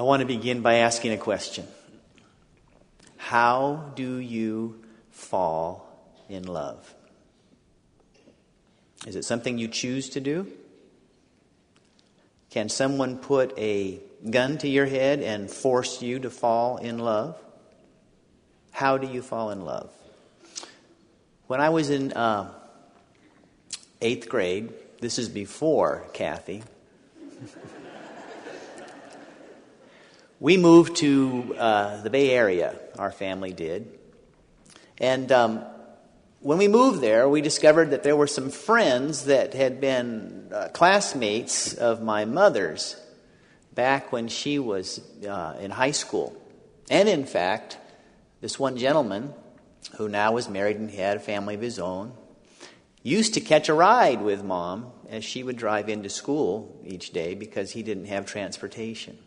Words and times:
I 0.00 0.02
want 0.02 0.20
to 0.20 0.26
begin 0.26 0.62
by 0.62 0.76
asking 0.76 1.12
a 1.12 1.18
question 1.18 1.68
How 3.18 3.92
do 3.96 4.16
you 4.16 4.82
fall 5.10 6.16
in 6.26 6.44
love? 6.44 6.94
Is 9.06 9.14
it 9.14 9.26
something 9.26 9.58
you 9.58 9.68
choose 9.68 10.08
to 10.10 10.20
do? 10.20 10.46
Can 12.48 12.70
someone 12.70 13.18
put 13.18 13.52
a 13.58 14.00
gun 14.30 14.56
to 14.58 14.68
your 14.68 14.86
head 14.86 15.20
and 15.20 15.50
force 15.50 16.00
you 16.00 16.18
to 16.20 16.30
fall 16.30 16.78
in 16.78 16.98
love? 16.98 17.38
How 18.70 18.96
do 18.96 19.06
you 19.06 19.20
fall 19.20 19.50
in 19.50 19.66
love? 19.66 19.92
When 21.46 21.60
I 21.60 21.68
was 21.68 21.90
in 21.90 22.14
uh, 22.14 22.50
eighth 24.00 24.30
grade, 24.30 24.72
this 25.02 25.18
is 25.18 25.28
before 25.28 26.06
Kathy. 26.14 26.62
We 30.40 30.56
moved 30.56 30.96
to 30.96 31.54
uh, 31.58 32.00
the 32.00 32.08
Bay 32.08 32.30
Area, 32.30 32.74
our 32.98 33.12
family 33.12 33.52
did. 33.52 33.98
And 34.96 35.30
um, 35.30 35.64
when 36.40 36.56
we 36.56 36.66
moved 36.66 37.02
there, 37.02 37.28
we 37.28 37.42
discovered 37.42 37.90
that 37.90 38.02
there 38.02 38.16
were 38.16 38.26
some 38.26 38.48
friends 38.48 39.26
that 39.26 39.52
had 39.52 39.82
been 39.82 40.48
uh, 40.52 40.68
classmates 40.68 41.74
of 41.74 42.02
my 42.02 42.24
mother's 42.24 42.96
back 43.74 44.12
when 44.12 44.28
she 44.28 44.58
was 44.58 45.00
uh, 45.28 45.56
in 45.60 45.70
high 45.70 45.90
school. 45.90 46.34
And 46.88 47.06
in 47.06 47.26
fact, 47.26 47.76
this 48.40 48.58
one 48.58 48.78
gentleman, 48.78 49.34
who 49.98 50.08
now 50.08 50.32
was 50.32 50.48
married 50.48 50.78
and 50.78 50.90
had 50.90 51.18
a 51.18 51.20
family 51.20 51.54
of 51.54 51.60
his 51.60 51.78
own, 51.78 52.14
used 53.02 53.34
to 53.34 53.40
catch 53.40 53.68
a 53.68 53.74
ride 53.74 54.22
with 54.22 54.42
mom 54.42 54.90
as 55.10 55.22
she 55.22 55.42
would 55.42 55.56
drive 55.58 55.90
into 55.90 56.08
school 56.08 56.80
each 56.84 57.10
day 57.10 57.34
because 57.34 57.72
he 57.72 57.82
didn't 57.82 58.06
have 58.06 58.24
transportation. 58.24 59.18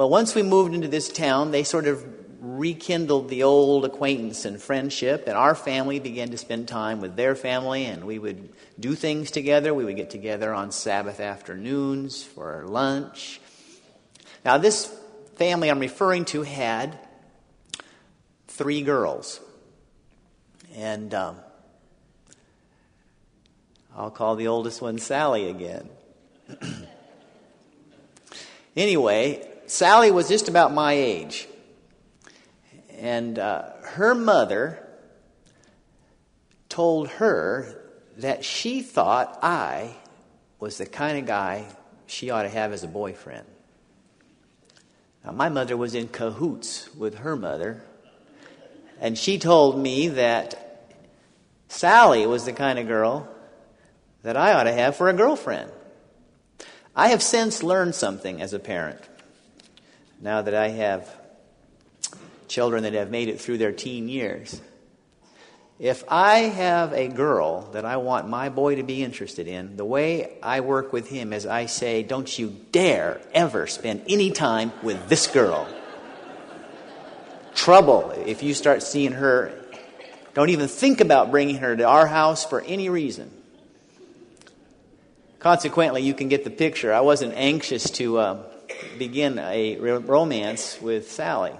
Well, 0.00 0.08
once 0.08 0.34
we 0.34 0.42
moved 0.42 0.72
into 0.72 0.88
this 0.88 1.10
town, 1.10 1.50
they 1.50 1.62
sort 1.62 1.86
of 1.86 2.02
rekindled 2.40 3.28
the 3.28 3.42
old 3.42 3.84
acquaintance 3.84 4.46
and 4.46 4.58
friendship, 4.58 5.24
and 5.26 5.36
our 5.36 5.54
family 5.54 6.00
began 6.00 6.30
to 6.30 6.38
spend 6.38 6.68
time 6.68 7.02
with 7.02 7.16
their 7.16 7.34
family, 7.34 7.84
and 7.84 8.06
we 8.06 8.18
would 8.18 8.48
do 8.80 8.94
things 8.94 9.30
together. 9.30 9.74
We 9.74 9.84
would 9.84 9.96
get 9.96 10.08
together 10.08 10.54
on 10.54 10.72
Sabbath 10.72 11.20
afternoons 11.20 12.22
for 12.22 12.64
lunch. 12.66 13.42
Now, 14.42 14.56
this 14.56 14.86
family 15.34 15.70
I'm 15.70 15.80
referring 15.80 16.24
to 16.26 16.44
had 16.44 16.98
three 18.48 18.80
girls, 18.80 19.38
and 20.76 21.12
um, 21.12 21.36
I'll 23.94 24.10
call 24.10 24.34
the 24.34 24.46
oldest 24.46 24.80
one 24.80 24.96
Sally 24.96 25.50
again. 25.50 25.90
anyway, 28.74 29.46
Sally 29.70 30.10
was 30.10 30.28
just 30.28 30.48
about 30.48 30.74
my 30.74 30.94
age. 30.94 31.46
And 32.98 33.38
uh, 33.38 33.70
her 33.82 34.16
mother 34.16 34.84
told 36.68 37.06
her 37.08 37.80
that 38.16 38.44
she 38.44 38.82
thought 38.82 39.38
I 39.44 39.94
was 40.58 40.76
the 40.76 40.86
kind 40.86 41.18
of 41.18 41.26
guy 41.26 41.66
she 42.08 42.30
ought 42.30 42.42
to 42.42 42.48
have 42.48 42.72
as 42.72 42.82
a 42.82 42.88
boyfriend. 42.88 43.46
Now, 45.24 45.30
my 45.30 45.48
mother 45.48 45.76
was 45.76 45.94
in 45.94 46.08
cahoots 46.08 46.92
with 46.96 47.18
her 47.18 47.36
mother, 47.36 47.80
and 49.00 49.16
she 49.16 49.38
told 49.38 49.78
me 49.78 50.08
that 50.08 50.96
Sally 51.68 52.26
was 52.26 52.44
the 52.44 52.52
kind 52.52 52.80
of 52.80 52.88
girl 52.88 53.28
that 54.24 54.36
I 54.36 54.52
ought 54.52 54.64
to 54.64 54.72
have 54.72 54.96
for 54.96 55.08
a 55.08 55.14
girlfriend. 55.14 55.70
I 56.96 57.10
have 57.10 57.22
since 57.22 57.62
learned 57.62 57.94
something 57.94 58.42
as 58.42 58.52
a 58.52 58.58
parent. 58.58 59.09
Now 60.20 60.42
that 60.42 60.54
I 60.54 60.68
have 60.68 61.08
children 62.48 62.82
that 62.82 62.92
have 62.92 63.10
made 63.10 63.28
it 63.28 63.40
through 63.40 63.58
their 63.58 63.72
teen 63.72 64.08
years. 64.08 64.60
If 65.78 66.04
I 66.08 66.40
have 66.40 66.92
a 66.92 67.08
girl 67.08 67.70
that 67.72 67.86
I 67.86 67.96
want 67.96 68.28
my 68.28 68.50
boy 68.50 68.74
to 68.74 68.82
be 68.82 69.02
interested 69.02 69.48
in, 69.48 69.78
the 69.78 69.84
way 69.84 70.38
I 70.42 70.60
work 70.60 70.92
with 70.92 71.08
him 71.08 71.32
is 71.32 71.46
I 71.46 71.66
say, 71.66 72.02
Don't 72.02 72.38
you 72.38 72.54
dare 72.70 73.18
ever 73.32 73.66
spend 73.66 74.02
any 74.06 74.30
time 74.30 74.72
with 74.82 75.08
this 75.08 75.26
girl. 75.26 75.66
Trouble 77.54 78.10
if 78.26 78.42
you 78.42 78.52
start 78.52 78.82
seeing 78.82 79.12
her. 79.12 79.54
Don't 80.34 80.50
even 80.50 80.68
think 80.68 81.00
about 81.00 81.30
bringing 81.30 81.56
her 81.56 81.74
to 81.74 81.84
our 81.84 82.06
house 82.06 82.44
for 82.44 82.60
any 82.60 82.90
reason. 82.90 83.30
Consequently, 85.38 86.02
you 86.02 86.12
can 86.12 86.28
get 86.28 86.44
the 86.44 86.50
picture. 86.50 86.92
I 86.92 87.00
wasn't 87.00 87.32
anxious 87.34 87.88
to 87.92 88.18
uh, 88.18 88.49
begin 88.98 89.38
a 89.38 89.76
romance 89.78 90.80
with 90.80 91.10
Sally. 91.10 91.52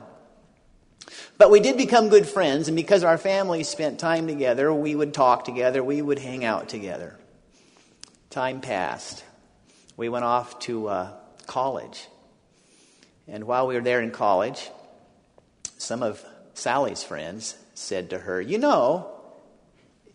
But 1.38 1.50
we 1.50 1.60
did 1.60 1.76
become 1.76 2.08
good 2.08 2.28
friends, 2.28 2.68
and 2.68 2.76
because 2.76 3.02
our 3.02 3.18
families 3.18 3.68
spent 3.68 3.98
time 3.98 4.26
together, 4.26 4.72
we 4.72 4.94
would 4.94 5.14
talk 5.14 5.44
together, 5.44 5.82
we 5.82 6.02
would 6.02 6.18
hang 6.18 6.44
out 6.44 6.68
together. 6.68 7.18
Time 8.28 8.60
passed. 8.60 9.24
We 9.96 10.08
went 10.08 10.24
off 10.24 10.58
to 10.60 10.88
uh, 10.88 11.12
college. 11.46 12.06
And 13.26 13.44
while 13.44 13.66
we 13.66 13.74
were 13.74 13.80
there 13.80 14.00
in 14.00 14.10
college, 14.10 14.70
some 15.78 16.02
of 16.02 16.24
Sally's 16.54 17.02
friends 17.02 17.56
said 17.74 18.10
to 18.10 18.18
her, 18.18 18.40
You 18.40 18.58
know, 18.58 19.10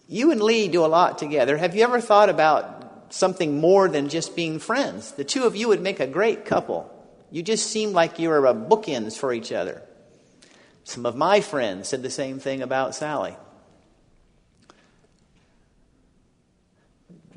you 0.08 0.32
and 0.32 0.42
Lee 0.42 0.68
do 0.68 0.86
a 0.86 0.88
lot 0.88 1.18
together. 1.18 1.58
Have 1.58 1.76
you 1.76 1.84
ever 1.84 2.00
thought 2.00 2.30
about 2.30 3.14
something 3.14 3.60
more 3.60 3.90
than 3.90 4.10
just 4.10 4.36
being 4.36 4.60
friends? 4.60 5.12
The 5.12 5.24
two 5.24 5.44
of 5.44 5.56
you 5.56 5.68
would 5.70 5.82
make 5.82 6.00
a 6.00 6.08
great 6.08 6.46
couple. 6.46 6.92
You 7.36 7.44
just 7.44 7.70
seem 7.70 7.92
like 7.92 8.18
you 8.18 8.30
were 8.30 8.46
a 8.46 8.54
bookends 8.54 9.18
for 9.18 9.34
each 9.34 9.52
other. 9.52 9.82
Some 10.86 11.06
of 11.06 11.18
my 11.18 11.42
friends 11.42 11.90
said 11.90 12.02
the 12.02 12.10
same 12.10 12.40
thing 12.40 12.62
about 12.62 12.96
Sally. 12.96 13.36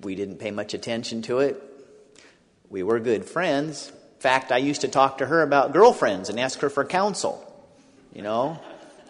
We 0.05 0.15
didn't 0.15 0.37
pay 0.37 0.53
much 0.53 0.73
attention 0.73 1.23
to 1.23 1.41
it. 1.41 1.61
We 2.71 2.85
were 2.85 3.01
good 3.01 3.25
friends. 3.25 3.89
In 3.89 4.21
fact, 4.21 4.53
I 4.53 4.59
used 4.59 4.83
to 4.83 4.89
talk 4.89 5.19
to 5.19 5.27
her 5.27 5.43
about 5.43 5.73
girlfriends 5.73 6.29
and 6.29 6.39
ask 6.39 6.61
her 6.61 6.71
for 6.71 6.85
counsel. 6.85 7.45
You 8.15 8.23
know, 8.23 8.61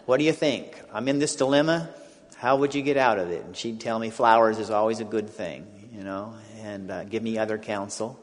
what 0.07 0.17
do 0.17 0.23
you 0.23 0.33
think? 0.33 0.73
I'm 0.91 1.07
in 1.07 1.19
this 1.19 1.35
dilemma. 1.35 1.91
How 2.35 2.55
would 2.55 2.73
you 2.73 2.81
get 2.81 2.97
out 2.97 3.19
of 3.19 3.29
it? 3.29 3.45
And 3.45 3.55
she'd 3.55 3.79
tell 3.79 3.99
me 3.99 4.09
flowers 4.09 4.57
is 4.57 4.71
always 4.71 5.01
a 5.01 5.05
good 5.05 5.29
thing, 5.29 5.67
you 5.93 6.03
know, 6.03 6.33
and 6.63 6.89
uh, 6.89 7.03
give 7.03 7.21
me 7.21 7.37
other 7.37 7.59
counsel. 7.59 8.19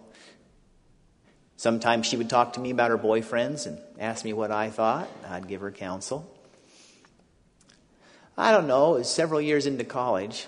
Sometimes 1.56 2.06
she 2.06 2.16
would 2.16 2.28
talk 2.28 2.54
to 2.54 2.60
me 2.60 2.70
about 2.70 2.90
her 2.90 2.98
boyfriends 2.98 3.66
and 3.66 3.78
ask 3.98 4.24
me 4.24 4.32
what 4.32 4.50
I 4.50 4.70
thought. 4.70 5.08
I'd 5.28 5.48
give 5.48 5.62
her 5.62 5.70
counsel. 5.70 6.30
I 8.36 8.52
don't 8.52 8.66
know, 8.66 9.02
several 9.02 9.40
years 9.40 9.66
into 9.66 9.84
college, 9.84 10.46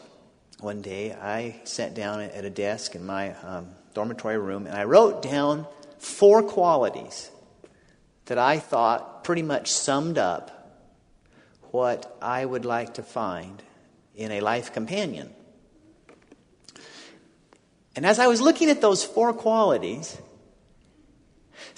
one 0.60 0.82
day 0.82 1.12
I 1.12 1.60
sat 1.64 1.94
down 1.94 2.20
at 2.20 2.44
a 2.44 2.50
desk 2.50 2.94
in 2.94 3.06
my 3.06 3.32
um, 3.36 3.68
dormitory 3.94 4.38
room 4.38 4.66
and 4.66 4.76
I 4.76 4.84
wrote 4.84 5.22
down 5.22 5.66
four 5.98 6.42
qualities 6.42 7.30
that 8.26 8.38
I 8.38 8.58
thought 8.58 9.24
pretty 9.24 9.42
much 9.42 9.70
summed 9.70 10.18
up 10.18 10.54
what 11.70 12.14
I 12.20 12.44
would 12.44 12.64
like 12.64 12.94
to 12.94 13.02
find 13.02 13.62
in 14.14 14.32
a 14.32 14.40
life 14.40 14.72
companion. 14.72 15.32
And 17.96 18.04
as 18.04 18.18
I 18.18 18.26
was 18.26 18.40
looking 18.40 18.68
at 18.68 18.80
those 18.80 19.04
four 19.04 19.32
qualities, 19.32 20.18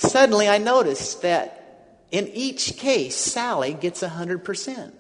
Suddenly, 0.01 0.49
I 0.49 0.57
noticed 0.57 1.21
that 1.21 2.07
in 2.11 2.27
each 2.29 2.79
case, 2.79 3.15
Sally 3.15 3.75
gets 3.75 4.03
100%. 4.03 4.93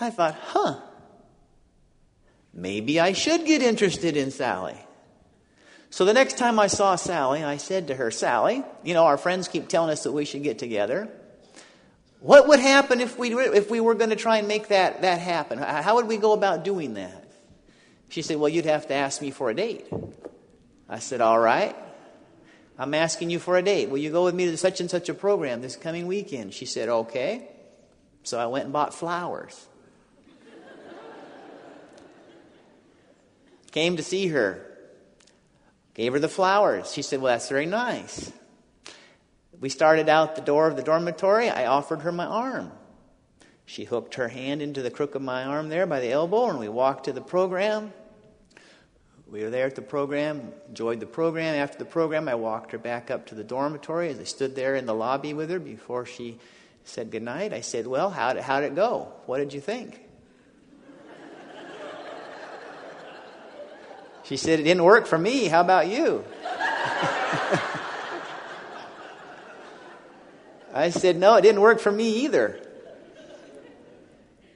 I 0.00 0.10
thought, 0.10 0.36
huh, 0.40 0.76
maybe 2.52 3.00
I 3.00 3.12
should 3.12 3.44
get 3.44 3.60
interested 3.60 4.16
in 4.16 4.30
Sally. 4.30 4.76
So 5.90 6.04
the 6.04 6.14
next 6.14 6.38
time 6.38 6.60
I 6.60 6.68
saw 6.68 6.94
Sally, 6.94 7.42
I 7.42 7.56
said 7.56 7.88
to 7.88 7.96
her, 7.96 8.12
Sally, 8.12 8.62
you 8.84 8.94
know, 8.94 9.04
our 9.04 9.16
friends 9.16 9.48
keep 9.48 9.68
telling 9.68 9.90
us 9.90 10.04
that 10.04 10.12
we 10.12 10.24
should 10.24 10.44
get 10.44 10.60
together. 10.60 11.08
What 12.20 12.46
would 12.46 12.60
happen 12.60 13.00
if 13.00 13.18
we, 13.18 13.34
if 13.34 13.68
we 13.68 13.80
were 13.80 13.94
going 13.94 14.10
to 14.10 14.16
try 14.16 14.38
and 14.38 14.46
make 14.46 14.68
that, 14.68 15.02
that 15.02 15.18
happen? 15.18 15.58
How 15.58 15.96
would 15.96 16.06
we 16.06 16.18
go 16.18 16.34
about 16.34 16.62
doing 16.62 16.94
that? 16.94 17.24
She 18.10 18.22
said, 18.22 18.36
Well, 18.36 18.48
you'd 18.48 18.64
have 18.66 18.86
to 18.88 18.94
ask 18.94 19.20
me 19.20 19.32
for 19.32 19.50
a 19.50 19.54
date. 19.54 19.86
I 20.94 21.00
said, 21.00 21.20
All 21.20 21.40
right. 21.40 21.74
I'm 22.78 22.94
asking 22.94 23.30
you 23.30 23.40
for 23.40 23.56
a 23.56 23.62
date. 23.62 23.90
Will 23.90 23.98
you 23.98 24.12
go 24.12 24.24
with 24.24 24.34
me 24.34 24.46
to 24.46 24.56
such 24.56 24.80
and 24.80 24.88
such 24.88 25.08
a 25.08 25.14
program 25.14 25.60
this 25.60 25.74
coming 25.74 26.06
weekend? 26.06 26.54
She 26.54 26.66
said, 26.66 26.88
Okay. 26.88 27.48
So 28.22 28.38
I 28.38 28.46
went 28.46 28.66
and 28.66 28.72
bought 28.72 28.94
flowers. 28.94 29.66
Came 33.72 33.96
to 33.96 34.04
see 34.04 34.28
her. 34.28 34.64
Gave 35.94 36.12
her 36.12 36.20
the 36.20 36.28
flowers. 36.28 36.92
She 36.92 37.02
said, 37.02 37.20
Well, 37.20 37.34
that's 37.34 37.48
very 37.48 37.66
nice. 37.66 38.32
We 39.58 39.70
started 39.70 40.08
out 40.08 40.36
the 40.36 40.42
door 40.42 40.68
of 40.68 40.76
the 40.76 40.82
dormitory. 40.84 41.50
I 41.50 41.66
offered 41.66 42.02
her 42.02 42.12
my 42.12 42.26
arm. 42.26 42.70
She 43.66 43.82
hooked 43.82 44.14
her 44.14 44.28
hand 44.28 44.62
into 44.62 44.80
the 44.80 44.92
crook 44.92 45.16
of 45.16 45.22
my 45.22 45.42
arm 45.42 45.70
there 45.70 45.86
by 45.86 45.98
the 45.98 46.12
elbow, 46.12 46.50
and 46.50 46.60
we 46.60 46.68
walked 46.68 47.06
to 47.06 47.12
the 47.12 47.20
program. 47.20 47.92
We 49.30 49.42
were 49.42 49.50
there 49.50 49.66
at 49.66 49.74
the 49.74 49.82
program, 49.82 50.52
enjoyed 50.68 51.00
the 51.00 51.06
program. 51.06 51.54
After 51.54 51.78
the 51.78 51.84
program, 51.84 52.28
I 52.28 52.34
walked 52.34 52.72
her 52.72 52.78
back 52.78 53.10
up 53.10 53.26
to 53.26 53.34
the 53.34 53.44
dormitory. 53.44 54.10
As 54.10 54.18
I 54.18 54.24
stood 54.24 54.54
there 54.54 54.76
in 54.76 54.86
the 54.86 54.94
lobby 54.94 55.34
with 55.34 55.50
her 55.50 55.58
before 55.58 56.06
she 56.06 56.38
said 56.84 57.10
goodnight, 57.10 57.52
I 57.52 57.62
said, 57.62 57.86
Well, 57.86 58.10
how 58.10 58.34
did, 58.34 58.42
how 58.42 58.60
did 58.60 58.72
it 58.72 58.74
go? 58.74 59.12
What 59.26 59.38
did 59.38 59.52
you 59.52 59.60
think? 59.60 60.00
She 64.24 64.36
said, 64.36 64.60
It 64.60 64.64
didn't 64.64 64.84
work 64.84 65.06
for 65.06 65.18
me. 65.18 65.46
How 65.46 65.60
about 65.60 65.88
you? 65.88 66.24
I 70.74 70.90
said, 70.90 71.16
No, 71.16 71.36
it 71.36 71.42
didn't 71.42 71.60
work 71.60 71.78
for 71.78 71.92
me 71.92 72.24
either. 72.24 72.60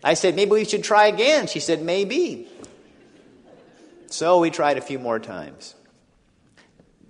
I 0.03 0.15
said, 0.15 0.37
Maybe 0.37 0.51
we 0.53 0.65
should 0.65 0.85
try 0.85 1.07
again. 1.07 1.47
She 1.47 1.61
said, 1.61 1.83
Maybe. 1.83 2.49
So 4.11 4.41
we 4.41 4.51
tried 4.51 4.79
a 4.79 4.81
few 4.81 4.99
more 4.99 5.19
times. 5.19 5.75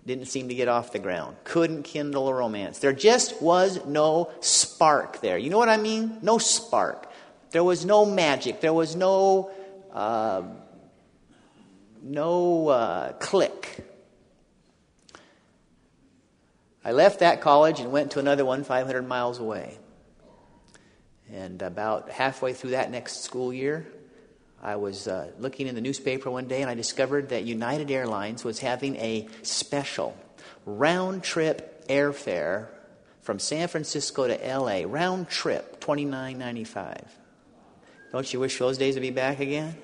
Didn't 0.05 0.27
seem 0.27 0.49
to 0.49 0.55
get 0.55 0.69
off 0.69 0.93
the 0.93 0.99
ground. 0.99 1.37
Couldn't 1.45 1.83
kindle 1.85 2.29
a 2.29 2.35
romance. 2.35 2.79
There 2.79 2.93
just 2.93 3.41
was 3.43 3.85
no 3.87 4.31
spark 4.41 5.21
there. 5.21 5.39
You 5.39 5.50
know 5.50 5.59
what 5.59 5.69
I 5.69 5.77
mean? 5.77 6.19
No 6.23 6.39
spark. 6.39 7.11
There 7.50 7.62
was 7.62 7.85
no 7.85 8.05
magic. 8.05 8.61
There 8.61 8.73
was 8.73 8.97
no 8.97 9.50
uh, 9.93 10.43
no 12.03 12.69
uh, 12.69 13.12
click. 13.15 13.85
I 16.85 16.93
left 16.93 17.21
that 17.21 17.41
college 17.41 17.81
and 17.81 17.93
went 17.93 18.12
to 18.12 18.19
another 18.19 18.45
one 18.45 18.65
500 18.65 19.06
miles 19.06 19.39
away. 19.39 19.79
And 21.31 21.61
about 21.61 22.11
halfway 22.11 22.55
through 22.55 22.71
that 22.71 22.91
next 22.91 23.23
school 23.23 23.53
year, 23.53 23.87
I 24.62 24.76
was 24.76 25.06
uh, 25.06 25.31
looking 25.38 25.66
in 25.66 25.75
the 25.75 25.81
newspaper 25.81 26.31
one 26.31 26.49
day 26.49 26.62
and 26.62 26.70
I 26.70 26.75
discovered 26.75 27.28
that 27.28 27.44
United 27.44 27.90
Airlines 27.90 28.44
was 28.44 28.58
having 28.58 28.96
a 28.96 29.28
special 29.43 30.16
round 30.66 31.22
trip 31.22 31.87
airfare 31.88 32.69
from 33.22 33.38
San 33.38 33.69
Francisco 33.69 34.26
to 34.26 34.58
LA, 34.58 34.82
round 34.84 35.28
trip, 35.28 35.81
twenty 35.81 36.05
nine 36.05 36.38
ninety 36.38 36.64
five. 36.64 37.05
Don't 38.10 38.32
you 38.32 38.40
wish 38.40 38.58
those 38.58 38.78
days 38.78 38.94
would 38.94 39.02
be 39.02 39.10
back 39.10 39.38
again? 39.38 39.76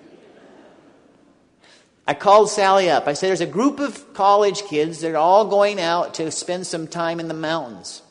I 2.07 2.15
called 2.15 2.51
Sally 2.51 2.91
up. 2.91 3.07
I 3.07 3.15
said, 3.15 3.29
There's 3.29 3.41
a 3.41 3.47
group 3.47 3.81
of 3.81 4.13
college 4.13 4.63
kids 4.65 5.01
that 5.01 5.13
are 5.13 5.17
all 5.17 5.47
going 5.47 5.81
out 5.81 6.15
to 6.15 6.31
spend 6.31 6.67
some 6.67 6.87
time 6.87 7.21
in 7.21 7.29
the 7.29 7.35
mountains. 7.35 8.03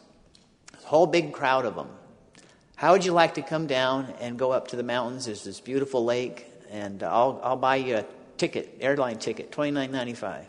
A 0.84 0.88
whole 0.88 1.06
big 1.06 1.32
crowd 1.32 1.66
of 1.66 1.76
them. 1.76 1.90
How 2.76 2.94
would 2.94 3.06
you 3.06 3.14
like 3.14 3.36
to 3.36 3.42
come 3.42 3.68
down 3.68 4.14
and 4.20 4.38
go 4.38 4.52
up 4.52 4.70
to 4.70 4.76
the 4.76 4.84
mountains? 4.84 5.26
There's 5.26 5.44
this 5.44 5.60
beautiful 5.60 6.04
lake, 6.04 6.48
and 6.74 7.04
I'll, 7.04 7.40
I'll 7.44 7.56
buy 7.56 7.78
you 7.78 7.98
a 7.98 8.06
ticket, 8.38 8.78
airline 8.82 9.20
ticket, 9.20 9.52
twenty 9.52 9.72
nine 9.72 9.92
ninety 9.92 10.16
five. 10.16 10.48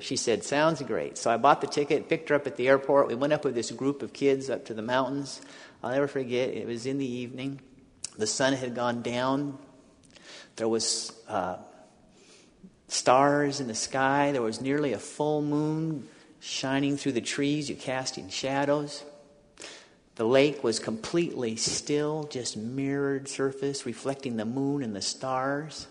She 0.00 0.14
said, 0.14 0.44
Sounds 0.44 0.80
great. 0.82 1.18
So 1.18 1.30
I 1.30 1.38
bought 1.38 1.60
the 1.60 1.66
ticket, 1.66 2.08
picked 2.08 2.28
her 2.28 2.34
up 2.36 2.46
at 2.46 2.56
the 2.56 2.68
airport. 2.68 3.08
We 3.08 3.14
went 3.14 3.32
up 3.32 3.44
with 3.44 3.54
this 3.54 3.70
group 3.72 4.02
of 4.02 4.12
kids 4.12 4.50
up 4.50 4.66
to 4.66 4.74
the 4.74 4.82
mountains. 4.82 5.40
I'll 5.82 5.90
never 5.90 6.06
forget, 6.06 6.50
it 6.50 6.66
was 6.66 6.86
in 6.86 6.98
the 6.98 7.10
evening. 7.10 7.60
The 8.16 8.26
sun 8.26 8.52
had 8.52 8.74
gone 8.74 9.02
down. 9.02 9.58
There 10.56 10.68
was 10.68 11.12
uh, 11.28 11.56
stars 12.88 13.60
in 13.60 13.68
the 13.68 13.74
sky. 13.74 14.32
There 14.32 14.42
was 14.42 14.60
nearly 14.60 14.92
a 14.92 14.98
full 14.98 15.40
moon 15.40 16.06
shining 16.40 16.96
through 16.96 17.12
the 17.12 17.20
trees, 17.20 17.70
you 17.70 17.74
casting 17.74 18.28
shadows. 18.28 19.02
The 20.18 20.24
lake 20.24 20.64
was 20.64 20.80
completely 20.80 21.54
still, 21.54 22.24
just 22.24 22.56
mirrored 22.56 23.28
surface, 23.28 23.86
reflecting 23.86 24.36
the 24.36 24.44
moon 24.44 24.82
and 24.82 24.94
the 24.94 25.00
stars. 25.00 25.86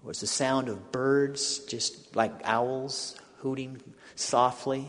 There 0.00 0.08
was 0.08 0.20
the 0.20 0.26
sound 0.26 0.70
of 0.70 0.90
birds, 0.90 1.58
just 1.58 2.16
like 2.16 2.32
owls, 2.44 3.14
hooting 3.40 3.82
softly. 4.14 4.88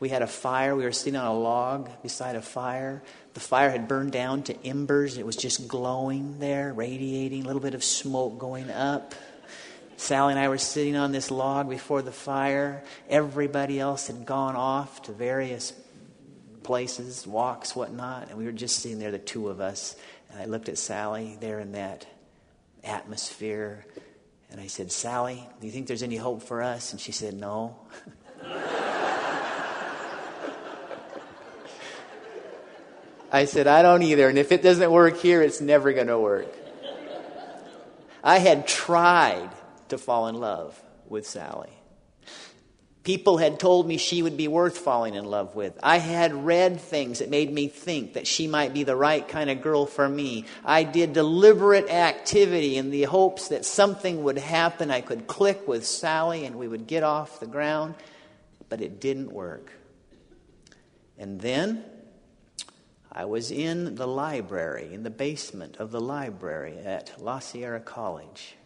We 0.00 0.08
had 0.08 0.22
a 0.22 0.26
fire. 0.26 0.74
We 0.74 0.82
were 0.82 0.90
sitting 0.90 1.14
on 1.14 1.26
a 1.26 1.38
log 1.38 1.88
beside 2.02 2.34
a 2.34 2.42
fire. 2.42 3.00
The 3.34 3.40
fire 3.40 3.70
had 3.70 3.86
burned 3.86 4.10
down 4.10 4.42
to 4.44 4.66
embers. 4.66 5.16
It 5.16 5.24
was 5.24 5.36
just 5.36 5.68
glowing 5.68 6.40
there, 6.40 6.72
radiating, 6.72 7.44
a 7.44 7.46
little 7.46 7.62
bit 7.62 7.74
of 7.74 7.84
smoke 7.84 8.40
going 8.40 8.72
up. 8.72 9.14
Sally 9.96 10.32
and 10.32 10.40
I 10.40 10.48
were 10.48 10.58
sitting 10.58 10.96
on 10.96 11.12
this 11.12 11.30
log 11.30 11.70
before 11.70 12.02
the 12.02 12.10
fire. 12.10 12.82
Everybody 13.08 13.78
else 13.78 14.08
had 14.08 14.26
gone 14.26 14.56
off 14.56 15.02
to 15.02 15.12
various 15.12 15.72
places, 16.62 17.26
walks, 17.26 17.74
whatnot, 17.74 18.28
and 18.28 18.38
we 18.38 18.44
were 18.44 18.52
just 18.52 18.78
sitting 18.80 18.98
there, 18.98 19.10
the 19.10 19.18
two 19.18 19.48
of 19.48 19.60
us. 19.60 19.96
And 20.30 20.40
I 20.40 20.44
looked 20.46 20.68
at 20.68 20.78
Sally 20.78 21.36
there 21.40 21.60
in 21.60 21.72
that 21.72 22.06
atmosphere, 22.84 23.84
and 24.50 24.60
I 24.60 24.66
said, 24.66 24.92
Sally, 24.92 25.46
do 25.60 25.66
you 25.66 25.72
think 25.72 25.86
there's 25.86 26.02
any 26.02 26.16
hope 26.16 26.42
for 26.42 26.62
us? 26.62 26.92
And 26.92 27.00
she 27.00 27.12
said, 27.12 27.34
No. 27.34 27.76
I 33.30 33.44
said, 33.44 33.66
I 33.66 33.82
don't 33.82 34.02
either. 34.02 34.28
And 34.28 34.38
if 34.38 34.52
it 34.52 34.62
doesn't 34.62 34.90
work 34.90 35.18
here, 35.18 35.42
it's 35.42 35.60
never 35.60 35.92
going 35.92 36.06
to 36.06 36.18
work. 36.18 36.54
I 38.24 38.38
had 38.38 38.66
tried 38.66 39.50
to 39.90 39.98
fall 39.98 40.28
in 40.28 40.34
love 40.36 40.80
with 41.06 41.26
Sally. 41.26 41.77
People 43.04 43.38
had 43.38 43.58
told 43.58 43.86
me 43.86 43.96
she 43.96 44.22
would 44.22 44.36
be 44.36 44.48
worth 44.48 44.76
falling 44.76 45.14
in 45.14 45.24
love 45.24 45.54
with. 45.54 45.78
I 45.82 45.98
had 45.98 46.44
read 46.44 46.80
things 46.80 47.20
that 47.20 47.30
made 47.30 47.50
me 47.50 47.68
think 47.68 48.14
that 48.14 48.26
she 48.26 48.46
might 48.46 48.74
be 48.74 48.82
the 48.82 48.96
right 48.96 49.26
kind 49.26 49.48
of 49.48 49.62
girl 49.62 49.86
for 49.86 50.08
me. 50.08 50.44
I 50.64 50.82
did 50.82 51.14
deliberate 51.14 51.88
activity 51.88 52.76
in 52.76 52.90
the 52.90 53.04
hopes 53.04 53.48
that 53.48 53.64
something 53.64 54.24
would 54.24 54.36
happen. 54.36 54.90
I 54.90 55.00
could 55.00 55.26
click 55.26 55.66
with 55.66 55.86
Sally 55.86 56.44
and 56.44 56.56
we 56.56 56.68
would 56.68 56.86
get 56.86 57.02
off 57.02 57.40
the 57.40 57.46
ground, 57.46 57.94
but 58.68 58.82
it 58.82 59.00
didn't 59.00 59.32
work. 59.32 59.72
And 61.16 61.40
then 61.40 61.84
I 63.10 63.24
was 63.24 63.50
in 63.50 63.94
the 63.94 64.06
library, 64.06 64.92
in 64.92 65.02
the 65.02 65.10
basement 65.10 65.76
of 65.78 65.90
the 65.90 66.00
library 66.00 66.78
at 66.78 67.20
La 67.20 67.38
Sierra 67.38 67.80
College, 67.80 68.56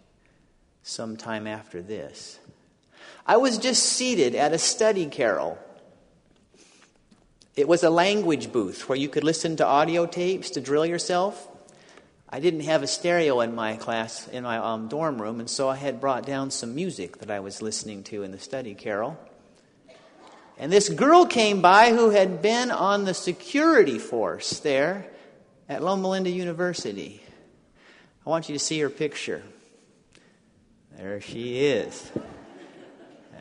sometime 0.82 1.46
after 1.46 1.80
this. 1.80 2.38
I 3.24 3.36
was 3.36 3.58
just 3.58 3.84
seated 3.84 4.34
at 4.34 4.52
a 4.52 4.58
study 4.58 5.06
carrel. 5.06 5.58
It 7.54 7.68
was 7.68 7.84
a 7.84 7.90
language 7.90 8.50
booth 8.50 8.88
where 8.88 8.98
you 8.98 9.08
could 9.08 9.24
listen 9.24 9.56
to 9.56 9.66
audio 9.66 10.06
tapes 10.06 10.50
to 10.50 10.60
drill 10.60 10.86
yourself. 10.86 11.48
I 12.28 12.40
didn't 12.40 12.60
have 12.60 12.82
a 12.82 12.86
stereo 12.86 13.40
in 13.40 13.54
my 13.54 13.76
class, 13.76 14.26
in 14.26 14.42
my 14.42 14.56
um, 14.56 14.88
dorm 14.88 15.20
room, 15.20 15.38
and 15.38 15.50
so 15.50 15.68
I 15.68 15.76
had 15.76 16.00
brought 16.00 16.24
down 16.24 16.50
some 16.50 16.74
music 16.74 17.18
that 17.18 17.30
I 17.30 17.40
was 17.40 17.60
listening 17.60 18.02
to 18.04 18.22
in 18.22 18.32
the 18.32 18.38
study 18.38 18.74
carrel. 18.74 19.18
And 20.58 20.72
this 20.72 20.88
girl 20.88 21.26
came 21.26 21.60
by 21.60 21.90
who 21.90 22.10
had 22.10 22.40
been 22.40 22.70
on 22.70 23.04
the 23.04 23.14
security 23.14 23.98
force 23.98 24.60
there 24.60 25.06
at 25.68 25.82
Loma 25.82 26.08
Linda 26.08 26.30
University. 26.30 27.22
I 28.26 28.30
want 28.30 28.48
you 28.48 28.54
to 28.54 28.58
see 28.58 28.80
her 28.80 28.90
picture. 28.90 29.42
There 30.96 31.20
she 31.20 31.66
is. 31.66 32.10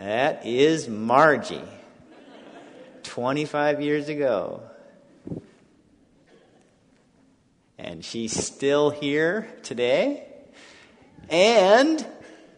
That 0.01 0.47
is 0.47 0.89
Margie. 0.89 1.61
25 3.03 3.81
years 3.81 4.09
ago. 4.09 4.63
And 7.77 8.03
she's 8.03 8.33
still 8.33 8.89
here 8.89 9.47
today. 9.61 10.23
And 11.29 12.03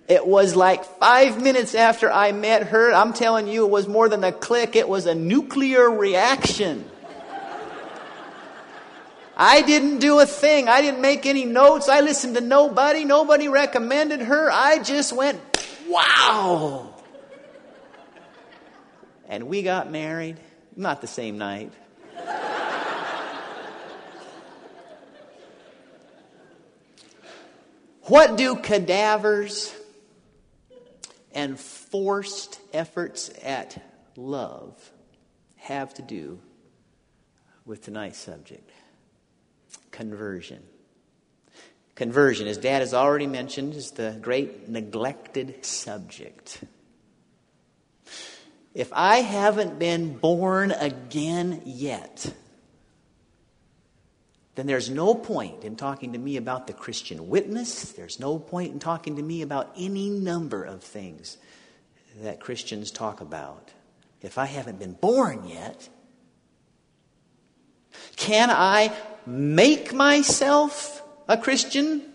it 0.08 0.26
was 0.26 0.56
like 0.56 0.86
five 0.86 1.44
minutes 1.44 1.76
after 1.76 2.10
I 2.10 2.32
met 2.32 2.68
her. 2.68 2.94
I'm 2.94 3.12
telling 3.12 3.50
you, 3.50 3.66
it 3.66 3.70
was 3.70 3.90
more 3.90 4.08
than 4.08 4.24
a 4.24 4.32
click, 4.32 4.78
it 4.78 4.88
was 4.88 5.06
a 5.06 5.14
nuclear 5.14 5.90
reaction. 5.90 6.90
I 9.36 9.64
didn't 9.64 10.00
do 10.00 10.22
a 10.22 10.26
thing. 10.26 10.70
I 10.70 10.82
didn't 10.82 11.02
make 11.02 11.26
any 11.26 11.44
notes. 11.44 11.90
I 11.90 12.00
listened 12.00 12.36
to 12.36 12.42
nobody. 12.42 13.04
Nobody 13.04 13.50
recommended 13.50 14.22
her. 14.22 14.50
I 14.50 14.80
just 14.82 15.12
went, 15.12 15.42
wow. 15.90 16.93
And 19.34 19.48
we 19.48 19.64
got 19.64 19.90
married, 19.90 20.38
not 20.76 21.02
the 21.02 21.08
same 21.08 21.40
night. 21.40 21.74
what 28.04 28.38
do 28.38 28.56
cadavers 28.56 29.74
and 31.34 31.60
forced 31.60 32.60
efforts 32.74 33.32
at 33.42 33.84
love 34.16 34.92
have 35.56 35.96
to 35.96 36.04
do 36.04 36.40
with 37.66 37.82
tonight's 37.82 38.20
subject? 38.20 38.70
Conversion. 39.90 40.62
Conversion, 41.96 42.46
as 42.48 42.60
Dad 42.60 42.82
has 42.82 42.94
already 42.94 43.26
mentioned, 43.26 43.74
is 43.74 43.90
the 43.90 44.16
great 44.22 44.70
neglected 44.70 45.66
subject. 45.66 46.64
If 48.74 48.92
I 48.92 49.18
haven't 49.18 49.78
been 49.78 50.18
born 50.18 50.72
again 50.72 51.62
yet, 51.66 52.34
then 54.56 54.68
there's 54.68 54.90
no 54.90 55.14
point 55.16 55.64
in 55.64 55.76
talking 55.76 56.14
to 56.14 56.20
me 56.20 56.38
about 56.38 56.68
the 56.68 56.74
Christian 56.74 57.30
witness. 57.30 57.92
There's 57.92 58.20
no 58.20 58.40
point 58.40 58.74
in 58.74 58.80
talking 58.80 59.16
to 59.16 59.22
me 59.24 59.42
about 59.42 59.72
any 59.78 60.10
number 60.10 60.64
of 60.64 60.84
things 60.84 61.38
that 62.22 62.40
Christians 62.40 62.92
talk 62.92 63.22
about. 63.22 63.72
If 64.22 64.38
I 64.38 64.46
haven't 64.46 64.80
been 64.80 64.94
born 64.94 65.48
yet, 65.48 65.90
can 68.16 68.50
I 68.50 68.92
make 69.26 69.94
myself 69.94 71.04
a 71.28 71.38
Christian? 71.38 72.13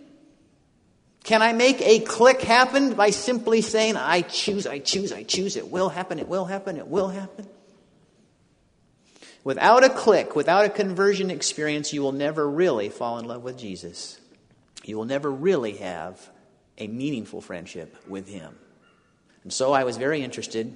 Can 1.28 1.42
I 1.42 1.52
make 1.52 1.82
a 1.82 1.98
click 1.98 2.40
happen 2.40 2.94
by 2.94 3.10
simply 3.10 3.60
saying, 3.60 3.96
I 3.96 4.22
choose, 4.22 4.66
I 4.66 4.78
choose, 4.78 5.12
I 5.12 5.24
choose, 5.24 5.56
it 5.56 5.70
will 5.70 5.90
happen, 5.90 6.18
it 6.18 6.26
will 6.26 6.46
happen, 6.46 6.78
it 6.78 6.88
will 6.88 7.08
happen? 7.08 7.46
Without 9.44 9.84
a 9.84 9.90
click, 9.90 10.34
without 10.34 10.64
a 10.64 10.70
conversion 10.70 11.30
experience, 11.30 11.92
you 11.92 12.00
will 12.00 12.12
never 12.12 12.48
really 12.48 12.88
fall 12.88 13.18
in 13.18 13.26
love 13.26 13.42
with 13.42 13.58
Jesus. 13.58 14.18
You 14.86 14.96
will 14.96 15.04
never 15.04 15.30
really 15.30 15.76
have 15.76 16.30
a 16.78 16.86
meaningful 16.86 17.42
friendship 17.42 17.94
with 18.08 18.26
Him. 18.26 18.56
And 19.42 19.52
so 19.52 19.74
I 19.74 19.84
was 19.84 19.98
very 19.98 20.22
interested 20.22 20.74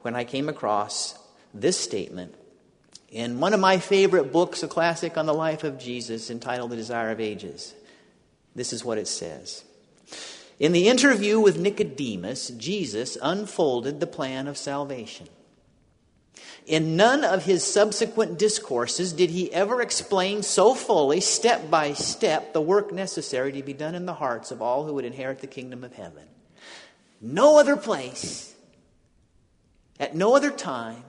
when 0.00 0.16
I 0.16 0.24
came 0.24 0.48
across 0.48 1.14
this 1.52 1.78
statement 1.78 2.34
in 3.10 3.40
one 3.40 3.52
of 3.52 3.60
my 3.60 3.76
favorite 3.76 4.32
books, 4.32 4.62
a 4.62 4.68
classic 4.68 5.18
on 5.18 5.26
the 5.26 5.34
life 5.34 5.64
of 5.64 5.78
Jesus 5.78 6.30
entitled 6.30 6.70
The 6.70 6.76
Desire 6.76 7.10
of 7.10 7.20
Ages. 7.20 7.74
This 8.54 8.72
is 8.72 8.84
what 8.84 8.98
it 8.98 9.08
says. 9.08 9.64
In 10.58 10.72
the 10.72 10.88
interview 10.88 11.40
with 11.40 11.58
Nicodemus, 11.58 12.48
Jesus 12.50 13.16
unfolded 13.22 13.98
the 13.98 14.06
plan 14.06 14.46
of 14.46 14.58
salvation. 14.58 15.28
In 16.66 16.96
none 16.96 17.24
of 17.24 17.46
his 17.46 17.64
subsequent 17.64 18.38
discourses 18.38 19.12
did 19.12 19.30
he 19.30 19.52
ever 19.52 19.80
explain 19.80 20.42
so 20.42 20.74
fully, 20.74 21.20
step 21.20 21.70
by 21.70 21.94
step, 21.94 22.52
the 22.52 22.60
work 22.60 22.92
necessary 22.92 23.52
to 23.52 23.62
be 23.62 23.72
done 23.72 23.94
in 23.94 24.06
the 24.06 24.14
hearts 24.14 24.50
of 24.50 24.60
all 24.60 24.84
who 24.84 24.94
would 24.94 25.04
inherit 25.04 25.40
the 25.40 25.46
kingdom 25.46 25.82
of 25.82 25.94
heaven. 25.94 26.24
No 27.20 27.58
other 27.58 27.76
place, 27.76 28.54
at 29.98 30.14
no 30.14 30.36
other 30.36 30.50
time, 30.50 31.02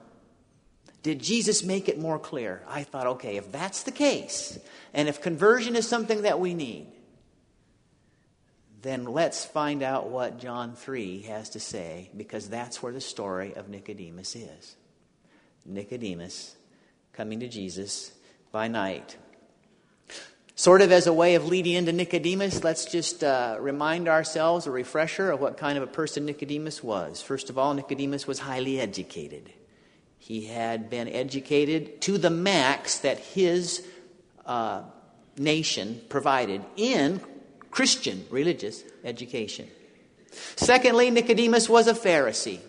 did 1.03 1.19
Jesus 1.19 1.63
make 1.63 1.89
it 1.89 1.99
more 1.99 2.19
clear? 2.19 2.63
I 2.67 2.83
thought, 2.83 3.07
okay, 3.07 3.37
if 3.37 3.51
that's 3.51 3.83
the 3.83 3.91
case, 3.91 4.57
and 4.93 5.09
if 5.09 5.21
conversion 5.21 5.75
is 5.75 5.87
something 5.87 6.21
that 6.21 6.39
we 6.39 6.53
need, 6.53 6.87
then 8.81 9.05
let's 9.05 9.45
find 9.45 9.83
out 9.83 10.09
what 10.09 10.39
John 10.39 10.75
3 10.75 11.21
has 11.23 11.49
to 11.49 11.59
say, 11.59 12.09
because 12.15 12.49
that's 12.49 12.81
where 12.81 12.93
the 12.93 13.01
story 13.01 13.53
of 13.53 13.69
Nicodemus 13.69 14.35
is. 14.35 14.75
Nicodemus 15.65 16.55
coming 17.13 17.39
to 17.41 17.47
Jesus 17.47 18.11
by 18.51 18.67
night. 18.67 19.17
Sort 20.55 20.81
of 20.81 20.91
as 20.91 21.07
a 21.07 21.13
way 21.13 21.35
of 21.35 21.45
leading 21.45 21.73
into 21.73 21.91
Nicodemus, 21.91 22.63
let's 22.63 22.85
just 22.85 23.23
uh, 23.23 23.57
remind 23.59 24.07
ourselves 24.07 24.67
a 24.67 24.71
refresher 24.71 25.31
of 25.31 25.39
what 25.39 25.57
kind 25.57 25.77
of 25.77 25.83
a 25.83 25.87
person 25.87 26.25
Nicodemus 26.25 26.83
was. 26.83 27.21
First 27.21 27.49
of 27.49 27.57
all, 27.57 27.73
Nicodemus 27.73 28.27
was 28.27 28.39
highly 28.39 28.79
educated. 28.79 29.51
He 30.17 30.45
had 30.45 30.89
been 30.89 31.07
educated 31.07 32.01
to 32.01 32.17
the 32.17 32.29
max 32.29 32.99
that 32.99 33.19
his 33.19 33.85
uh, 34.45 34.83
nation 35.37 36.01
provided 36.09 36.63
in 36.75 37.21
Christian 37.71 38.25
religious 38.29 38.83
education. 39.03 39.67
Secondly, 40.55 41.09
Nicodemus 41.09 41.67
was 41.67 41.87
a 41.87 41.93
Pharisee. 41.93 42.59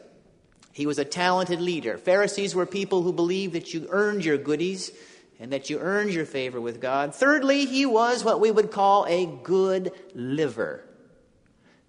He 0.72 0.86
was 0.86 0.98
a 0.98 1.04
talented 1.04 1.60
leader. 1.60 1.98
Pharisees 1.98 2.54
were 2.54 2.66
people 2.66 3.02
who 3.02 3.12
believed 3.12 3.52
that 3.52 3.74
you 3.74 3.86
earned 3.90 4.24
your 4.24 4.38
goodies 4.38 4.90
and 5.38 5.52
that 5.52 5.68
you 5.68 5.78
earned 5.78 6.12
your 6.12 6.24
favor 6.24 6.60
with 6.60 6.80
God. 6.80 7.14
Thirdly, 7.14 7.66
he 7.66 7.84
was 7.84 8.24
what 8.24 8.40
we 8.40 8.50
would 8.50 8.70
call 8.70 9.04
a 9.06 9.26
good 9.26 9.92
liver. 10.14 10.84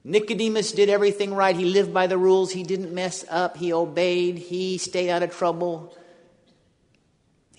Nicodemus 0.03 0.73
did 0.73 0.89
everything 0.89 1.33
right. 1.33 1.55
He 1.55 1.65
lived 1.65 1.93
by 1.93 2.07
the 2.07 2.17
rules. 2.17 2.51
He 2.51 2.63
didn't 2.63 2.93
mess 2.93 3.23
up. 3.29 3.55
He 3.55 3.71
obeyed. 3.71 4.37
He 4.37 4.77
stayed 4.77 5.09
out 5.09 5.23
of 5.23 5.31
trouble. 5.31 5.95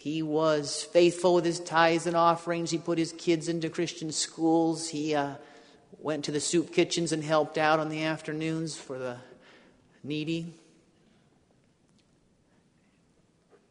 He 0.04 0.22
was 0.22 0.82
faithful 0.82 1.34
with 1.34 1.46
his 1.46 1.58
tithes 1.58 2.06
and 2.06 2.14
offerings. 2.14 2.70
He 2.70 2.76
put 2.76 2.98
his 2.98 3.14
kids 3.14 3.48
into 3.48 3.70
Christian 3.70 4.12
schools. 4.12 4.90
He 4.90 5.14
uh, 5.14 5.36
went 5.98 6.26
to 6.26 6.30
the 6.30 6.40
soup 6.40 6.74
kitchens 6.74 7.10
and 7.10 7.24
helped 7.24 7.56
out 7.56 7.80
on 7.80 7.88
the 7.88 8.04
afternoons 8.04 8.76
for 8.76 8.98
the 8.98 9.16
needy. 10.02 10.52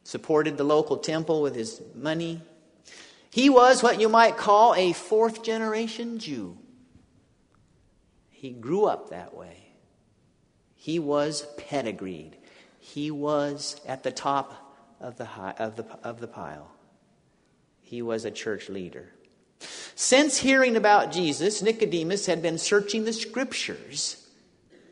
Supported 0.03 0.57
the 0.57 0.63
local 0.63 0.97
temple 0.97 1.43
with 1.43 1.53
his 1.53 1.79
money. 1.93 2.41
He 3.29 3.51
was 3.51 3.83
what 3.83 4.01
you 4.01 4.09
might 4.09 4.35
call 4.35 4.73
a 4.73 4.91
fourth 4.93 5.43
generation 5.43 6.17
Jew. 6.17 6.57
He 8.31 8.49
grew 8.49 8.85
up 8.85 9.11
that 9.11 9.35
way. 9.35 9.67
He 10.73 10.97
was 10.97 11.45
pedigreed. 11.57 12.37
He 12.79 13.11
was 13.11 13.79
at 13.85 14.01
the 14.01 14.11
top 14.11 14.62
of 15.03 15.17
the, 15.17 15.25
high, 15.25 15.53
of 15.59 15.75
the, 15.75 15.85
of 16.03 16.19
the 16.19 16.27
pile. 16.27 16.71
He 17.81 18.01
was 18.01 18.25
a 18.25 18.31
church 18.31 18.69
leader. 18.69 19.09
Since 19.93 20.39
hearing 20.39 20.75
about 20.75 21.11
Jesus, 21.11 21.61
Nicodemus 21.61 22.25
had 22.25 22.41
been 22.41 22.57
searching 22.57 23.05
the 23.05 23.13
scriptures, 23.13 24.25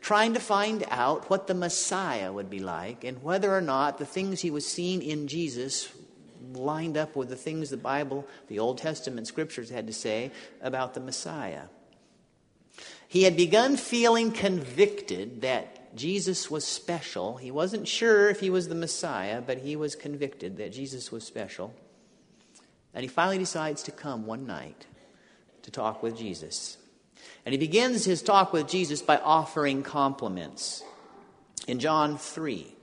trying 0.00 0.34
to 0.34 0.40
find 0.40 0.84
out 0.90 1.28
what 1.28 1.46
the 1.46 1.54
Messiah 1.54 2.32
would 2.32 2.50
be 2.50 2.60
like 2.60 3.02
and 3.02 3.22
whether 3.22 3.52
or 3.52 3.60
not 3.60 3.98
the 3.98 4.06
things 4.06 4.40
he 4.40 4.50
was 4.50 4.66
seeing 4.68 5.02
in 5.02 5.26
Jesus 5.26 5.88
lined 6.52 6.96
up 6.96 7.16
with 7.16 7.28
the 7.28 7.36
things 7.36 7.70
the 7.70 7.76
Bible, 7.76 8.26
the 8.48 8.58
Old 8.58 8.78
Testament 8.78 9.26
scriptures 9.26 9.70
had 9.70 9.86
to 9.86 9.92
say 9.92 10.30
about 10.60 10.94
the 10.94 11.00
Messiah. 11.00 11.64
He 13.08 13.24
had 13.24 13.36
begun 13.36 13.76
feeling 13.76 14.30
convicted 14.30 15.42
that 15.42 15.81
Jesus 15.94 16.50
was 16.50 16.64
special. 16.64 17.36
He 17.36 17.50
wasn't 17.50 17.86
sure 17.86 18.28
if 18.28 18.40
he 18.40 18.50
was 18.50 18.68
the 18.68 18.74
Messiah, 18.74 19.40
but 19.40 19.58
he 19.58 19.76
was 19.76 19.94
convicted 19.94 20.56
that 20.56 20.72
Jesus 20.72 21.12
was 21.12 21.24
special. 21.24 21.74
And 22.94 23.02
he 23.02 23.08
finally 23.08 23.38
decides 23.38 23.82
to 23.84 23.92
come 23.92 24.26
one 24.26 24.46
night 24.46 24.86
to 25.62 25.70
talk 25.70 26.02
with 26.02 26.16
Jesus. 26.16 26.78
And 27.44 27.52
he 27.52 27.58
begins 27.58 28.04
his 28.04 28.22
talk 28.22 28.52
with 28.52 28.68
Jesus 28.68 29.02
by 29.02 29.18
offering 29.18 29.82
compliments. 29.82 30.82
In 31.68 31.78
John 31.78 32.18
3, 32.18 32.74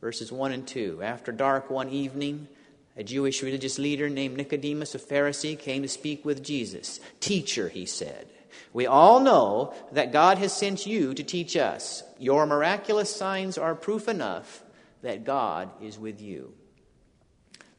verses 0.00 0.32
1 0.32 0.52
and 0.52 0.66
2, 0.66 1.00
after 1.02 1.32
dark 1.32 1.70
one 1.70 1.88
evening, 1.88 2.48
a 2.96 3.04
Jewish 3.04 3.42
religious 3.42 3.78
leader 3.78 4.08
named 4.08 4.36
Nicodemus, 4.36 4.94
a 4.94 4.98
Pharisee, 4.98 5.58
came 5.58 5.82
to 5.82 5.88
speak 5.88 6.24
with 6.24 6.42
Jesus. 6.42 6.98
Teacher, 7.20 7.68
he 7.68 7.86
said, 7.86 8.26
we 8.72 8.86
all 8.86 9.20
know 9.20 9.74
that 9.92 10.12
God 10.12 10.38
has 10.38 10.52
sent 10.52 10.86
you 10.86 11.14
to 11.14 11.22
teach 11.22 11.56
us. 11.56 12.02
Your 12.18 12.46
miraculous 12.46 13.14
signs 13.14 13.58
are 13.58 13.74
proof 13.74 14.08
enough 14.08 14.62
that 15.02 15.24
God 15.24 15.70
is 15.82 15.98
with 15.98 16.20
you. 16.20 16.52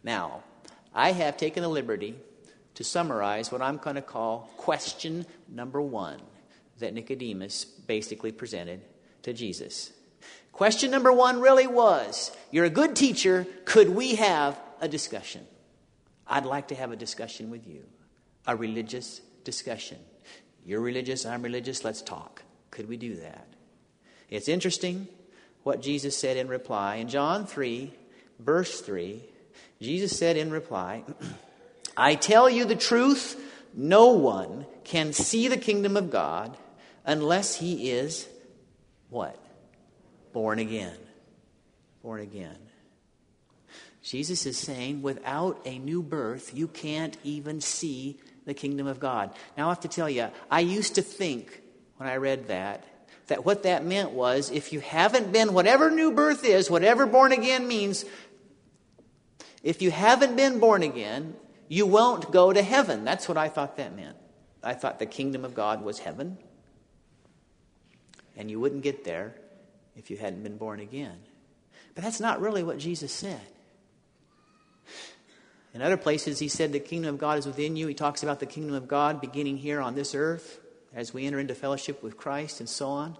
Now, 0.03 0.43
I 0.93 1.11
have 1.11 1.37
taken 1.37 1.63
the 1.63 1.69
liberty 1.69 2.15
to 2.75 2.83
summarize 2.83 3.51
what 3.51 3.61
I'm 3.61 3.77
going 3.77 3.95
to 3.95 4.01
call 4.01 4.49
question 4.57 5.25
number 5.49 5.81
one 5.81 6.21
that 6.79 6.93
Nicodemus 6.93 7.65
basically 7.65 8.31
presented 8.31 8.81
to 9.23 9.33
Jesus. 9.33 9.91
Question 10.51 10.89
number 10.91 11.11
one 11.11 11.39
really 11.39 11.67
was 11.67 12.31
You're 12.51 12.65
a 12.65 12.69
good 12.69 12.95
teacher. 12.95 13.45
Could 13.65 13.89
we 13.89 14.15
have 14.15 14.59
a 14.79 14.87
discussion? 14.87 15.45
I'd 16.25 16.45
like 16.45 16.69
to 16.69 16.75
have 16.75 16.91
a 16.91 16.95
discussion 16.95 17.49
with 17.49 17.67
you, 17.67 17.83
a 18.45 18.55
religious 18.55 19.21
discussion. 19.43 19.97
You're 20.67 20.81
religious, 20.81 21.25
I'm 21.25 21.43
religious, 21.43 21.85
let's 21.85 22.01
talk. 22.01 22.43
Could 22.71 22.89
we 22.89 22.97
do 22.97 23.15
that? 23.21 23.47
It's 24.29 24.49
interesting 24.49 25.07
what 25.63 25.81
Jesus 25.81 26.17
said 26.17 26.35
in 26.35 26.49
reply. 26.49 26.95
In 26.97 27.07
John 27.07 27.45
3, 27.45 27.93
verse 28.37 28.81
3, 28.81 29.23
Jesus 29.81 30.19
said 30.19 30.35
in 30.35 30.51
reply, 30.51 31.05
I 31.95 32.15
tell 32.15 32.49
you 32.49 32.65
the 32.65 32.75
truth, 32.75 33.41
no 33.73 34.09
one 34.09 34.65
can 34.83 35.13
see 35.13 35.47
the 35.47 35.55
kingdom 35.55 35.95
of 35.95 36.11
God 36.11 36.57
unless 37.05 37.55
he 37.55 37.89
is 37.91 38.27
what? 39.09 39.41
Born 40.33 40.59
again. 40.59 40.97
Born 42.03 42.19
again. 42.19 42.57
Jesus 44.03 44.45
is 44.45 44.57
saying, 44.57 45.01
without 45.01 45.61
a 45.63 45.79
new 45.79 46.03
birth, 46.03 46.53
you 46.53 46.67
can't 46.67 47.15
even 47.23 47.61
see 47.61 48.19
the 48.47 48.53
kingdom 48.53 48.87
of 48.87 48.99
God. 48.99 49.35
Now, 49.57 49.67
I 49.67 49.69
have 49.69 49.81
to 49.81 49.89
tell 49.89 50.09
you, 50.09 50.29
I 50.49 50.61
used 50.61 50.95
to 50.95 51.01
think 51.01 51.61
when 51.97 52.09
I 52.09 52.15
read 52.15 52.47
that, 52.47 52.85
that 53.27 53.45
what 53.45 53.63
that 53.63 53.85
meant 53.85 54.11
was 54.11 54.49
if 54.49 54.71
you 54.71 54.79
haven't 54.79 55.33
been, 55.33 55.53
whatever 55.53 55.91
new 55.91 56.13
birth 56.13 56.45
is, 56.45 56.71
whatever 56.71 57.05
born 57.05 57.33
again 57.33 57.67
means, 57.67 58.05
if 59.63 59.81
you 59.81 59.91
haven't 59.91 60.37
been 60.37 60.59
born 60.59 60.81
again, 60.81 61.35
you 61.67 61.85
won't 61.85 62.31
go 62.31 62.53
to 62.53 62.63
heaven. 62.63 63.03
That's 63.03 63.27
what 63.27 63.37
I 63.37 63.49
thought 63.49 63.75
that 63.77 63.93
meant. 63.93 64.15
I 64.63 64.73
thought 64.73 64.97
the 64.97 65.05
kingdom 65.05 65.43
of 65.43 65.53
God 65.53 65.83
was 65.83 65.99
heaven, 65.99 66.37
and 68.37 68.49
you 68.49 68.61
wouldn't 68.61 68.81
get 68.81 69.03
there 69.03 69.35
if 69.97 70.09
you 70.09 70.15
hadn't 70.15 70.43
been 70.43 70.57
born 70.57 70.79
again. 70.79 71.17
But 71.95 72.05
that's 72.05 72.21
not 72.21 72.39
really 72.39 72.63
what 72.63 72.77
Jesus 72.77 73.11
said. 73.11 73.41
In 75.77 75.83
other 75.83 75.95
places, 75.95 76.39
he 76.39 76.47
said 76.47 76.73
the 76.73 76.79
kingdom 76.79 77.13
of 77.13 77.19
God 77.19 77.37
is 77.37 77.45
within 77.45 77.75
you. 77.75 77.85
He 77.85 77.93
talks 77.93 78.23
about 78.23 78.39
the 78.39 78.47
kingdom 78.47 78.73
of 78.73 78.87
God 78.87 79.21
beginning 79.21 79.57
here 79.57 79.79
on 79.79 79.93
this 79.93 80.15
earth 80.15 80.59
as 80.91 81.13
we 81.13 81.27
enter 81.27 81.37
into 81.37 81.53
fellowship 81.53 82.01
with 82.01 82.17
Christ 82.17 82.59
and 82.59 82.67
so 82.67 82.87
on. 82.87 83.15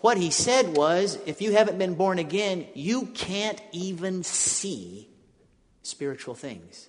What 0.00 0.18
he 0.18 0.32
said 0.32 0.76
was 0.76 1.20
if 1.26 1.40
you 1.40 1.52
haven't 1.52 1.78
been 1.78 1.94
born 1.94 2.18
again, 2.18 2.66
you 2.74 3.06
can't 3.14 3.62
even 3.70 4.24
see 4.24 5.08
spiritual 5.84 6.34
things. 6.34 6.88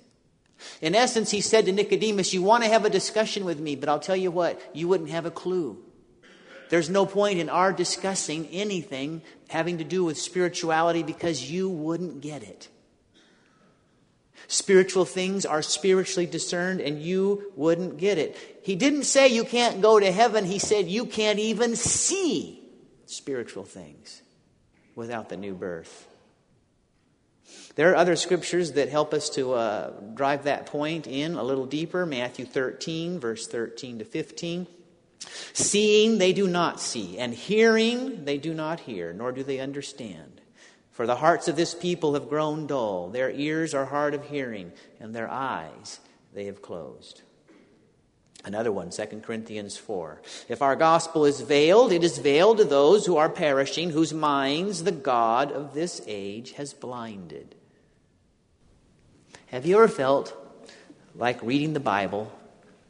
In 0.82 0.96
essence, 0.96 1.30
he 1.30 1.42
said 1.42 1.68
to 1.68 1.72
Nicodemus, 1.72 2.34
You 2.34 2.42
want 2.42 2.64
to 2.64 2.70
have 2.72 2.84
a 2.84 2.90
discussion 2.90 3.46
with 3.46 3.60
me, 3.60 3.76
but 3.76 3.90
I'll 3.90 4.00
tell 4.00 4.16
you 4.16 4.32
what, 4.32 4.60
you 4.74 4.88
wouldn't 4.88 5.12
have 5.12 5.28
a 5.28 5.32
clue. 5.32 5.78
There's 6.72 6.90
no 6.90 7.06
point 7.06 7.38
in 7.38 7.48
our 7.48 7.72
discussing 7.72 8.48
anything 8.48 9.22
having 9.50 9.78
to 9.78 9.84
do 9.84 10.04
with 10.04 10.18
spirituality 10.18 11.04
because 11.04 11.52
you 11.52 11.70
wouldn't 11.70 12.22
get 12.22 12.42
it. 12.42 12.70
Spiritual 14.48 15.06
things 15.06 15.46
are 15.46 15.62
spiritually 15.62 16.26
discerned 16.26 16.82
and 16.82 17.02
you 17.02 17.52
wouldn't 17.56 17.98
get 17.98 18.18
it. 18.18 18.38
He 18.64 18.76
didn't 18.76 19.04
say 19.04 19.28
you 19.28 19.44
can't 19.44 19.82
go 19.82 20.00
to 20.00 20.12
heaven, 20.12 20.46
he 20.46 20.60
said 20.60 20.88
you 20.88 21.06
can't 21.06 21.40
even 21.40 21.76
see 21.76 22.62
spiritual 23.06 23.64
things 23.64 24.22
without 24.96 25.30
the 25.30 25.38
new 25.38 25.54
birth. 25.54 26.08
There 27.76 27.92
are 27.92 27.96
other 27.96 28.16
scriptures 28.16 28.74
that 28.74 28.90
help 28.90 29.14
us 29.14 29.30
to 29.32 29.54
uh, 29.54 29.92
drive 30.14 30.44
that 30.44 30.66
point 30.66 31.08
in 31.08 31.36
a 31.36 31.44
little 31.44 31.66
deeper. 31.66 32.06
Matthew 32.06 32.46
13, 32.46 33.20
verse 33.20 33.48
13 33.48 34.00
to 34.00 34.06
15. 34.06 34.68
Seeing 35.54 36.18
they 36.18 36.34
do 36.34 36.48
not 36.48 36.80
see, 36.82 37.18
and 37.18 37.34
hearing 37.34 38.26
they 38.26 38.38
do 38.38 38.54
not 38.54 38.82
hear, 38.82 39.14
nor 39.14 39.32
do 39.32 39.44
they 39.44 39.60
understand. 39.60 40.41
For 40.92 41.08
the 41.08 41.16
hearts 41.16 41.48
of 41.48 41.56
this 41.56 41.74
people 41.74 42.14
have 42.14 42.30
grown 42.30 42.68
dull, 42.68 43.10
their 43.10 43.32
ears 43.32 43.74
are 43.74 43.86
hard 43.86 44.14
of 44.14 44.26
hearing, 44.26 44.74
and 45.00 45.16
their 45.16 45.30
eyes 45.30 46.00
they 46.34 46.46
have 46.46 46.62
closed. 46.62 47.22
Another 48.44 48.72
one, 48.72 48.90
2 48.90 49.06
Corinthians 49.24 49.78
4. 49.78 50.22
If 50.50 50.62
our 50.62 50.76
gospel 50.76 51.26
is 51.26 51.42
veiled, 51.42 51.92
it 51.92 52.04
is 52.04 52.18
veiled 52.18 52.58
to 52.58 52.64
those 52.64 53.06
who 53.06 53.18
are 53.18 53.30
perishing, 53.30 53.92
whose 53.92 54.14
minds 54.14 54.84
the 54.84 54.92
God 54.92 55.52
of 55.52 55.74
this 55.74 56.02
age 56.08 56.54
has 56.54 56.74
blinded. 56.74 57.56
Have 59.48 59.66
you 59.66 59.76
ever 59.76 59.88
felt 59.88 60.36
like 61.16 61.42
reading 61.44 61.74
the 61.74 61.80
Bible 61.80 62.32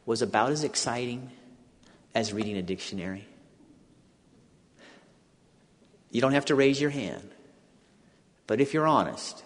was 0.06 0.22
about 0.22 0.50
as 0.50 0.64
exciting 0.64 1.30
as 2.14 2.32
reading 2.32 2.56
a 2.56 2.62
dictionary? 2.62 3.26
You 6.10 6.20
don't 6.20 6.32
have 6.32 6.46
to 6.46 6.54
raise 6.54 6.80
your 6.80 6.90
hand. 6.90 7.30
But 8.46 8.60
if 8.60 8.74
you're 8.74 8.86
honest, 8.86 9.42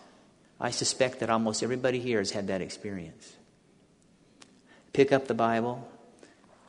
I 0.60 0.70
suspect 0.70 1.20
that 1.20 1.30
almost 1.30 1.62
everybody 1.62 1.98
here 1.98 2.18
has 2.18 2.30
had 2.30 2.46
that 2.48 2.62
experience. 2.62 3.36
Pick 4.92 5.12
up 5.12 5.26
the 5.26 5.34
Bible 5.34 5.86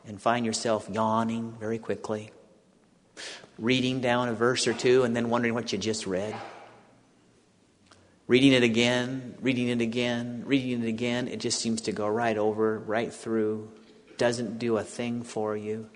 and 0.06 0.22
find 0.22 0.46
yourself 0.46 0.90
yawning 0.92 1.56
very 1.60 1.80
quickly, 1.80 2.32
reading 3.58 4.02
down 4.02 4.30
a 4.30 4.34
verse 4.34 4.68
or 4.68 4.74
two 4.74 5.04
and 5.04 5.16
then 5.16 5.30
wondering 5.30 5.54
what 5.54 5.72
you 5.72 5.78
just 5.78 6.06
read. 6.06 6.36
Reading 8.28 8.52
it 8.52 8.64
again, 8.64 9.36
reading 9.40 9.70
it 9.70 9.80
again, 9.80 10.44
reading 10.46 10.84
it 10.84 10.88
again, 10.88 11.30
it 11.30 11.40
just 11.40 11.62
seems 11.62 11.82
to 11.84 11.94
go 11.94 12.08
right 12.08 12.38
over, 12.38 12.78
right 12.78 13.14
through, 13.14 13.72
doesn't 14.18 14.60
do 14.60 14.76
a 14.76 14.84
thing 14.84 15.24
for 15.24 15.56
you. 15.56 15.90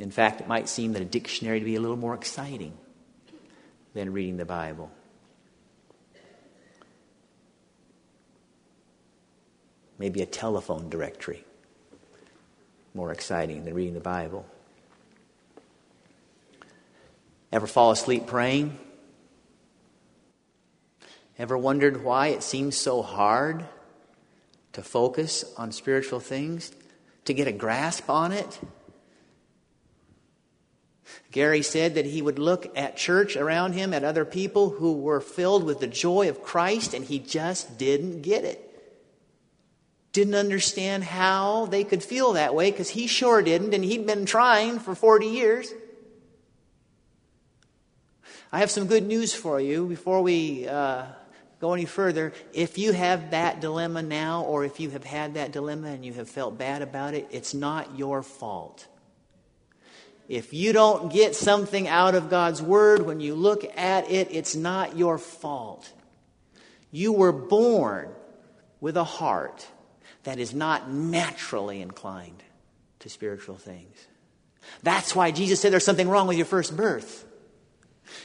In 0.00 0.10
fact, 0.10 0.40
it 0.40 0.48
might 0.48 0.66
seem 0.66 0.94
that 0.94 1.02
a 1.02 1.04
dictionary 1.04 1.58
to 1.58 1.64
be 1.64 1.76
a 1.76 1.80
little 1.80 1.96
more 1.96 2.14
exciting 2.14 2.72
than 3.92 4.14
reading 4.14 4.38
the 4.38 4.46
Bible. 4.46 4.90
Maybe 9.98 10.22
a 10.22 10.26
telephone 10.26 10.88
directory 10.88 11.44
more 12.94 13.12
exciting 13.12 13.64
than 13.64 13.74
reading 13.74 13.92
the 13.92 14.00
Bible. 14.00 14.46
Ever 17.52 17.66
fall 17.66 17.90
asleep 17.90 18.26
praying? 18.26 18.78
Ever 21.38 21.58
wondered 21.58 22.02
why 22.02 22.28
it 22.28 22.42
seems 22.42 22.74
so 22.74 23.02
hard 23.02 23.66
to 24.72 24.82
focus 24.82 25.44
on 25.58 25.72
spiritual 25.72 26.20
things, 26.20 26.72
to 27.26 27.34
get 27.34 27.46
a 27.46 27.52
grasp 27.52 28.08
on 28.08 28.32
it? 28.32 28.58
Gary 31.32 31.62
said 31.62 31.94
that 31.94 32.06
he 32.06 32.22
would 32.22 32.38
look 32.38 32.76
at 32.76 32.96
church 32.96 33.36
around 33.36 33.74
him, 33.74 33.94
at 33.94 34.04
other 34.04 34.24
people 34.24 34.70
who 34.70 34.94
were 34.94 35.20
filled 35.20 35.64
with 35.64 35.80
the 35.80 35.86
joy 35.86 36.28
of 36.28 36.42
Christ, 36.42 36.92
and 36.92 37.04
he 37.04 37.18
just 37.18 37.78
didn't 37.78 38.22
get 38.22 38.44
it. 38.44 38.66
Didn't 40.12 40.34
understand 40.34 41.04
how 41.04 41.66
they 41.66 41.84
could 41.84 42.02
feel 42.02 42.32
that 42.32 42.54
way 42.54 42.70
because 42.70 42.90
he 42.90 43.06
sure 43.06 43.42
didn't, 43.42 43.74
and 43.74 43.84
he'd 43.84 44.06
been 44.06 44.26
trying 44.26 44.80
for 44.80 44.94
40 44.94 45.26
years. 45.26 45.72
I 48.52 48.58
have 48.58 48.70
some 48.70 48.86
good 48.88 49.06
news 49.06 49.32
for 49.32 49.60
you 49.60 49.86
before 49.86 50.22
we 50.22 50.66
uh, 50.66 51.06
go 51.60 51.72
any 51.74 51.84
further. 51.84 52.32
If 52.52 52.78
you 52.78 52.92
have 52.92 53.30
that 53.30 53.60
dilemma 53.60 54.02
now, 54.02 54.42
or 54.42 54.64
if 54.64 54.80
you 54.80 54.90
have 54.90 55.04
had 55.04 55.34
that 55.34 55.52
dilemma 55.52 55.88
and 55.88 56.04
you 56.04 56.12
have 56.14 56.28
felt 56.28 56.58
bad 56.58 56.82
about 56.82 57.14
it, 57.14 57.28
it's 57.30 57.54
not 57.54 57.96
your 57.96 58.24
fault. 58.24 58.88
If 60.30 60.54
you 60.54 60.72
don't 60.72 61.12
get 61.12 61.34
something 61.34 61.88
out 61.88 62.14
of 62.14 62.30
God's 62.30 62.62
Word 62.62 63.04
when 63.04 63.18
you 63.18 63.34
look 63.34 63.64
at 63.76 64.08
it, 64.08 64.28
it's 64.30 64.54
not 64.54 64.96
your 64.96 65.18
fault. 65.18 65.92
You 66.92 67.12
were 67.12 67.32
born 67.32 68.10
with 68.80 68.96
a 68.96 69.02
heart 69.02 69.66
that 70.22 70.38
is 70.38 70.54
not 70.54 70.88
naturally 70.88 71.82
inclined 71.82 72.44
to 73.00 73.08
spiritual 73.08 73.56
things. 73.56 74.06
That's 74.84 75.16
why 75.16 75.32
Jesus 75.32 75.58
said 75.58 75.72
there's 75.72 75.84
something 75.84 76.08
wrong 76.08 76.28
with 76.28 76.36
your 76.36 76.46
first 76.46 76.76
birth. 76.76 77.26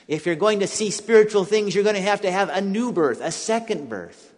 If 0.08 0.28
you're 0.28 0.36
going 0.36 0.60
to 0.60 0.68
see 0.68 0.92
spiritual 0.92 1.44
things, 1.44 1.74
you're 1.74 1.84
going 1.84 1.96
to 1.96 2.02
have 2.04 2.22
to 2.22 2.32
have 2.32 2.50
a 2.50 2.62
new 2.62 2.92
birth, 2.92 3.20
a 3.20 3.32
second 3.32 3.90
birth. 3.90 4.32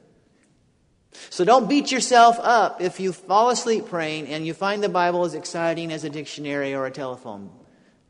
So 1.30 1.44
don't 1.46 1.68
beat 1.68 1.92
yourself 1.92 2.38
up 2.40 2.82
if 2.82 3.00
you 3.00 3.14
fall 3.14 3.50
asleep 3.50 3.88
praying 3.88 4.28
and 4.28 4.46
you 4.46 4.54
find 4.54 4.84
the 4.84 4.90
Bible 4.90 5.26
as 5.26 5.34
exciting 5.34 5.92
as 5.92 6.04
a 6.04 6.10
dictionary 6.10 6.74
or 6.74 6.86
a 6.86 6.92
telephone 6.92 7.50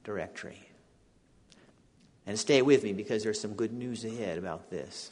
directory. 0.04 0.60
And 2.26 2.38
stay 2.38 2.62
with 2.62 2.84
me 2.84 2.94
because 2.94 3.24
there's 3.24 3.40
some 3.40 3.54
good 3.54 3.72
news 3.72 4.04
ahead 4.04 4.38
about 4.38 4.70
this. 4.70 5.12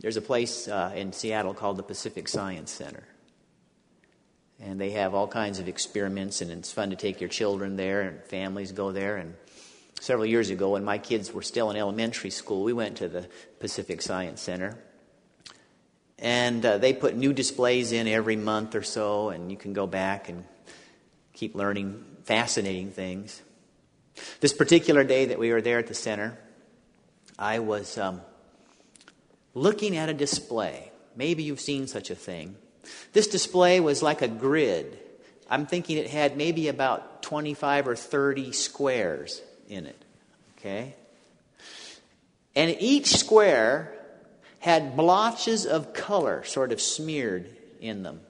There's 0.00 0.16
a 0.16 0.22
place 0.22 0.66
uh, 0.66 0.92
in 0.96 1.12
Seattle 1.12 1.54
called 1.54 1.76
the 1.76 1.84
Pacific 1.84 2.26
Science 2.26 2.72
Center. 2.72 3.04
And 4.60 4.80
they 4.80 4.90
have 4.90 5.14
all 5.14 5.28
kinds 5.28 5.60
of 5.60 5.68
experiments, 5.68 6.40
and 6.40 6.50
it's 6.50 6.72
fun 6.72 6.90
to 6.90 6.96
take 6.96 7.20
your 7.20 7.28
children 7.28 7.76
there, 7.76 8.02
and 8.02 8.22
families 8.24 8.72
go 8.72 8.90
there. 8.90 9.16
And 9.16 9.34
several 10.00 10.26
years 10.26 10.50
ago, 10.50 10.70
when 10.70 10.84
my 10.84 10.98
kids 10.98 11.32
were 11.32 11.42
still 11.42 11.70
in 11.70 11.76
elementary 11.76 12.30
school, 12.30 12.64
we 12.64 12.72
went 12.72 12.96
to 12.96 13.08
the 13.08 13.28
Pacific 13.60 14.02
Science 14.02 14.40
Center. 14.40 14.76
And 16.22 16.64
uh, 16.64 16.78
they 16.78 16.92
put 16.92 17.16
new 17.16 17.32
displays 17.32 17.90
in 17.90 18.06
every 18.06 18.36
month 18.36 18.76
or 18.76 18.84
so, 18.84 19.30
and 19.30 19.50
you 19.50 19.56
can 19.56 19.72
go 19.72 19.88
back 19.88 20.28
and 20.28 20.44
keep 21.32 21.56
learning 21.56 22.04
fascinating 22.22 22.92
things. 22.92 23.42
This 24.40 24.52
particular 24.52 25.02
day 25.02 25.26
that 25.26 25.38
we 25.40 25.50
were 25.50 25.60
there 25.60 25.80
at 25.80 25.88
the 25.88 25.94
center, 25.94 26.38
I 27.36 27.58
was 27.58 27.98
um, 27.98 28.20
looking 29.52 29.96
at 29.96 30.08
a 30.08 30.14
display. 30.14 30.92
Maybe 31.16 31.42
you've 31.42 31.60
seen 31.60 31.88
such 31.88 32.08
a 32.08 32.14
thing. 32.14 32.54
This 33.12 33.26
display 33.26 33.80
was 33.80 34.00
like 34.00 34.22
a 34.22 34.28
grid. 34.28 34.98
I'm 35.50 35.66
thinking 35.66 35.98
it 35.98 36.08
had 36.08 36.36
maybe 36.36 36.68
about 36.68 37.24
25 37.24 37.88
or 37.88 37.96
30 37.96 38.52
squares 38.52 39.42
in 39.68 39.86
it. 39.86 40.04
Okay? 40.58 40.94
And 42.54 42.76
each 42.78 43.08
square 43.16 43.91
had 44.62 44.96
blotches 44.96 45.66
of 45.66 45.92
color 45.92 46.44
sort 46.44 46.70
of 46.70 46.80
smeared 46.80 47.48
in 47.80 48.04
them. 48.04 48.20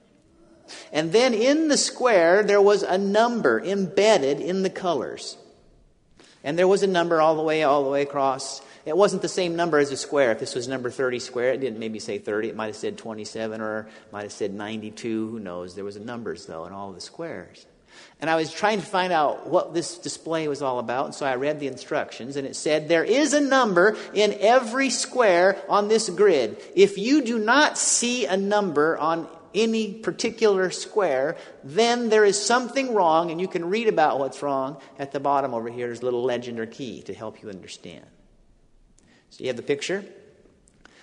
And 0.91 1.13
then 1.13 1.35
in 1.35 1.69
the 1.69 1.77
square, 1.77 2.43
there 2.43 2.61
was 2.61 2.83
a 2.83 2.97
number 2.97 3.61
embedded 3.61 4.41
in 4.41 4.63
the 4.63 4.71
colors. 4.71 5.37
And 6.43 6.59
there 6.59 6.67
was 6.67 6.83
a 6.83 6.87
number 6.87 7.21
all 7.21 7.37
the 7.37 7.43
way, 7.43 7.63
all 7.65 7.85
the 7.85 7.91
way 7.91 8.01
across. 8.01 8.63
It 8.87 8.97
wasn't 8.97 9.21
the 9.21 9.29
same 9.29 9.57
number 9.57 9.79
as 9.79 9.93
a 9.93 9.97
square. 9.97 10.33
If 10.33 10.41
this 10.41 10.55
was 10.55 10.67
number 10.67 10.91
30 10.91 11.19
square, 11.19 11.53
it 11.53 11.61
didn't 11.61 11.79
maybe 11.79 11.99
say 11.99 12.17
30. 12.17 12.49
It 12.49 12.57
might 12.57 12.69
have 12.69 12.77
said 12.77 12.97
27 12.97 13.61
or 13.61 13.91
might 14.11 14.23
have 14.23 14.33
said 14.33 14.55
92. 14.55 15.29
Who 15.29 15.39
knows? 15.39 15.75
There 15.75 15.85
was 15.85 15.99
numbers, 15.99 16.47
though, 16.47 16.65
in 16.65 16.73
all 16.73 16.93
the 16.93 17.01
squares. 17.03 17.67
And 18.23 18.31
I 18.31 18.37
was 18.37 18.53
trying 18.53 18.79
to 18.79 18.87
find 18.87 19.13
out 19.13 19.49
what 19.49 19.75
this 19.75 19.99
display 19.99 20.47
was 20.47 20.63
all 20.63 20.79
about, 20.79 21.07
and 21.07 21.15
so 21.15 21.27
I 21.27 21.35
read 21.35 21.59
the 21.59 21.67
instructions, 21.67 22.37
and 22.37 22.47
it 22.47 22.55
said, 22.55 22.89
There 22.89 23.03
is 23.03 23.35
a 23.35 23.41
number 23.41 23.97
in 24.15 24.37
every 24.39 24.91
square 24.91 25.61
on 25.69 25.89
this 25.89 26.09
grid. 26.09 26.63
If 26.77 26.99
you 26.99 27.23
do 27.25 27.37
not 27.37 27.77
see 27.77 28.27
a 28.27 28.37
number 28.37 28.97
on 28.97 29.27
any 29.57 29.95
particular 29.95 30.71
square, 30.71 31.37
then 31.65 32.11
there 32.11 32.25
is 32.25 32.41
something 32.41 32.95
wrong, 32.95 33.33
and 33.33 33.41
you 33.41 33.49
can 33.49 33.69
read 33.69 33.89
about 33.89 34.21
what's 34.21 34.41
wrong 34.41 34.81
at 35.01 35.11
the 35.11 35.19
bottom 35.19 35.53
over 35.53 35.69
here. 35.69 35.89
There's 35.89 36.03
a 36.03 36.05
little 36.05 36.23
legend 36.23 36.61
or 36.61 36.67
key 36.67 37.03
to 37.03 37.13
help 37.13 37.43
you 37.43 37.49
understand. 37.49 38.07
So 39.31 39.43
you 39.43 39.49
have 39.49 39.57
the 39.57 39.63
picture? 39.63 40.05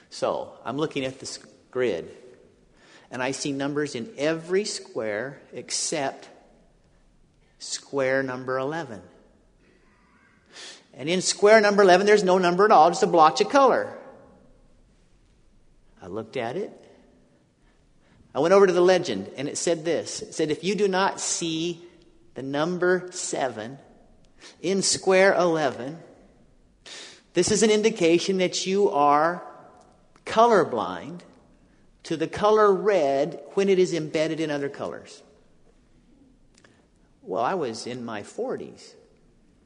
So 0.10 0.54
I'm 0.64 0.78
looking 0.78 1.04
at 1.04 1.20
this 1.20 1.38
grid, 1.70 2.10
and 3.12 3.22
I 3.22 3.32
see 3.32 3.52
numbers 3.52 3.94
in 3.94 4.10
every 4.18 4.64
square 4.64 5.42
except 5.52 6.30
square 7.60 8.24
number 8.24 8.58
11. 8.58 9.02
And 10.94 11.08
in 11.08 11.22
square 11.22 11.62
number 11.62 11.84
11, 11.84 12.06
there's 12.06 12.24
no 12.24 12.38
number 12.38 12.66
at 12.66 12.72
all, 12.72 12.90
just 12.90 13.04
a 13.04 13.08
blotch 13.08 13.40
of 13.42 13.50
color. 13.50 13.98
I 16.02 16.08
looked 16.08 16.38
at 16.38 16.58
it. 16.58 16.72
I 18.34 18.40
went 18.40 18.54
over 18.54 18.68
to 18.68 18.74
the 18.74 18.82
legend, 18.82 19.30
and 19.38 19.48
it 19.48 19.58
said 19.58 19.86
this 19.86 20.22
It 20.22 20.34
said, 20.34 20.52
If 20.52 20.64
you 20.64 20.76
do 20.76 20.88
not 20.88 21.20
see 21.20 21.84
the 22.36 22.44
number 22.44 23.10
7 23.12 23.78
in 24.62 24.82
square 24.82 25.34
11, 25.34 25.98
this 27.34 27.52
is 27.52 27.64
an 27.64 27.70
indication 27.70 28.38
that 28.38 28.66
you 28.66 28.90
are 28.90 29.44
colorblind 30.26 31.22
to 32.04 32.18
the 32.18 32.28
color 32.28 32.74
red 32.74 33.42
when 33.54 33.70
it 33.70 33.80
is 33.80 33.94
embedded 33.94 34.40
in 34.40 34.52
other 34.52 34.70
colors. 34.70 35.22
Well, 37.30 37.44
I 37.44 37.54
was 37.54 37.86
in 37.86 38.04
my 38.04 38.24
40s, 38.24 38.96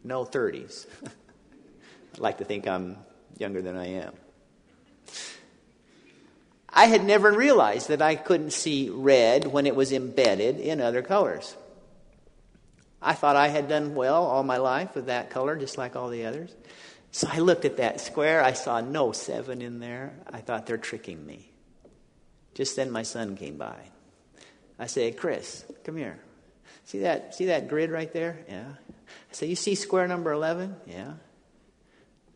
no 0.04 0.26
30s. 0.26 0.86
I 1.06 2.18
like 2.18 2.40
to 2.40 2.44
think 2.44 2.68
I'm 2.68 2.98
younger 3.38 3.62
than 3.62 3.78
I 3.78 4.04
am. 4.04 4.14
I 6.68 6.88
had 6.88 7.06
never 7.06 7.32
realized 7.32 7.88
that 7.88 8.02
I 8.02 8.16
couldn't 8.16 8.52
see 8.52 8.90
red 8.90 9.48
when 9.48 9.66
it 9.66 9.78
was 9.78 9.94
embedded 9.94 10.60
in 10.60 10.82
other 10.82 11.02
colors. 11.02 11.56
I 13.02 13.14
thought 13.14 13.38
I 13.38 13.48
had 13.48 13.70
done 13.70 13.96
well 13.96 14.26
all 14.26 14.44
my 14.44 14.58
life 14.58 14.94
with 14.94 15.06
that 15.06 15.30
color, 15.30 15.56
just 15.56 15.78
like 15.78 15.96
all 15.96 16.10
the 16.10 16.26
others. 16.26 16.54
So 17.12 17.30
I 17.32 17.40
looked 17.40 17.64
at 17.64 17.78
that 17.78 18.02
square. 18.02 18.44
I 18.44 18.52
saw 18.52 18.82
no 18.82 19.14
seven 19.14 19.62
in 19.62 19.80
there. 19.80 20.20
I 20.30 20.42
thought 20.42 20.66
they're 20.66 20.78
tricking 20.78 21.26
me. 21.26 21.50
Just 22.56 22.76
then 22.76 22.92
my 22.92 23.04
son 23.04 23.38
came 23.38 23.56
by. 23.56 23.78
I 24.78 24.88
said, 24.88 25.16
Chris, 25.16 25.64
come 25.86 25.96
here. 25.96 26.20
See 26.86 27.00
that, 27.00 27.36
see 27.36 27.46
that 27.46 27.70
grid 27.70 27.92
right 27.92 28.12
there? 28.12 28.40
Yeah. 28.48 28.66
Said, 29.32 29.50
You 29.50 29.56
see 29.56 29.76
square 29.76 30.08
number 30.08 30.32
11? 30.32 30.76
Yeah. 30.86 31.14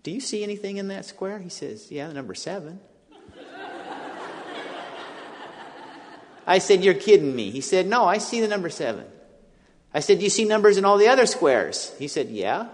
Do 0.04 0.12
you 0.12 0.22
see 0.22 0.44
anything 0.44 0.78
in 0.78 0.88
that 0.88 1.06
square? 1.06 1.40
He 1.40 1.50
says, 1.50 1.92
Yeah, 1.92 2.08
the 2.08 2.14
number 2.14 2.34
seven. 2.34 2.80
I 6.48 6.60
said, 6.60 6.84
You're 6.84 6.94
kidding 6.94 7.36
me. 7.36 7.52
He 7.52 7.62
said, 7.62 7.88
No, 7.88 8.06
I 8.06 8.20
see 8.20 8.42
the 8.42 8.48
number 8.48 8.70
seven. 8.70 9.06
I 9.94 10.00
said, 10.00 10.20
Do 10.20 10.24
you 10.24 10.30
see 10.30 10.46
numbers 10.46 10.78
in 10.78 10.86
all 10.86 10.98
the 10.98 11.10
other 11.10 11.26
squares? 11.26 11.94
He 12.00 12.08
said, 12.08 12.30
Yeah. 12.30 12.68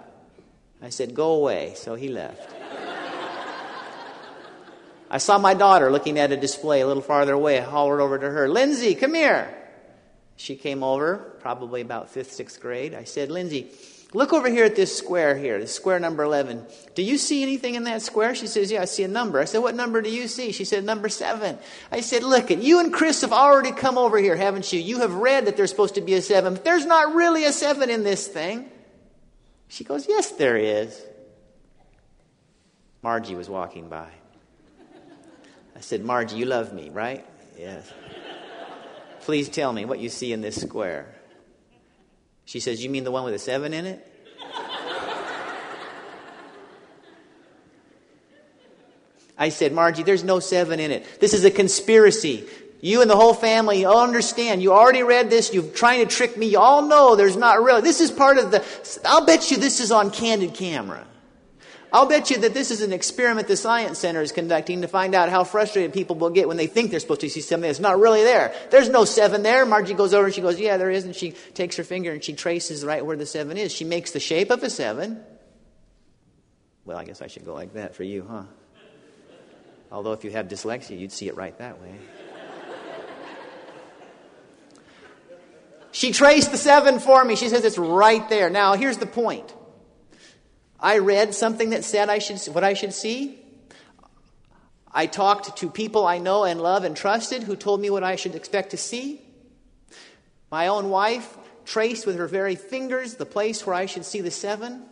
I 0.82 0.90
said, 0.90 1.16
Go 1.16 1.32
away. 1.32 1.74
So 1.76 1.96
he 1.96 2.10
left. 2.10 2.50
I 5.10 5.18
saw 5.18 5.38
my 5.38 5.54
daughter 5.54 5.92
looking 5.92 6.20
at 6.20 6.32
a 6.32 6.38
display 6.38 6.82
a 6.82 6.88
little 6.88 7.04
farther 7.04 7.34
away. 7.34 7.58
I 7.58 7.64
hollered 7.64 8.02
over 8.02 8.20
to 8.20 8.30
her, 8.30 8.48
Lindsay, 8.48 8.96
come 8.96 9.16
here. 9.16 9.62
She 10.36 10.56
came 10.56 10.84
over, 10.84 11.38
probably 11.39 11.82
about 11.82 12.10
fifth, 12.10 12.34
sixth 12.34 12.60
grade. 12.60 12.93
I 12.93 13.04
said, 13.04 13.32
Lindsay, 13.32 13.72
Look 14.15 14.32
over 14.32 14.48
here 14.48 14.65
at 14.65 14.76
this 14.76 14.96
square 14.96 15.36
here, 15.36 15.60
this 15.60 15.74
square 15.74 16.00
number 16.00 16.22
11. 16.22 16.63
Do 16.93 17.02
you 17.02 17.17
see 17.17 17.41
anything 17.41 17.74
in 17.74 17.86
that 17.86 18.04
square? 18.04 18.36
She 18.36 18.46
says, 18.46 18.72
Yeah, 18.72 18.84
I 18.84 18.86
see 18.86 19.04
a 19.04 19.08
number. 19.08 19.39
I 19.39 19.46
said, 19.46 19.58
What 19.60 19.74
number 19.74 20.04
do 20.04 20.10
you 20.10 20.28
see? 20.28 20.52
She 20.52 20.65
said, 20.65 20.84
Number 20.84 21.10
seven. 21.10 21.58
I 21.91 22.02
said, 22.02 22.22
Look, 22.22 22.52
it. 22.52 22.60
you 22.60 22.80
and 22.80 22.93
Chris 22.93 23.22
have 23.22 23.34
already 23.34 23.72
come 23.72 23.98
over 23.98 24.19
here, 24.19 24.36
haven't 24.36 24.72
you? 24.72 24.80
You 24.80 25.00
have 25.00 25.15
read 25.15 25.48
that 25.48 25.58
there's 25.58 25.72
supposed 25.72 25.96
to 25.96 26.02
be 26.02 26.13
a 26.13 26.22
seven, 26.22 26.54
but 26.54 26.63
there's 26.63 26.86
not 26.86 27.15
really 27.15 27.46
a 27.46 27.52
seven 27.52 27.89
in 27.89 28.04
this 28.04 28.28
thing. 28.28 28.69
She 29.67 29.84
goes, 29.84 30.08
Yes, 30.08 30.32
there 30.32 30.58
is. 30.58 31.04
Margie 33.02 33.36
was 33.36 33.50
walking 33.50 33.89
by. 33.89 34.10
I 35.76 35.80
said, 35.80 36.06
Margie, 36.06 36.36
you 36.36 36.46
love 36.46 36.72
me, 36.72 36.91
right? 36.91 37.26
Yes. 37.58 37.91
Please 39.24 39.48
tell 39.48 39.72
me 39.72 39.86
what 39.86 40.00
you 40.00 40.10
see 40.10 40.34
in 40.34 40.42
this 40.42 40.60
square. 40.60 41.14
She 42.46 42.60
says, 42.60 42.84
You 42.84 42.90
mean 42.90 43.06
the 43.06 43.12
one 43.12 43.24
with 43.24 43.34
a 43.34 43.40
seven 43.40 43.74
in 43.74 43.86
it? 43.86 44.10
I 49.38 49.50
said, 49.50 49.74
Margie, 49.74 50.04
there's 50.04 50.24
no 50.24 50.40
seven 50.40 50.80
in 50.80 50.92
it. 50.92 51.20
This 51.20 51.34
is 51.34 51.44
a 51.44 51.52
conspiracy. 51.52 52.48
You 52.82 53.02
and 53.02 53.10
the 53.10 53.16
whole 53.16 53.34
family 53.34 53.86
understand. 53.86 54.62
You 54.62 54.74
already 54.74 55.04
read 55.04 55.30
this. 55.30 55.54
You're 55.54 55.64
trying 55.64 56.06
to 56.06 56.16
trick 56.16 56.36
me. 56.36 56.48
You 56.48 56.60
all 56.60 56.82
know 56.82 57.16
there's 57.16 57.38
not 57.38 57.64
really. 57.64 57.82
This 57.82 58.02
is 58.02 58.12
part 58.12 58.38
of 58.38 58.52
the. 58.52 58.64
I'll 59.06 59.26
bet 59.26 59.52
you 59.52 59.58
this 59.58 59.80
is 59.80 59.92
on 59.92 60.12
candid 60.12 60.54
camera. 60.54 61.08
I'll 61.91 62.08
bet 62.08 62.32
you 62.32 62.39
that 62.39 62.56
this 62.56 62.71
is 62.71 62.82
an 62.82 62.91
experiment 62.91 63.47
the 63.47 63.56
Science 63.56 63.99
Center 63.99 64.21
is 64.21 64.32
conducting 64.32 64.82
to 64.82 64.88
find 64.88 65.13
out 65.13 65.30
how 65.30 65.43
frustrated 65.43 65.93
people 65.93 66.15
will 66.15 66.32
get 66.32 66.47
when 66.47 66.58
they 66.58 66.65
think 66.65 66.89
they're 66.89 66.99
supposed 66.99 67.21
to 67.21 67.30
see 67.30 67.41
something 67.41 67.69
that's 67.69 67.80
not 67.80 67.99
really 67.99 68.23
there. 68.23 68.54
There's 68.71 68.89
no 68.89 69.06
seven 69.06 69.43
there. 69.43 69.65
Margie 69.65 69.93
goes 69.93 70.13
over 70.13 70.26
and 70.26 70.34
she 70.34 70.41
goes, 70.41 70.60
Yeah, 70.60 70.78
there 70.78 70.89
is. 70.89 71.06
And 71.06 71.15
she 71.15 71.32
takes 71.54 71.76
her 71.76 71.84
finger 71.84 72.12
and 72.12 72.23
she 72.23 72.34
traces 72.34 72.84
right 72.84 73.06
where 73.06 73.15
the 73.15 73.28
seven 73.28 73.58
is. 73.58 73.71
She 73.71 73.86
makes 73.86 74.10
the 74.12 74.19
shape 74.19 74.49
of 74.49 74.63
a 74.63 74.69
seven. 74.71 75.23
Well, 76.84 76.97
I 76.97 77.06
guess 77.06 77.21
I 77.21 77.28
should 77.28 77.45
go 77.45 77.54
like 77.54 77.73
that 77.73 77.95
for 77.95 78.04
you, 78.04 78.26
huh? 78.28 78.43
Although 79.91 80.13
if 80.13 80.23
you 80.23 80.32
have 80.32 80.47
dyslexia, 80.47 80.99
you'd 80.99 81.12
see 81.12 81.28
it 81.28 81.36
right 81.36 81.56
that 81.60 81.80
way. 81.80 81.93
She 85.93 86.12
traced 86.12 86.52
the 86.52 86.58
seven 86.58 86.99
for 86.99 87.23
me. 87.23 87.36
She 87.36 87.49
says 87.49 87.63
it's 87.63 87.78
right 87.78 88.28
there. 88.28 88.49
Now, 88.49 88.73
here's 88.73 88.97
the 88.97 89.06
point. 89.06 89.54
I 90.84 90.98
read 90.98 91.34
something 91.34 91.69
that 91.69 91.86
said 91.86 92.10
I 92.10 92.19
should, 92.19 92.39
what 92.54 92.65
I 92.65 92.74
should 92.74 92.93
see. 92.93 93.39
I 94.91 95.08
talked 95.08 95.58
to 95.58 95.69
people 95.69 96.06
I 96.06 96.17
know 96.17 96.43
and 96.43 96.62
love 96.62 96.84
and 96.84 96.96
trusted 96.96 97.43
who 97.43 97.56
told 97.56 97.80
me 97.80 97.89
what 97.89 98.04
I 98.04 98.17
should 98.17 98.36
expect 98.36 98.72
to 98.72 98.78
see. 98.78 99.22
My 100.52 100.67
own 100.67 100.89
wife 100.89 101.38
traced 101.65 102.06
with 102.06 102.17
her 102.17 102.28
very 102.28 102.56
fingers 102.56 103.15
the 103.15 103.26
place 103.26 103.65
where 103.65 103.74
I 103.74 103.86
should 103.86 104.04
see 104.04 104.19
the 104.19 104.30
seven. 104.30 104.84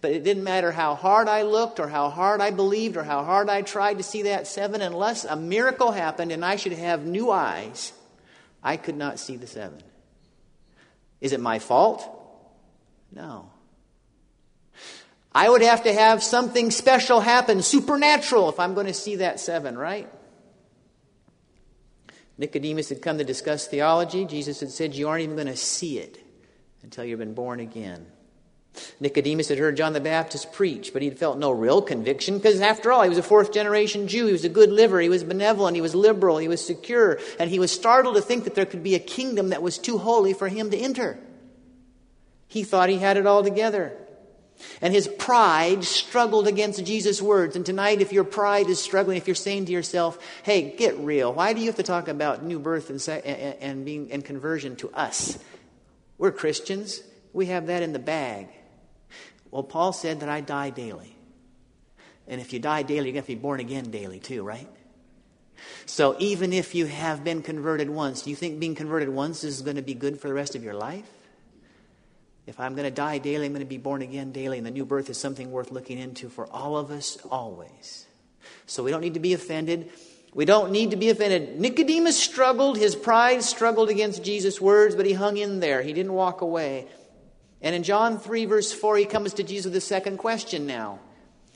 But 0.00 0.12
it 0.12 0.24
didn't 0.24 0.44
matter 0.44 0.72
how 0.72 0.94
hard 0.94 1.28
I 1.28 1.42
looked 1.42 1.78
or 1.78 1.88
how 1.88 2.08
hard 2.08 2.40
I 2.40 2.50
believed 2.50 2.96
or 2.96 3.04
how 3.04 3.22
hard 3.22 3.50
I 3.50 3.60
tried 3.62 3.98
to 3.98 4.02
see 4.02 4.22
that 4.22 4.46
seven, 4.46 4.80
unless 4.80 5.24
a 5.24 5.36
miracle 5.36 5.92
happened 5.92 6.32
and 6.32 6.42
I 6.42 6.56
should 6.56 6.72
have 6.72 7.04
new 7.04 7.30
eyes, 7.30 7.92
I 8.62 8.78
could 8.78 8.96
not 8.96 9.20
see 9.20 9.36
the 9.36 9.46
seven. 9.46 9.82
Is 11.20 11.32
it 11.32 11.38
my 11.38 11.58
fault? 11.58 12.02
No. 13.12 13.50
I 15.34 15.48
would 15.48 15.62
have 15.62 15.84
to 15.84 15.92
have 15.92 16.22
something 16.22 16.70
special 16.70 17.20
happen, 17.20 17.62
supernatural, 17.62 18.50
if 18.50 18.60
I'm 18.60 18.74
going 18.74 18.86
to 18.86 18.94
see 18.94 19.16
that 19.16 19.40
seven, 19.40 19.78
right? 19.78 20.08
Nicodemus 22.38 22.88
had 22.88 23.02
come 23.02 23.18
to 23.18 23.24
discuss 23.24 23.66
theology. 23.66 24.24
Jesus 24.24 24.60
had 24.60 24.70
said, 24.70 24.94
You 24.94 25.08
aren't 25.08 25.22
even 25.22 25.36
going 25.36 25.48
to 25.48 25.56
see 25.56 25.98
it 25.98 26.18
until 26.82 27.04
you've 27.04 27.18
been 27.18 27.34
born 27.34 27.60
again. 27.60 28.06
Nicodemus 29.00 29.48
had 29.48 29.58
heard 29.58 29.76
John 29.76 29.92
the 29.92 30.00
Baptist 30.00 30.52
preach, 30.52 30.92
but 30.92 31.02
he 31.02 31.10
felt 31.10 31.38
no 31.38 31.50
real 31.50 31.82
conviction 31.82 32.38
because, 32.38 32.60
after 32.60 32.90
all, 32.90 33.02
he 33.02 33.08
was 33.08 33.18
a 33.18 33.22
fourth 33.22 33.52
generation 33.52 34.08
Jew. 34.08 34.26
He 34.26 34.32
was 34.32 34.44
a 34.44 34.48
good 34.48 34.72
liver. 34.72 34.98
He 35.00 35.10
was 35.10 35.24
benevolent. 35.24 35.74
He 35.74 35.82
was 35.82 35.94
liberal. 35.94 36.38
He 36.38 36.48
was 36.48 36.64
secure. 36.64 37.18
And 37.38 37.50
he 37.50 37.58
was 37.58 37.70
startled 37.70 38.16
to 38.16 38.22
think 38.22 38.44
that 38.44 38.54
there 38.54 38.66
could 38.66 38.82
be 38.82 38.94
a 38.94 38.98
kingdom 38.98 39.50
that 39.50 39.62
was 39.62 39.76
too 39.76 39.98
holy 39.98 40.32
for 40.32 40.48
him 40.48 40.70
to 40.70 40.76
enter. 40.76 41.18
He 42.48 42.64
thought 42.64 42.88
he 42.88 42.98
had 42.98 43.18
it 43.18 43.26
all 43.26 43.42
together. 43.42 43.96
And 44.80 44.92
his 44.92 45.08
pride 45.08 45.84
struggled 45.84 46.46
against 46.46 46.84
Jesus' 46.84 47.22
words. 47.22 47.56
And 47.56 47.64
tonight, 47.64 48.00
if 48.00 48.12
your 48.12 48.24
pride 48.24 48.68
is 48.68 48.80
struggling, 48.80 49.16
if 49.16 49.26
you're 49.26 49.34
saying 49.34 49.66
to 49.66 49.72
yourself, 49.72 50.18
hey, 50.42 50.74
get 50.76 50.96
real, 50.98 51.32
why 51.32 51.52
do 51.52 51.60
you 51.60 51.66
have 51.66 51.76
to 51.76 51.82
talk 51.82 52.08
about 52.08 52.42
new 52.42 52.58
birth 52.58 52.90
and, 52.90 53.24
and, 53.26 53.84
being, 53.84 54.12
and 54.12 54.24
conversion 54.24 54.76
to 54.76 54.90
us? 54.90 55.38
We're 56.18 56.32
Christians. 56.32 57.02
We 57.32 57.46
have 57.46 57.66
that 57.66 57.82
in 57.82 57.92
the 57.92 57.98
bag. 57.98 58.48
Well, 59.50 59.62
Paul 59.62 59.92
said 59.92 60.20
that 60.20 60.28
I 60.28 60.40
die 60.40 60.70
daily. 60.70 61.16
And 62.28 62.40
if 62.40 62.52
you 62.52 62.58
die 62.58 62.82
daily, 62.82 63.06
you're 63.06 63.14
going 63.14 63.22
to 63.24 63.28
be 63.28 63.34
born 63.34 63.60
again 63.60 63.90
daily, 63.90 64.20
too, 64.20 64.42
right? 64.42 64.68
So 65.86 66.16
even 66.18 66.52
if 66.52 66.74
you 66.74 66.86
have 66.86 67.24
been 67.24 67.42
converted 67.42 67.90
once, 67.90 68.22
do 68.22 68.30
you 68.30 68.36
think 68.36 68.58
being 68.58 68.74
converted 68.74 69.08
once 69.08 69.44
is 69.44 69.62
going 69.62 69.76
to 69.76 69.82
be 69.82 69.94
good 69.94 70.20
for 70.20 70.28
the 70.28 70.34
rest 70.34 70.54
of 70.54 70.64
your 70.64 70.74
life? 70.74 71.08
If 72.46 72.58
I'm 72.58 72.74
going 72.74 72.88
to 72.88 72.94
die 72.94 73.18
daily, 73.18 73.46
I'm 73.46 73.52
going 73.52 73.60
to 73.60 73.68
be 73.68 73.78
born 73.78 74.02
again 74.02 74.32
daily, 74.32 74.58
and 74.58 74.66
the 74.66 74.70
new 74.70 74.84
birth 74.84 75.08
is 75.10 75.18
something 75.18 75.50
worth 75.50 75.70
looking 75.70 75.98
into 75.98 76.28
for 76.28 76.46
all 76.46 76.76
of 76.76 76.90
us 76.90 77.16
always. 77.30 78.06
So 78.66 78.82
we 78.82 78.90
don't 78.90 79.00
need 79.00 79.14
to 79.14 79.20
be 79.20 79.32
offended. 79.32 79.90
We 80.34 80.44
don't 80.44 80.72
need 80.72 80.90
to 80.90 80.96
be 80.96 81.10
offended. 81.10 81.60
Nicodemus 81.60 82.18
struggled, 82.18 82.78
his 82.78 82.96
pride 82.96 83.42
struggled 83.42 83.90
against 83.90 84.24
Jesus' 84.24 84.60
words, 84.60 84.96
but 84.96 85.06
he 85.06 85.12
hung 85.12 85.36
in 85.36 85.60
there. 85.60 85.82
He 85.82 85.92
didn't 85.92 86.14
walk 86.14 86.40
away. 86.40 86.88
And 87.60 87.76
in 87.76 87.84
John 87.84 88.18
3, 88.18 88.46
verse 88.46 88.72
4, 88.72 88.96
he 88.96 89.04
comes 89.04 89.34
to 89.34 89.44
Jesus 89.44 89.66
with 89.66 89.76
a 89.76 89.80
second 89.80 90.16
question 90.16 90.66
now. 90.66 90.98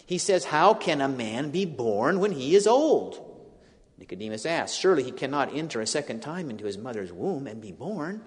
He 0.07 0.19
says, 0.19 0.45
How 0.45 0.73
can 0.73 1.01
a 1.01 1.09
man 1.09 1.51
be 1.51 1.65
born 1.65 2.21
when 2.21 2.31
he 2.31 2.55
is 2.55 2.69
old? 2.69 3.23
Nicodemus 3.99 4.47
asks, 4.47 4.77
Surely 4.77 5.03
he 5.03 5.11
cannot 5.11 5.55
enter 5.55 5.81
a 5.81 5.87
second 5.87 6.21
time 6.21 6.49
into 6.49 6.65
his 6.65 6.79
mother's 6.79 7.13
womb 7.13 7.49
and 7.49 7.61
be 7.61 7.73
born. 7.73 8.23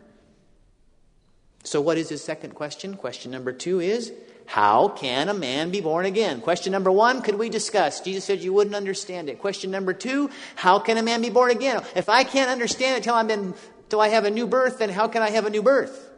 So, 1.63 1.81
what 1.81 1.97
is 1.97 2.09
his 2.09 2.23
second 2.23 2.55
question? 2.55 2.95
Question 2.95 3.31
number 3.31 3.51
two 3.51 3.79
is 3.79 4.13
How 4.45 4.87
can 4.87 5.29
a 5.29 5.33
man 5.33 5.71
be 5.71 5.81
born 5.81 6.05
again? 6.05 6.41
Question 6.41 6.71
number 6.71 6.91
one, 6.91 7.21
could 7.21 7.35
we 7.35 7.49
discuss? 7.49 8.01
Jesus 8.01 8.23
said 8.23 8.39
you 8.39 8.53
wouldn't 8.53 8.75
understand 8.75 9.29
it. 9.29 9.39
Question 9.39 9.71
number 9.71 9.93
two, 9.93 10.29
how 10.55 10.79
can 10.79 10.97
a 10.97 11.03
man 11.03 11.21
be 11.21 11.29
born 11.29 11.51
again? 11.51 11.83
If 11.95 12.09
I 12.09 12.23
can't 12.23 12.49
understand 12.49 13.03
it 13.03 13.09
I've 13.09 13.27
been 13.27 13.53
till 13.89 13.99
I 13.99 14.09
have 14.09 14.25
a 14.25 14.29
new 14.29 14.47
birth, 14.47 14.79
then 14.79 14.89
how 14.89 15.07
can 15.07 15.21
I 15.21 15.31
have 15.31 15.45
a 15.45 15.49
new 15.49 15.63
birth? 15.63 16.09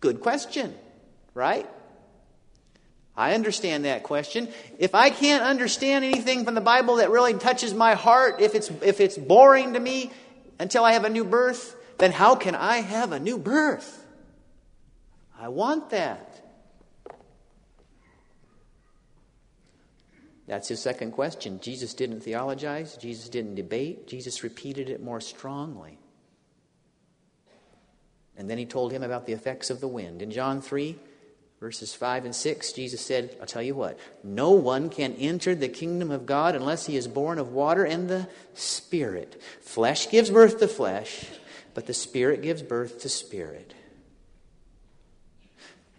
Good 0.00 0.20
question, 0.20 0.74
right? 1.34 1.68
I 3.16 3.34
understand 3.34 3.84
that 3.84 4.04
question. 4.04 4.46
If 4.78 4.94
I 4.94 5.10
can't 5.10 5.42
understand 5.42 6.04
anything 6.04 6.44
from 6.44 6.54
the 6.54 6.60
Bible 6.60 6.96
that 6.96 7.10
really 7.10 7.34
touches 7.34 7.74
my 7.74 7.94
heart, 7.94 8.40
if 8.40 8.54
it's, 8.54 8.70
if 8.80 9.00
it's 9.00 9.18
boring 9.18 9.72
to 9.72 9.80
me 9.80 10.12
until 10.60 10.84
I 10.84 10.92
have 10.92 11.04
a 11.04 11.08
new 11.08 11.24
birth, 11.24 11.74
then 11.98 12.12
how 12.12 12.34
can 12.34 12.54
I 12.54 12.78
have 12.78 13.12
a 13.12 13.18
new 13.18 13.38
birth? 13.38 14.04
I 15.38 15.48
want 15.48 15.90
that. 15.90 16.42
That's 20.46 20.68
his 20.68 20.80
second 20.80 21.12
question. 21.12 21.60
Jesus 21.60 21.92
didn't 21.92 22.20
theologize, 22.20 22.96
Jesus 22.96 23.28
didn't 23.28 23.54
debate, 23.54 24.08
Jesus 24.08 24.42
repeated 24.42 24.88
it 24.88 25.02
more 25.02 25.20
strongly. 25.20 25.98
And 28.36 28.48
then 28.48 28.56
he 28.56 28.64
told 28.64 28.92
him 28.92 29.02
about 29.02 29.26
the 29.26 29.32
effects 29.32 29.68
of 29.68 29.80
the 29.80 29.88
wind. 29.88 30.22
In 30.22 30.30
John 30.30 30.62
3, 30.62 30.96
Verses 31.60 31.92
5 31.92 32.24
and 32.24 32.34
6, 32.34 32.72
Jesus 32.72 33.00
said, 33.00 33.36
I'll 33.40 33.46
tell 33.46 33.62
you 33.62 33.74
what, 33.74 33.98
no 34.22 34.52
one 34.52 34.90
can 34.90 35.14
enter 35.14 35.56
the 35.56 35.68
kingdom 35.68 36.12
of 36.12 36.24
God 36.24 36.54
unless 36.54 36.86
he 36.86 36.96
is 36.96 37.08
born 37.08 37.38
of 37.40 37.50
water 37.52 37.84
and 37.84 38.08
the 38.08 38.28
Spirit. 38.54 39.42
Flesh 39.60 40.08
gives 40.08 40.30
birth 40.30 40.60
to 40.60 40.68
flesh, 40.68 41.26
but 41.78 41.86
the 41.86 41.94
Spirit 41.94 42.42
gives 42.42 42.60
birth 42.60 43.02
to 43.02 43.08
spirit. 43.08 43.72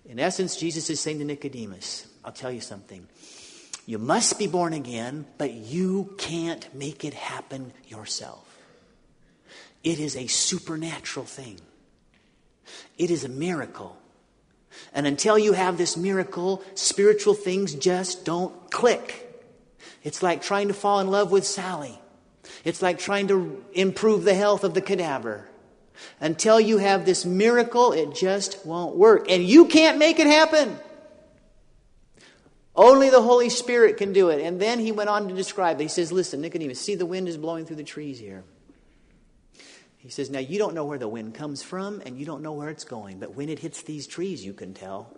In 0.06 0.20
essence, 0.20 0.58
Jesus 0.58 0.90
is 0.90 1.00
saying 1.00 1.20
to 1.20 1.24
Nicodemus, 1.24 2.06
I'll 2.26 2.34
tell 2.34 2.52
you 2.52 2.60
something. 2.60 3.08
You 3.86 3.98
must 3.98 4.38
be 4.38 4.46
born 4.46 4.74
again, 4.74 5.26
but 5.38 5.54
you 5.54 6.16
can't 6.18 6.68
make 6.76 7.06
it 7.06 7.14
happen 7.14 7.72
yourself. 7.88 8.46
It 9.82 10.02
is 10.02 10.18
a 10.18 10.28
supernatural 10.28 11.26
thing, 11.26 11.62
it 12.98 13.10
is 13.10 13.24
a 13.24 13.30
miracle. 13.30 13.96
And 14.94 15.08
until 15.08 15.40
you 15.40 15.54
have 15.54 15.78
this 15.78 15.96
miracle, 15.96 16.62
spiritual 16.74 17.36
things 17.36 17.74
just 17.74 18.26
don't 18.26 18.70
click. 18.70 19.34
It's 20.04 20.22
like 20.22 20.42
trying 20.42 20.68
to 20.68 20.74
fall 20.74 21.00
in 21.00 21.08
love 21.08 21.32
with 21.32 21.46
Sally. 21.46 21.98
It's 22.66 22.82
like 22.82 23.00
trying 23.00 23.30
to 23.30 23.64
improve 23.72 24.26
the 24.26 24.34
health 24.34 24.66
of 24.66 24.74
the 24.74 24.82
cadaver. 24.82 25.49
Until 26.22 26.60
you 26.60 26.78
have 26.78 27.06
this 27.06 27.26
miracle, 27.26 27.92
it 27.92 28.14
just 28.14 28.66
won't 28.66 28.96
work. 28.96 29.30
And 29.30 29.44
you 29.44 29.66
can't 29.66 29.98
make 29.98 30.20
it 30.20 30.28
happen. 30.28 30.78
Only 32.76 33.10
the 33.10 33.22
Holy 33.22 33.50
Spirit 33.50 33.98
can 33.98 34.14
do 34.14 34.30
it. 34.30 34.42
And 34.42 34.60
then 34.60 34.80
he 34.80 34.92
went 34.92 35.10
on 35.10 35.28
to 35.28 35.36
describe 35.36 35.80
it. 35.80 35.84
He 35.84 35.90
says, 35.90 36.12
Listen, 36.12 36.42
Nicodemus, 36.42 36.80
see 36.80 36.96
the 36.96 37.06
wind 37.06 37.28
is 37.28 37.38
blowing 37.38 37.66
through 37.66 37.76
the 37.78 37.84
trees 37.84 38.20
here. 38.20 38.44
He 39.98 40.10
says, 40.10 40.30
Now 40.30 40.40
you 40.40 40.58
don't 40.58 40.74
know 40.74 40.86
where 40.86 40.98
the 40.98 41.08
wind 41.08 41.36
comes 41.36 41.62
from 41.62 42.02
and 42.06 42.18
you 42.18 42.26
don't 42.26 42.42
know 42.42 42.54
where 42.54 42.70
it's 42.70 42.86
going, 42.86 43.20
but 43.20 43.36
when 43.36 43.50
it 43.50 43.60
hits 43.60 43.82
these 43.84 44.08
trees, 44.08 44.46
you 44.46 44.54
can 44.54 44.74
tell. 44.74 45.14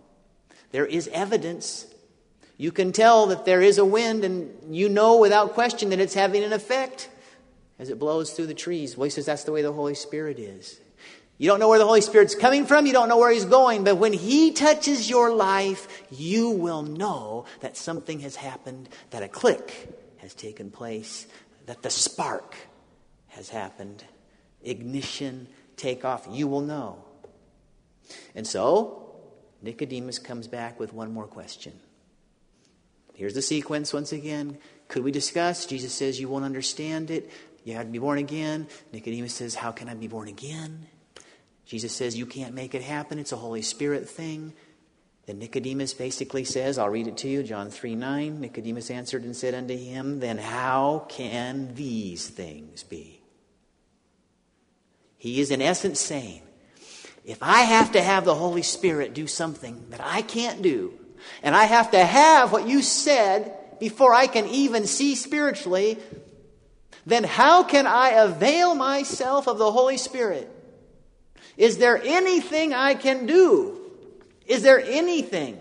There 0.72 0.86
is 0.86 1.08
evidence. 1.12 1.86
You 2.56 2.72
can 2.72 2.92
tell 2.92 3.26
that 3.26 3.44
there 3.44 3.62
is 3.62 3.78
a 3.78 3.84
wind, 3.84 4.24
and 4.24 4.74
you 4.74 4.88
know 4.88 5.18
without 5.18 5.54
question 5.54 5.90
that 5.90 6.00
it's 6.00 6.14
having 6.14 6.42
an 6.42 6.52
effect 6.52 7.08
as 7.82 7.90
it 7.90 7.98
blows 7.98 8.30
through 8.30 8.46
the 8.46 8.54
trees. 8.54 8.96
Well, 8.96 9.04
he 9.04 9.10
says 9.10 9.26
that's 9.26 9.42
the 9.42 9.50
way 9.50 9.62
the 9.62 9.72
Holy 9.72 9.94
Spirit 9.94 10.38
is. 10.38 10.80
You 11.36 11.48
don't 11.48 11.58
know 11.58 11.68
where 11.68 11.80
the 11.80 11.84
Holy 11.84 12.00
Spirit's 12.00 12.36
coming 12.36 12.64
from, 12.64 12.86
you 12.86 12.92
don't 12.92 13.08
know 13.08 13.18
where 13.18 13.32
He's 13.32 13.44
going, 13.44 13.82
but 13.82 13.96
when 13.96 14.12
He 14.12 14.52
touches 14.52 15.10
your 15.10 15.34
life, 15.34 16.04
you 16.08 16.50
will 16.50 16.82
know 16.82 17.46
that 17.60 17.76
something 17.76 18.20
has 18.20 18.36
happened, 18.36 18.88
that 19.10 19.24
a 19.24 19.28
click 19.28 19.88
has 20.18 20.32
taken 20.32 20.70
place, 20.70 21.26
that 21.66 21.82
the 21.82 21.90
spark 21.90 22.54
has 23.30 23.48
happened 23.48 24.04
ignition, 24.62 25.48
takeoff. 25.76 26.28
You 26.30 26.46
will 26.46 26.60
know. 26.60 27.04
And 28.36 28.46
so, 28.46 29.10
Nicodemus 29.60 30.20
comes 30.20 30.46
back 30.46 30.78
with 30.78 30.92
one 30.92 31.12
more 31.12 31.26
question. 31.26 31.72
Here's 33.14 33.34
the 33.34 33.42
sequence 33.42 33.92
once 33.92 34.12
again. 34.12 34.58
Could 34.86 35.02
we 35.02 35.10
discuss? 35.10 35.66
Jesus 35.66 35.92
says, 35.92 36.20
You 36.20 36.28
won't 36.28 36.44
understand 36.44 37.10
it. 37.10 37.30
You 37.64 37.74
have 37.74 37.86
to 37.86 37.92
be 37.92 37.98
born 37.98 38.18
again. 38.18 38.66
Nicodemus 38.92 39.34
says, 39.34 39.54
How 39.54 39.72
can 39.72 39.88
I 39.88 39.94
be 39.94 40.08
born 40.08 40.28
again? 40.28 40.86
Jesus 41.64 41.92
says, 41.92 42.16
You 42.16 42.26
can't 42.26 42.54
make 42.54 42.74
it 42.74 42.82
happen. 42.82 43.18
It's 43.18 43.32
a 43.32 43.36
Holy 43.36 43.62
Spirit 43.62 44.08
thing. 44.08 44.52
Then 45.26 45.38
Nicodemus 45.38 45.94
basically 45.94 46.44
says, 46.44 46.78
I'll 46.78 46.88
read 46.88 47.06
it 47.06 47.16
to 47.18 47.28
you, 47.28 47.42
John 47.44 47.70
3 47.70 47.94
9. 47.94 48.40
Nicodemus 48.40 48.90
answered 48.90 49.22
and 49.22 49.36
said 49.36 49.54
unto 49.54 49.76
him, 49.76 50.18
Then 50.18 50.38
how 50.38 51.06
can 51.08 51.74
these 51.74 52.28
things 52.28 52.82
be? 52.82 53.20
He 55.16 55.40
is, 55.40 55.52
in 55.52 55.62
essence, 55.62 56.00
saying, 56.00 56.42
if 57.24 57.38
I 57.40 57.60
have 57.60 57.92
to 57.92 58.02
have 58.02 58.24
the 58.24 58.34
Holy 58.34 58.62
Spirit 58.62 59.14
do 59.14 59.28
something 59.28 59.86
that 59.90 60.00
I 60.02 60.22
can't 60.22 60.60
do, 60.60 60.98
and 61.44 61.54
I 61.54 61.64
have 61.64 61.92
to 61.92 62.04
have 62.04 62.50
what 62.50 62.66
you 62.66 62.82
said 62.82 63.56
before 63.78 64.12
I 64.12 64.26
can 64.26 64.46
even 64.48 64.88
see 64.88 65.14
spiritually, 65.14 65.98
then 67.04 67.24
how 67.24 67.62
can 67.62 67.86
I 67.86 68.10
avail 68.10 68.74
myself 68.74 69.48
of 69.48 69.58
the 69.58 69.70
Holy 69.70 69.96
Spirit? 69.96 70.50
Is 71.56 71.78
there 71.78 72.00
anything 72.02 72.72
I 72.72 72.94
can 72.94 73.26
do? 73.26 73.80
Is 74.46 74.62
there 74.62 74.80
anything? 74.80 75.58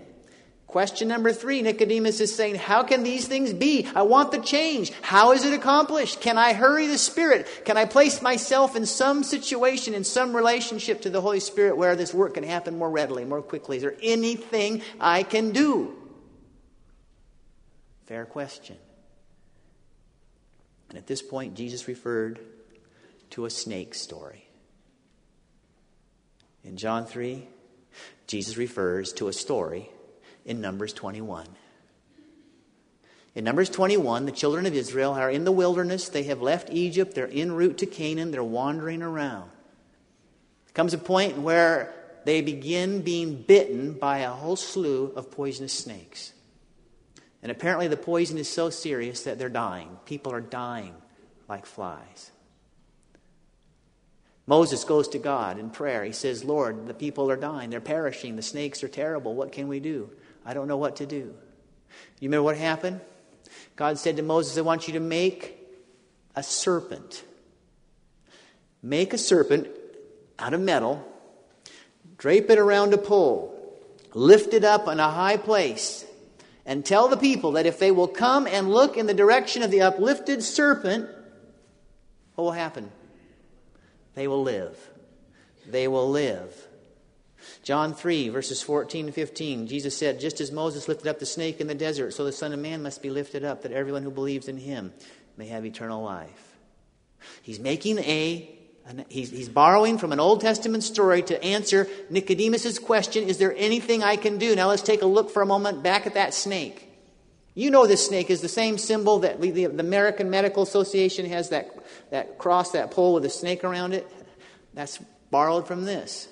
Question 0.72 1.10
number 1.10 1.34
three 1.34 1.62
Nicodemus 1.62 2.22
is 2.22 2.34
saying, 2.34 2.56
How 2.56 2.84
can 2.84 3.04
these 3.04 3.28
things 3.28 3.52
be? 3.52 3.86
I 3.94 4.04
want 4.04 4.32
the 4.32 4.40
change. 4.40 4.94
How 5.02 5.34
is 5.34 5.44
it 5.44 5.54
accomplished? 5.54 6.22
Can 6.22 6.38
I 6.38 6.54
hurry 6.54 6.88
the 6.88 6.98
Spirit? 6.98 7.46
Can 7.66 7.76
I 7.76 7.84
place 7.84 8.22
myself 8.22 8.78
in 8.78 8.86
some 8.86 9.24
situation, 9.24 9.94
in 9.94 10.06
some 10.06 10.34
relationship 10.34 11.02
to 11.02 11.10
the 11.10 11.20
Holy 11.20 11.42
Spirit 11.42 11.76
where 11.76 11.98
this 11.98 12.14
work 12.14 12.36
can 12.36 12.46
happen 12.46 12.78
more 12.78 12.90
readily, 12.90 13.26
more 13.26 13.42
quickly? 13.42 13.78
Is 13.78 13.84
there 13.84 13.98
anything 14.02 14.82
I 14.98 15.24
can 15.24 15.52
do? 15.52 15.94
Fair 18.06 18.26
question. 18.26 18.78
And 20.92 20.98
at 20.98 21.08
this 21.08 21.22
point, 21.22 21.56
Jesus 21.56 21.88
referred 21.88 22.38
to 23.30 23.46
a 23.46 23.50
snake 23.50 23.96
story. 23.96 24.44
In 26.66 26.76
John 26.76 27.06
3, 27.06 27.48
Jesus 28.28 28.58
refers 28.58 29.14
to 29.14 29.30
a 29.30 29.34
story 29.34 29.90
in 30.44 30.60
Numbers 30.60 30.92
21. 30.92 31.48
In 33.36 33.46
Numbers 33.46 33.70
21, 33.70 34.26
the 34.26 34.34
children 34.34 34.66
of 34.66 34.74
Israel 34.74 35.14
are 35.14 35.32
in 35.32 35.46
the 35.46 35.52
wilderness. 35.54 36.10
They 36.10 36.24
have 36.24 36.42
left 36.42 36.70
Egypt. 36.74 37.16
They're 37.16 37.30
en 37.32 37.54
route 37.54 37.78
to 37.78 37.86
Canaan. 37.86 38.32
They're 38.32 38.44
wandering 38.44 39.02
around. 39.02 39.50
There 40.66 40.74
comes 40.74 40.94
a 40.94 40.98
point 40.98 41.38
where 41.38 41.94
they 42.26 42.42
begin 42.42 43.02
being 43.02 43.42
bitten 43.42 43.94
by 43.94 44.18
a 44.18 44.32
whole 44.32 44.58
slew 44.58 45.14
of 45.16 45.32
poisonous 45.32 45.72
snakes. 45.72 46.34
And 47.44 47.52
apparently, 47.52 47.88
the 47.88 47.98
poison 47.98 48.38
is 48.38 48.48
so 48.48 48.70
serious 48.70 49.24
that 49.24 49.40
they're 49.40 49.50
dying. 49.50 49.98
People 50.06 50.32
are 50.34 50.42
dying 50.42 50.94
like 51.50 51.66
flies. 51.66 52.32
Moses 54.46 54.84
goes 54.84 55.08
to 55.10 55.20
God 55.20 55.60
in 55.60 55.70
prayer. 55.70 56.04
He 56.04 56.12
says, 56.12 56.44
Lord, 56.44 56.88
the 56.88 56.94
people 56.94 57.32
are 57.32 57.38
dying. 57.38 57.70
They're 57.70 57.80
perishing. 57.80 58.36
The 58.36 58.42
snakes 58.42 58.84
are 58.84 58.88
terrible. 58.88 59.34
What 59.34 59.52
can 59.52 59.68
we 59.68 59.80
do? 59.80 60.10
I 60.46 60.54
don't 60.54 60.68
know 60.68 60.78
what 60.78 60.98
to 60.98 61.06
do. 61.06 61.34
You 62.20 62.30
remember 62.30 62.44
what 62.44 62.58
happened? 62.58 63.02
God 63.76 63.98
said 63.98 64.18
to 64.18 64.24
Moses, 64.24 64.58
I 64.58 64.62
want 64.62 64.88
you 64.88 64.94
to 64.94 65.00
make 65.00 65.58
a 66.36 66.44
serpent. 66.44 67.24
Make 68.84 69.14
a 69.14 69.18
serpent 69.18 69.68
out 70.40 70.54
of 70.54 70.62
metal, 70.62 71.06
drape 72.18 72.50
it 72.50 72.58
around 72.58 72.94
a 72.94 72.98
pole, 72.98 73.58
lift 74.14 74.54
it 74.54 74.64
up 74.64 74.88
on 74.88 75.00
a 75.00 75.10
high 75.10 75.38
place, 75.38 76.04
and 76.66 76.86
tell 76.86 77.08
the 77.08 77.18
people 77.18 77.54
that 77.54 77.66
if 77.66 77.80
they 77.80 77.92
will 77.92 78.08
come 78.08 78.48
and 78.48 78.72
look 78.72 78.98
in 78.98 79.08
the 79.08 79.14
direction 79.14 79.64
of 79.64 79.72
the 79.72 79.82
uplifted 79.82 80.44
serpent, 80.44 81.10
what 82.36 82.44
will 82.44 82.52
happen? 82.52 82.92
They 84.16 84.28
will 84.28 84.44
live. 84.44 84.78
They 85.68 85.88
will 85.88 86.10
live. 86.10 86.68
John 87.64 87.94
3, 87.94 88.30
verses 88.30 88.62
14 88.62 89.06
and 89.06 89.16
15, 89.16 89.68
Jesus 89.68 89.98
said, 89.98 90.20
Just 90.20 90.42
as 90.42 90.52
Moses 90.52 90.88
lifted 90.88 91.08
up 91.08 91.20
the 91.20 91.26
snake 91.26 91.60
in 91.60 91.68
the 91.68 91.76
desert, 91.76 92.12
so 92.12 92.24
the 92.24 92.32
Son 92.32 92.54
of 92.54 92.60
Man 92.60 92.84
must 92.84 93.02
be 93.02 93.10
lifted 93.10 93.44
up, 93.44 93.64
that 93.64 93.72
everyone 93.72 94.04
who 94.04 94.12
believes 94.12 94.48
in 94.48 94.58
him 94.58 94.94
may 95.38 95.48
have 95.48 95.66
eternal 95.66 96.04
life. 96.04 96.58
He's 97.42 97.60
making 97.60 98.00
a 98.00 98.61
He's, 99.10 99.30
he's, 99.30 99.50
borrowing 99.50 99.98
from 99.98 100.12
an 100.12 100.20
Old 100.20 100.42
Testament 100.42 100.84
story 100.84 101.22
to 101.24 101.44
answer 101.44 101.88
Nicodemus' 102.10 102.80
question 102.80 103.28
Is 103.28 103.38
there 103.38 103.56
anything 103.56 104.04
I 104.04 104.16
can 104.16 104.38
do? 104.38 104.56
Now 104.56 104.70
let's 104.70 104.82
take 104.82 105.02
a 105.02 105.06
look 105.06 105.30
for 105.30 105.42
a 105.42 105.46
moment 105.46 105.84
back 105.84 106.08
at 106.08 106.16
that 106.16 106.34
snake. 106.34 106.88
You 107.54 107.70
know 107.70 107.86
this 107.86 108.06
snake 108.06 108.30
is 108.30 108.42
the 108.42 108.48
same 108.48 108.78
symbol 108.78 109.20
that 109.20 109.40
we, 109.40 109.52
the, 109.52 109.66
the 109.68 109.82
American 109.82 110.30
Medical 110.30 110.64
Association 110.64 111.26
has 111.28 111.50
that, 111.50 111.76
that 112.10 112.38
cross, 112.38 112.72
that 112.72 112.92
pole 112.92 113.14
with 113.14 113.26
a 113.26 113.30
snake 113.30 113.64
around 113.64 113.94
it. 113.94 114.10
That's 114.74 115.00
borrowed 115.30 115.68
from 115.68 115.84
this. 115.84 116.28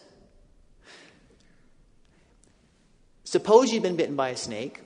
Suppose 3.26 3.72
you've 3.72 3.84
been 3.84 3.98
bitten 3.98 4.16
by 4.16 4.30
a 4.30 4.38
snake, 4.38 4.82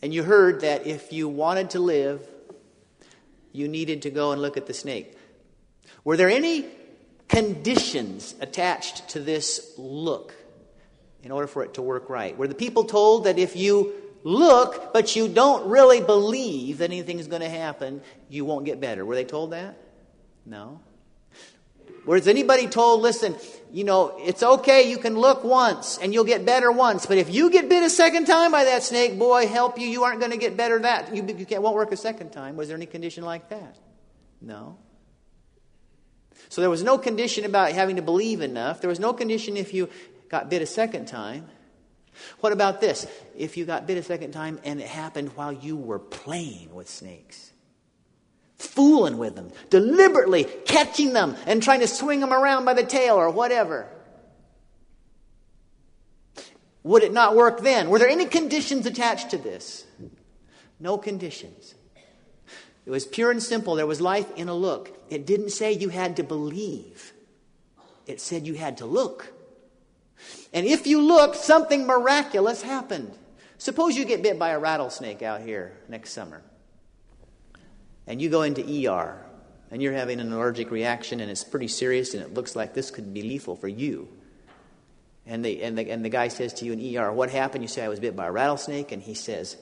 and 0.00 0.14
you 0.14 0.22
heard 0.22 0.60
that 0.60 0.86
if 0.86 1.12
you 1.12 1.28
wanted 1.28 1.70
to 1.70 1.78
live, 1.78 2.26
you 3.52 3.68
needed 3.68 4.02
to 4.02 4.10
go 4.10 4.32
and 4.32 4.40
look 4.40 4.56
at 4.56 4.66
the 4.66 4.74
snake. 4.74 5.15
Were 6.06 6.16
there 6.16 6.30
any 6.30 6.64
conditions 7.26 8.36
attached 8.40 9.08
to 9.08 9.18
this 9.18 9.72
look 9.76 10.32
in 11.24 11.32
order 11.32 11.48
for 11.48 11.64
it 11.64 11.74
to 11.74 11.82
work 11.82 12.08
right? 12.08 12.38
Were 12.38 12.46
the 12.46 12.54
people 12.54 12.84
told 12.84 13.24
that 13.24 13.40
if 13.40 13.56
you 13.56 13.92
look, 14.22 14.92
but 14.92 15.16
you 15.16 15.26
don't 15.26 15.68
really 15.68 16.00
believe 16.00 16.78
that 16.78 16.90
anything 16.90 17.18
is 17.18 17.26
going 17.26 17.42
to 17.42 17.48
happen, 17.48 18.02
you 18.28 18.44
won't 18.44 18.64
get 18.64 18.80
better? 18.80 19.04
Were 19.04 19.16
they 19.16 19.24
told 19.24 19.50
that? 19.50 19.76
No. 20.44 20.80
Was 22.04 22.28
anybody 22.28 22.68
told, 22.68 23.02
listen, 23.02 23.34
you 23.72 23.82
know, 23.82 24.16
it's 24.20 24.44
okay, 24.44 24.88
you 24.88 24.98
can 24.98 25.18
look 25.18 25.42
once 25.42 25.98
and 25.98 26.14
you'll 26.14 26.22
get 26.22 26.46
better 26.46 26.70
once, 26.70 27.06
but 27.06 27.18
if 27.18 27.34
you 27.34 27.50
get 27.50 27.68
bit 27.68 27.82
a 27.82 27.90
second 27.90 28.26
time 28.26 28.52
by 28.52 28.62
that 28.62 28.84
snake, 28.84 29.18
boy, 29.18 29.48
help 29.48 29.76
you, 29.76 29.88
you 29.88 30.04
aren't 30.04 30.20
going 30.20 30.30
to 30.30 30.38
get 30.38 30.56
better 30.56 30.78
that. 30.78 31.12
You, 31.12 31.26
you 31.36 31.46
can't, 31.46 31.62
won't 31.62 31.74
work 31.74 31.90
a 31.90 31.96
second 31.96 32.30
time. 32.30 32.54
Was 32.54 32.68
there 32.68 32.76
any 32.76 32.86
condition 32.86 33.24
like 33.24 33.48
that? 33.48 33.76
No. 34.40 34.78
So 36.48 36.60
there 36.60 36.70
was 36.70 36.82
no 36.82 36.98
condition 36.98 37.44
about 37.44 37.72
having 37.72 37.96
to 37.96 38.02
believe 38.02 38.40
enough. 38.40 38.80
There 38.80 38.90
was 38.90 39.00
no 39.00 39.12
condition 39.12 39.56
if 39.56 39.74
you 39.74 39.88
got 40.28 40.48
bit 40.48 40.62
a 40.62 40.66
second 40.66 41.06
time. 41.06 41.46
What 42.40 42.52
about 42.52 42.80
this? 42.80 43.06
If 43.36 43.56
you 43.56 43.64
got 43.64 43.86
bit 43.86 43.98
a 43.98 44.02
second 44.02 44.32
time 44.32 44.58
and 44.64 44.80
it 44.80 44.86
happened 44.86 45.30
while 45.36 45.52
you 45.52 45.76
were 45.76 45.98
playing 45.98 46.74
with 46.74 46.88
snakes, 46.88 47.52
fooling 48.56 49.18
with 49.18 49.34
them, 49.34 49.50
deliberately 49.70 50.44
catching 50.64 51.12
them 51.12 51.36
and 51.46 51.62
trying 51.62 51.80
to 51.80 51.88
swing 51.88 52.20
them 52.20 52.32
around 52.32 52.64
by 52.64 52.74
the 52.74 52.84
tail 52.84 53.16
or 53.16 53.30
whatever. 53.30 53.88
Would 56.82 57.02
it 57.02 57.12
not 57.12 57.34
work 57.34 57.60
then? 57.60 57.90
Were 57.90 57.98
there 57.98 58.08
any 58.08 58.26
conditions 58.26 58.86
attached 58.86 59.30
to 59.30 59.38
this? 59.38 59.84
No 60.78 60.96
conditions. 60.96 61.74
It 62.86 62.90
was 62.90 63.04
pure 63.04 63.30
and 63.32 63.42
simple. 63.42 63.74
There 63.74 63.86
was 63.86 64.00
life 64.00 64.30
in 64.36 64.48
a 64.48 64.54
look. 64.54 64.96
It 65.10 65.26
didn't 65.26 65.50
say 65.50 65.72
you 65.72 65.88
had 65.88 66.16
to 66.16 66.22
believe, 66.22 67.12
it 68.06 68.20
said 68.20 68.46
you 68.46 68.54
had 68.54 68.78
to 68.78 68.86
look. 68.86 69.32
And 70.52 70.64
if 70.64 70.86
you 70.86 71.02
look, 71.02 71.34
something 71.34 71.86
miraculous 71.86 72.62
happened. 72.62 73.12
Suppose 73.58 73.96
you 73.96 74.04
get 74.04 74.22
bit 74.22 74.38
by 74.38 74.50
a 74.50 74.58
rattlesnake 74.58 75.22
out 75.22 75.42
here 75.42 75.76
next 75.88 76.12
summer, 76.12 76.42
and 78.06 78.22
you 78.22 78.30
go 78.30 78.42
into 78.42 78.62
ER, 78.62 79.22
and 79.70 79.82
you're 79.82 79.92
having 79.92 80.20
an 80.20 80.32
allergic 80.32 80.70
reaction, 80.70 81.20
and 81.20 81.30
it's 81.30 81.44
pretty 81.44 81.68
serious, 81.68 82.14
and 82.14 82.22
it 82.22 82.32
looks 82.32 82.54
like 82.54 82.72
this 82.72 82.90
could 82.90 83.12
be 83.12 83.22
lethal 83.22 83.56
for 83.56 83.68
you. 83.68 84.08
And 85.26 85.44
the, 85.44 85.62
and, 85.62 85.76
the, 85.76 85.90
and 85.90 86.04
the 86.04 86.08
guy 86.08 86.28
says 86.28 86.52
to 86.54 86.64
you 86.64 86.72
in 86.72 86.96
ER, 86.96 87.12
What 87.12 87.30
happened? 87.30 87.64
You 87.64 87.68
say, 87.68 87.84
I 87.84 87.88
was 87.88 87.98
bit 87.98 88.14
by 88.14 88.26
a 88.26 88.32
rattlesnake. 88.32 88.92
And 88.92 89.02
he 89.02 89.14
says, 89.14 89.56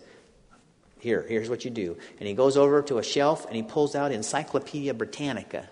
here, 1.05 1.25
here's 1.29 1.51
what 1.51 1.64
you 1.67 1.71
do. 1.71 1.99
And 2.19 2.27
he 2.27 2.35
goes 2.35 2.57
over 2.57 2.81
to 2.83 2.97
a 2.97 3.03
shelf 3.03 3.45
and 3.47 3.55
he 3.55 3.62
pulls 3.62 3.95
out 3.95 4.11
Encyclopedia 4.11 4.95
Britannica, 4.95 5.69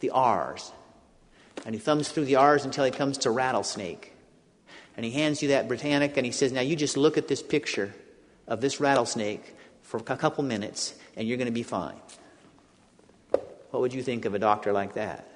the 0.00 0.10
R's. 0.10 0.72
And 1.66 1.74
he 1.74 1.78
thumbs 1.78 2.08
through 2.08 2.24
the 2.24 2.36
R's 2.36 2.64
until 2.64 2.86
he 2.86 2.90
comes 2.90 3.18
to 3.18 3.30
rattlesnake. 3.30 4.14
And 4.96 5.04
he 5.04 5.12
hands 5.12 5.42
you 5.42 5.48
that 5.48 5.68
Britannica 5.68 6.16
and 6.16 6.24
he 6.24 6.32
says, 6.32 6.52
Now 6.52 6.62
you 6.62 6.74
just 6.74 6.96
look 6.96 7.18
at 7.18 7.28
this 7.28 7.42
picture 7.42 7.94
of 8.48 8.62
this 8.62 8.80
rattlesnake 8.80 9.54
for 9.82 9.98
a 9.98 10.16
couple 10.16 10.42
minutes 10.42 10.94
and 11.16 11.28
you're 11.28 11.36
going 11.36 11.46
to 11.46 11.52
be 11.52 11.62
fine. 11.62 12.00
What 13.70 13.80
would 13.80 13.92
you 13.92 14.02
think 14.02 14.24
of 14.24 14.34
a 14.34 14.38
doctor 14.38 14.72
like 14.72 14.94
that? 14.94 15.28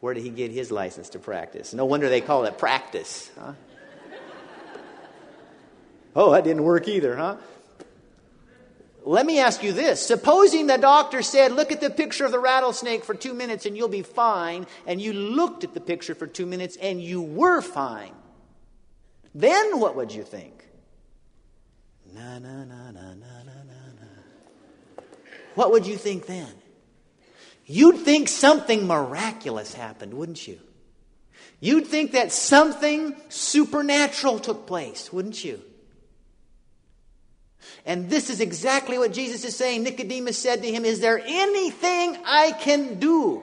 Where 0.00 0.14
did 0.14 0.22
he 0.22 0.30
get 0.30 0.50
his 0.50 0.70
license 0.72 1.10
to 1.10 1.18
practice? 1.18 1.74
No 1.74 1.84
wonder 1.84 2.08
they 2.08 2.22
call 2.22 2.46
it 2.46 2.56
practice. 2.56 3.30
Huh? 3.38 3.52
Oh, 6.16 6.32
that 6.32 6.44
didn't 6.44 6.64
work 6.64 6.88
either, 6.88 7.14
huh? 7.14 7.36
Let 9.04 9.26
me 9.26 9.38
ask 9.38 9.62
you 9.62 9.72
this. 9.72 10.04
Supposing 10.04 10.66
the 10.66 10.78
doctor 10.78 11.22
said, 11.22 11.52
Look 11.52 11.70
at 11.70 11.82
the 11.82 11.90
picture 11.90 12.24
of 12.24 12.32
the 12.32 12.38
rattlesnake 12.38 13.04
for 13.04 13.14
two 13.14 13.34
minutes 13.34 13.66
and 13.66 13.76
you'll 13.76 13.88
be 13.88 14.02
fine, 14.02 14.66
and 14.86 15.00
you 15.00 15.12
looked 15.12 15.62
at 15.62 15.74
the 15.74 15.80
picture 15.80 16.14
for 16.14 16.26
two 16.26 16.46
minutes 16.46 16.76
and 16.80 17.00
you 17.00 17.20
were 17.20 17.60
fine, 17.60 18.14
then 19.34 19.78
what 19.78 19.94
would 19.94 20.12
you 20.12 20.24
think? 20.24 20.66
Na, 22.14 22.38
na, 22.38 22.64
na, 22.64 22.90
na, 22.90 23.14
na, 23.14 23.42
na, 23.44 23.62
na. 23.64 25.02
What 25.54 25.70
would 25.70 25.86
you 25.86 25.96
think 25.96 26.26
then? 26.26 26.52
You'd 27.66 27.98
think 27.98 28.28
something 28.28 28.86
miraculous 28.86 29.74
happened, 29.74 30.14
wouldn't 30.14 30.48
you? 30.48 30.60
You'd 31.60 31.86
think 31.86 32.12
that 32.12 32.32
something 32.32 33.14
supernatural 33.28 34.38
took 34.38 34.66
place, 34.66 35.12
wouldn't 35.12 35.44
you? 35.44 35.62
And 37.84 38.10
this 38.10 38.30
is 38.30 38.40
exactly 38.40 38.98
what 38.98 39.12
Jesus 39.12 39.44
is 39.44 39.56
saying. 39.56 39.82
Nicodemus 39.82 40.38
said 40.38 40.62
to 40.62 40.70
him, 40.70 40.84
Is 40.84 41.00
there 41.00 41.20
anything 41.24 42.18
I 42.24 42.52
can 42.52 42.98
do? 42.98 43.42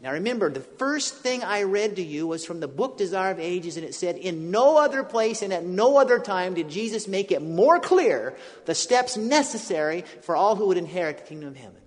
Now 0.00 0.12
remember, 0.12 0.48
the 0.48 0.60
first 0.60 1.16
thing 1.16 1.42
I 1.42 1.64
read 1.64 1.96
to 1.96 2.02
you 2.02 2.26
was 2.26 2.44
from 2.44 2.60
the 2.60 2.68
book 2.68 2.98
Desire 2.98 3.32
of 3.32 3.40
Ages, 3.40 3.76
and 3.76 3.84
it 3.84 3.94
said, 3.94 4.16
In 4.16 4.50
no 4.50 4.78
other 4.78 5.02
place 5.02 5.42
and 5.42 5.52
at 5.52 5.64
no 5.64 5.96
other 5.96 6.20
time 6.20 6.54
did 6.54 6.68
Jesus 6.68 7.08
make 7.08 7.32
it 7.32 7.42
more 7.42 7.80
clear 7.80 8.36
the 8.64 8.76
steps 8.76 9.16
necessary 9.16 10.04
for 10.22 10.36
all 10.36 10.54
who 10.54 10.68
would 10.68 10.76
inherit 10.76 11.18
the 11.18 11.24
kingdom 11.24 11.48
of 11.48 11.56
heaven. 11.56 11.80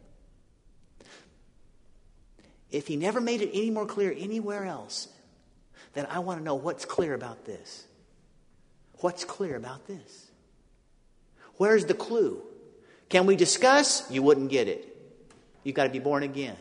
If 2.69 2.87
he 2.87 2.95
never 2.95 3.21
made 3.21 3.41
it 3.41 3.51
any 3.53 3.69
more 3.69 3.85
clear 3.85 4.13
anywhere 4.17 4.65
else, 4.65 5.07
then 5.93 6.05
I 6.09 6.19
want 6.19 6.39
to 6.39 6.43
know 6.43 6.55
what's 6.55 6.85
clear 6.85 7.13
about 7.13 7.45
this. 7.45 7.85
What's 8.99 9.23
clear 9.25 9.55
about 9.55 9.87
this? 9.87 10.30
Where's 11.57 11.85
the 11.85 11.93
clue? 11.93 12.41
Can 13.09 13.25
we 13.25 13.35
discuss? 13.35 14.09
You 14.09 14.23
wouldn't 14.23 14.49
get 14.49 14.67
it. 14.67 14.87
You've 15.63 15.75
got 15.75 15.83
to 15.83 15.89
be 15.89 15.99
born 15.99 16.23
again. 16.23 16.55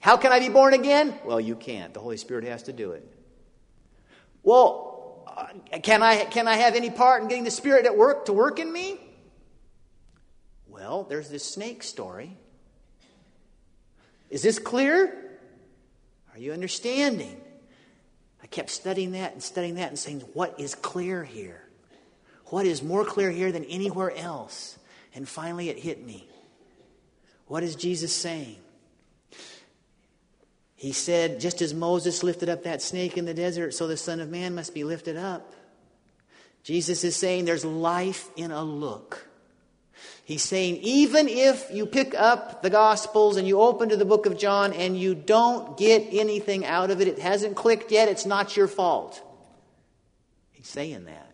How 0.00 0.16
can 0.16 0.30
I 0.32 0.38
be 0.38 0.48
born 0.48 0.74
again? 0.74 1.18
Well, 1.24 1.40
you 1.40 1.56
can't. 1.56 1.92
The 1.92 2.00
Holy 2.00 2.16
Spirit 2.16 2.44
has 2.44 2.64
to 2.64 2.72
do 2.72 2.92
it. 2.92 3.04
Well, 4.42 5.24
uh, 5.26 5.78
can 5.80 6.02
I, 6.02 6.24
can 6.24 6.46
I 6.46 6.54
have 6.54 6.74
any 6.74 6.90
part 6.90 7.22
in 7.22 7.28
getting 7.28 7.44
the 7.44 7.50
Spirit 7.50 7.86
at 7.86 7.96
work 7.96 8.26
to 8.26 8.32
work 8.32 8.58
in 8.58 8.72
me? 8.72 9.00
Well, 10.68 11.04
there's 11.04 11.28
this 11.28 11.44
snake 11.44 11.82
story. 11.82 12.36
Is 14.30 14.42
this 14.42 14.58
clear? 14.58 15.38
Are 16.32 16.38
you 16.38 16.52
understanding? 16.52 17.40
I 18.42 18.46
kept 18.46 18.70
studying 18.70 19.12
that 19.12 19.32
and 19.32 19.42
studying 19.42 19.74
that 19.74 19.88
and 19.88 19.98
saying, 19.98 20.20
what 20.34 20.60
is 20.60 20.74
clear 20.74 21.24
here? 21.24 21.67
What 22.50 22.66
is 22.66 22.82
more 22.82 23.04
clear 23.04 23.30
here 23.30 23.52
than 23.52 23.64
anywhere 23.64 24.14
else? 24.16 24.78
And 25.14 25.28
finally 25.28 25.68
it 25.68 25.78
hit 25.78 26.04
me. 26.04 26.28
What 27.46 27.62
is 27.62 27.76
Jesus 27.76 28.14
saying? 28.14 28.56
He 30.74 30.92
said, 30.92 31.40
just 31.40 31.60
as 31.60 31.74
Moses 31.74 32.22
lifted 32.22 32.48
up 32.48 32.62
that 32.62 32.80
snake 32.82 33.18
in 33.18 33.24
the 33.24 33.34
desert, 33.34 33.74
so 33.74 33.86
the 33.86 33.96
Son 33.96 34.20
of 34.20 34.28
Man 34.28 34.54
must 34.54 34.74
be 34.74 34.84
lifted 34.84 35.16
up. 35.16 35.54
Jesus 36.62 37.02
is 37.02 37.16
saying 37.16 37.44
there's 37.46 37.64
life 37.64 38.28
in 38.36 38.50
a 38.50 38.62
look. 38.62 39.26
He's 40.24 40.42
saying, 40.42 40.76
even 40.76 41.26
if 41.26 41.70
you 41.72 41.86
pick 41.86 42.14
up 42.14 42.62
the 42.62 42.70
Gospels 42.70 43.38
and 43.38 43.48
you 43.48 43.60
open 43.60 43.88
to 43.88 43.96
the 43.96 44.04
book 44.04 44.26
of 44.26 44.38
John 44.38 44.72
and 44.72 44.96
you 44.96 45.14
don't 45.14 45.76
get 45.76 46.06
anything 46.12 46.66
out 46.66 46.90
of 46.90 47.00
it, 47.00 47.08
it 47.08 47.18
hasn't 47.18 47.56
clicked 47.56 47.90
yet, 47.90 48.08
it's 48.08 48.26
not 48.26 48.56
your 48.56 48.68
fault. 48.68 49.20
He's 50.52 50.68
saying 50.68 51.06
that. 51.06 51.27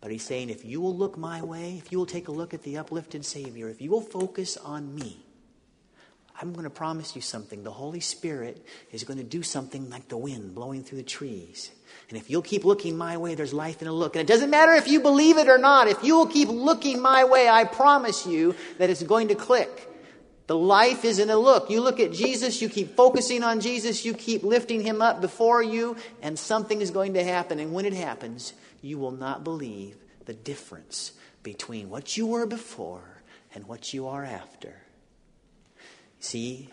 But 0.00 0.12
he's 0.12 0.24
saying, 0.24 0.50
if 0.50 0.64
you 0.64 0.80
will 0.80 0.96
look 0.96 1.18
my 1.18 1.42
way, 1.42 1.76
if 1.84 1.90
you 1.90 1.98
will 1.98 2.06
take 2.06 2.28
a 2.28 2.32
look 2.32 2.54
at 2.54 2.62
the 2.62 2.78
uplifted 2.78 3.24
Savior, 3.24 3.68
if 3.68 3.80
you 3.80 3.90
will 3.90 4.00
focus 4.00 4.56
on 4.56 4.94
me, 4.94 5.24
I'm 6.40 6.52
going 6.52 6.64
to 6.64 6.70
promise 6.70 7.16
you 7.16 7.22
something. 7.22 7.64
The 7.64 7.72
Holy 7.72 7.98
Spirit 7.98 8.64
is 8.92 9.02
going 9.02 9.18
to 9.18 9.24
do 9.24 9.42
something 9.42 9.90
like 9.90 10.06
the 10.08 10.16
wind 10.16 10.54
blowing 10.54 10.84
through 10.84 10.98
the 10.98 11.04
trees. 11.04 11.72
And 12.08 12.16
if 12.16 12.30
you'll 12.30 12.42
keep 12.42 12.64
looking 12.64 12.96
my 12.96 13.16
way, 13.16 13.34
there's 13.34 13.52
life 13.52 13.82
in 13.82 13.88
a 13.88 13.92
look. 13.92 14.14
And 14.14 14.20
it 14.20 14.32
doesn't 14.32 14.50
matter 14.50 14.72
if 14.74 14.86
you 14.86 15.00
believe 15.00 15.36
it 15.36 15.48
or 15.48 15.58
not. 15.58 15.88
If 15.88 16.04
you 16.04 16.16
will 16.16 16.28
keep 16.28 16.48
looking 16.48 17.02
my 17.02 17.24
way, 17.24 17.48
I 17.48 17.64
promise 17.64 18.24
you 18.24 18.54
that 18.78 18.88
it's 18.88 19.02
going 19.02 19.28
to 19.28 19.34
click. 19.34 19.86
The 20.46 20.56
life 20.56 21.04
is 21.04 21.18
in 21.18 21.28
a 21.28 21.36
look. 21.36 21.70
You 21.70 21.80
look 21.80 21.98
at 21.98 22.12
Jesus, 22.12 22.62
you 22.62 22.68
keep 22.68 22.96
focusing 22.96 23.42
on 23.42 23.60
Jesus, 23.60 24.04
you 24.04 24.14
keep 24.14 24.44
lifting 24.44 24.80
him 24.80 25.02
up 25.02 25.20
before 25.20 25.62
you, 25.62 25.96
and 26.22 26.38
something 26.38 26.80
is 26.80 26.90
going 26.90 27.14
to 27.14 27.24
happen. 27.24 27.58
And 27.58 27.74
when 27.74 27.84
it 27.84 27.92
happens, 27.92 28.54
you 28.80 28.98
will 28.98 29.12
not 29.12 29.44
believe 29.44 29.96
the 30.24 30.34
difference 30.34 31.12
between 31.42 31.90
what 31.90 32.16
you 32.16 32.26
were 32.26 32.46
before 32.46 33.22
and 33.54 33.66
what 33.66 33.92
you 33.92 34.08
are 34.08 34.24
after. 34.24 34.74
See, 36.20 36.68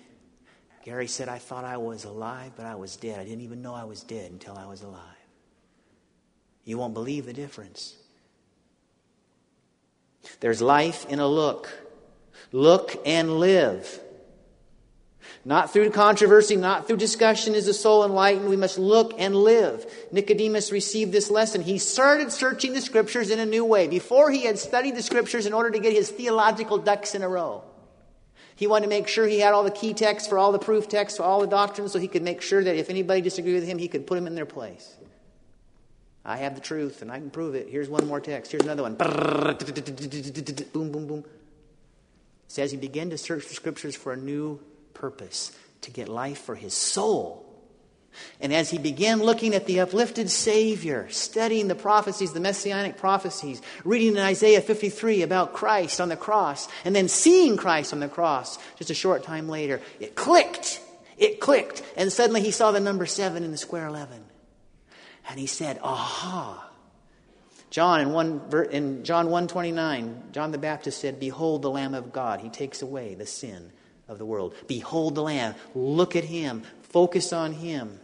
Gary 0.84 1.08
said, 1.08 1.30
I 1.30 1.38
thought 1.38 1.64
I 1.64 1.78
was 1.78 2.04
alive, 2.04 2.52
but 2.56 2.66
I 2.66 2.76
was 2.76 2.96
dead. 2.96 3.20
I 3.20 3.24
didn't 3.24 3.42
even 3.42 3.62
know 3.62 3.74
I 3.74 3.86
was 3.86 4.04
dead 4.04 4.32
until 4.32 4.58
I 4.58 4.66
was 4.66 4.82
alive. 4.82 5.02
You 6.64 6.78
won't 6.78 6.94
believe 6.94 7.26
the 7.26 7.34
difference. 7.34 7.96
There's 10.40 10.62
life 10.62 11.06
in 11.10 11.20
a 11.20 11.28
look. 11.28 11.70
Look 12.52 13.02
and 13.06 13.40
live. 13.40 14.00
Not 15.48 15.72
through 15.72 15.92
controversy, 15.92 16.56
not 16.56 16.88
through 16.88 16.98
discussion 16.98 17.54
is 17.54 17.68
the 17.68 17.74
soul 17.74 18.04
enlightened. 18.04 18.50
We 18.50 18.56
must 18.56 18.80
look 18.80 19.14
and 19.20 19.36
live. 19.36 19.86
Nicodemus 20.12 20.72
received 20.72 21.12
this 21.12 21.30
lesson. 21.30 21.62
He 21.62 21.78
started 21.78 22.32
searching 22.32 22.74
the 22.74 22.82
scriptures 22.82 23.30
in 23.30 23.38
a 23.40 23.46
new 23.46 23.64
way. 23.64 23.88
Before 23.88 24.32
he 24.32 24.46
had 24.46 24.58
studied 24.58 24.96
the 24.96 25.04
scriptures 25.04 25.46
in 25.46 25.54
order 25.54 25.70
to 25.70 25.78
get 25.78 25.94
his 25.94 26.10
theological 26.10 26.80
ducks 26.80 27.14
in 27.14 27.22
a 27.22 27.30
row. 27.30 27.64
He 28.56 28.66
wanted 28.66 28.86
to 28.86 28.90
make 28.90 29.08
sure 29.08 29.28
he 29.28 29.40
had 29.40 29.54
all 29.54 29.64
the 29.64 29.70
key 29.70 29.94
texts 29.94 30.28
for 30.28 30.40
all 30.40 30.52
the 30.52 30.58
proof 30.58 30.90
texts 30.90 31.18
for 31.18 31.24
all 31.24 31.42
the 31.42 31.48
doctrines 31.48 31.92
so 31.92 32.00
he 32.00 32.08
could 32.08 32.24
make 32.24 32.42
sure 32.42 32.64
that 32.64 32.76
if 32.76 32.90
anybody 32.90 33.22
disagreed 33.22 33.54
with 33.54 33.68
him, 33.68 33.78
he 33.78 33.88
could 33.88 34.08
put 34.08 34.16
them 34.16 34.26
in 34.26 34.34
their 34.34 34.48
place. 34.48 34.96
I 36.24 36.38
have 36.38 36.56
the 36.56 36.62
truth 36.62 37.04
and 37.04 37.12
I 37.12 37.20
can 37.20 37.30
prove 37.30 37.54
it. 37.54 37.70
Here's 37.70 37.88
one 37.88 38.08
more 38.08 38.20
text. 38.20 38.52
Here's 38.52 38.64
another 38.64 38.82
one. 38.82 38.96
Boom, 38.96 40.92
boom, 40.92 41.06
boom. 41.06 41.24
Says 42.48 42.72
he 42.72 42.78
began 42.78 43.12
to 43.12 43.18
search 43.20 43.48
the 43.48 43.54
scriptures 43.54 43.96
for 43.96 44.12
a 44.12 44.18
new 44.18 44.60
purpose 44.96 45.52
to 45.82 45.92
get 45.92 46.10
life 46.10 46.40
for 46.40 46.56
his 46.56 46.74
soul. 46.74 47.46
And 48.40 48.54
as 48.54 48.70
he 48.70 48.78
began 48.78 49.22
looking 49.22 49.54
at 49.54 49.66
the 49.66 49.82
uplifted 49.82 50.30
Savior, 50.30 51.08
studying 51.10 51.68
the 51.68 51.76
prophecies, 51.76 52.34
the 52.34 52.40
messianic 52.40 52.98
prophecies, 52.98 53.62
reading 53.84 54.14
in 54.14 54.20
Isaiah 54.20 54.62
53 54.62 55.22
about 55.22 55.54
Christ 55.54 56.02
on 56.02 56.10
the 56.10 56.16
cross, 56.16 56.68
and 56.84 56.96
then 56.96 57.08
seeing 57.08 57.58
Christ 57.58 57.94
on 57.94 58.00
the 58.00 58.08
cross 58.08 58.58
just 58.78 58.90
a 58.90 58.96
short 58.96 59.24
time 59.24 59.50
later, 59.50 59.82
it 60.00 60.16
clicked. 60.16 60.82
It 61.18 61.40
clicked. 61.40 61.84
And 61.96 62.12
suddenly 62.12 62.42
he 62.42 62.52
saw 62.52 62.72
the 62.72 62.80
number 62.80 63.06
seven 63.06 63.44
in 63.44 63.52
the 63.52 63.58
square 63.58 63.88
11. 63.88 64.24
And 65.30 65.40
he 65.40 65.48
said, 65.48 65.80
Aha. 65.82 66.62
John 67.70 68.00
in, 68.00 68.12
one, 68.12 68.42
in 68.72 69.04
John 69.04 69.26
129, 69.26 70.30
John 70.32 70.52
the 70.52 70.58
Baptist 70.58 71.02
said, 71.02 71.20
Behold 71.20 71.62
the 71.62 71.70
Lamb 71.70 71.94
of 71.94 72.14
God. 72.14 72.40
He 72.40 72.50
takes 72.50 72.82
away 72.82 73.16
the 73.16 73.26
sin 73.26 73.72
of 74.08 74.18
the 74.18 74.26
world. 74.26 74.54
Behold 74.68 75.16
the 75.16 75.24
Lamb. 75.24 75.56
Look 75.74 76.16
at 76.16 76.24
him. 76.24 76.64
Focus 76.84 77.34
on 77.34 77.54
him. 77.54 78.00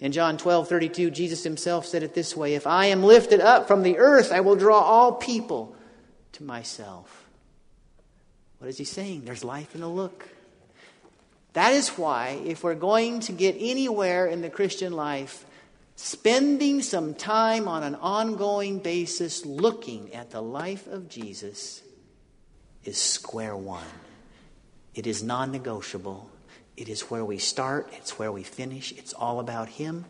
In 0.00 0.12
John 0.12 0.38
12, 0.38 0.68
32, 0.68 1.10
Jesus 1.10 1.44
himself 1.44 1.86
said 1.86 2.02
it 2.02 2.14
this 2.14 2.36
way 2.36 2.54
If 2.54 2.66
I 2.66 2.86
am 2.86 3.02
lifted 3.02 3.40
up 3.40 3.68
from 3.68 3.82
the 3.82 3.98
earth, 3.98 4.32
I 4.32 4.40
will 4.40 4.56
draw 4.56 4.80
all 4.80 5.12
people 5.12 5.76
to 6.32 6.42
myself. 6.42 7.26
What 8.58 8.68
is 8.68 8.78
he 8.78 8.84
saying? 8.84 9.24
There's 9.24 9.44
life 9.44 9.74
in 9.74 9.80
the 9.80 9.88
look. 9.88 10.28
That 11.52 11.72
is 11.72 11.88
why, 11.90 12.40
if 12.44 12.62
we're 12.62 12.74
going 12.74 13.20
to 13.20 13.32
get 13.32 13.56
anywhere 13.58 14.26
in 14.26 14.42
the 14.42 14.50
Christian 14.50 14.92
life, 14.92 15.44
spending 15.94 16.82
some 16.82 17.14
time 17.14 17.68
on 17.68 17.82
an 17.82 17.94
ongoing 17.94 18.78
basis 18.78 19.46
looking 19.46 20.12
at 20.12 20.30
the 20.30 20.42
life 20.42 20.86
of 20.86 21.08
Jesus 21.08 21.82
is 22.84 22.98
square 22.98 23.56
one. 23.56 23.84
It 24.96 25.06
is 25.06 25.22
non 25.22 25.52
negotiable. 25.52 26.28
It 26.76 26.88
is 26.88 27.02
where 27.02 27.24
we 27.24 27.38
start, 27.38 27.90
it's 27.92 28.18
where 28.18 28.32
we 28.32 28.42
finish. 28.42 28.92
It's 28.92 29.12
all 29.12 29.40
about 29.40 29.68
Him, 29.68 30.06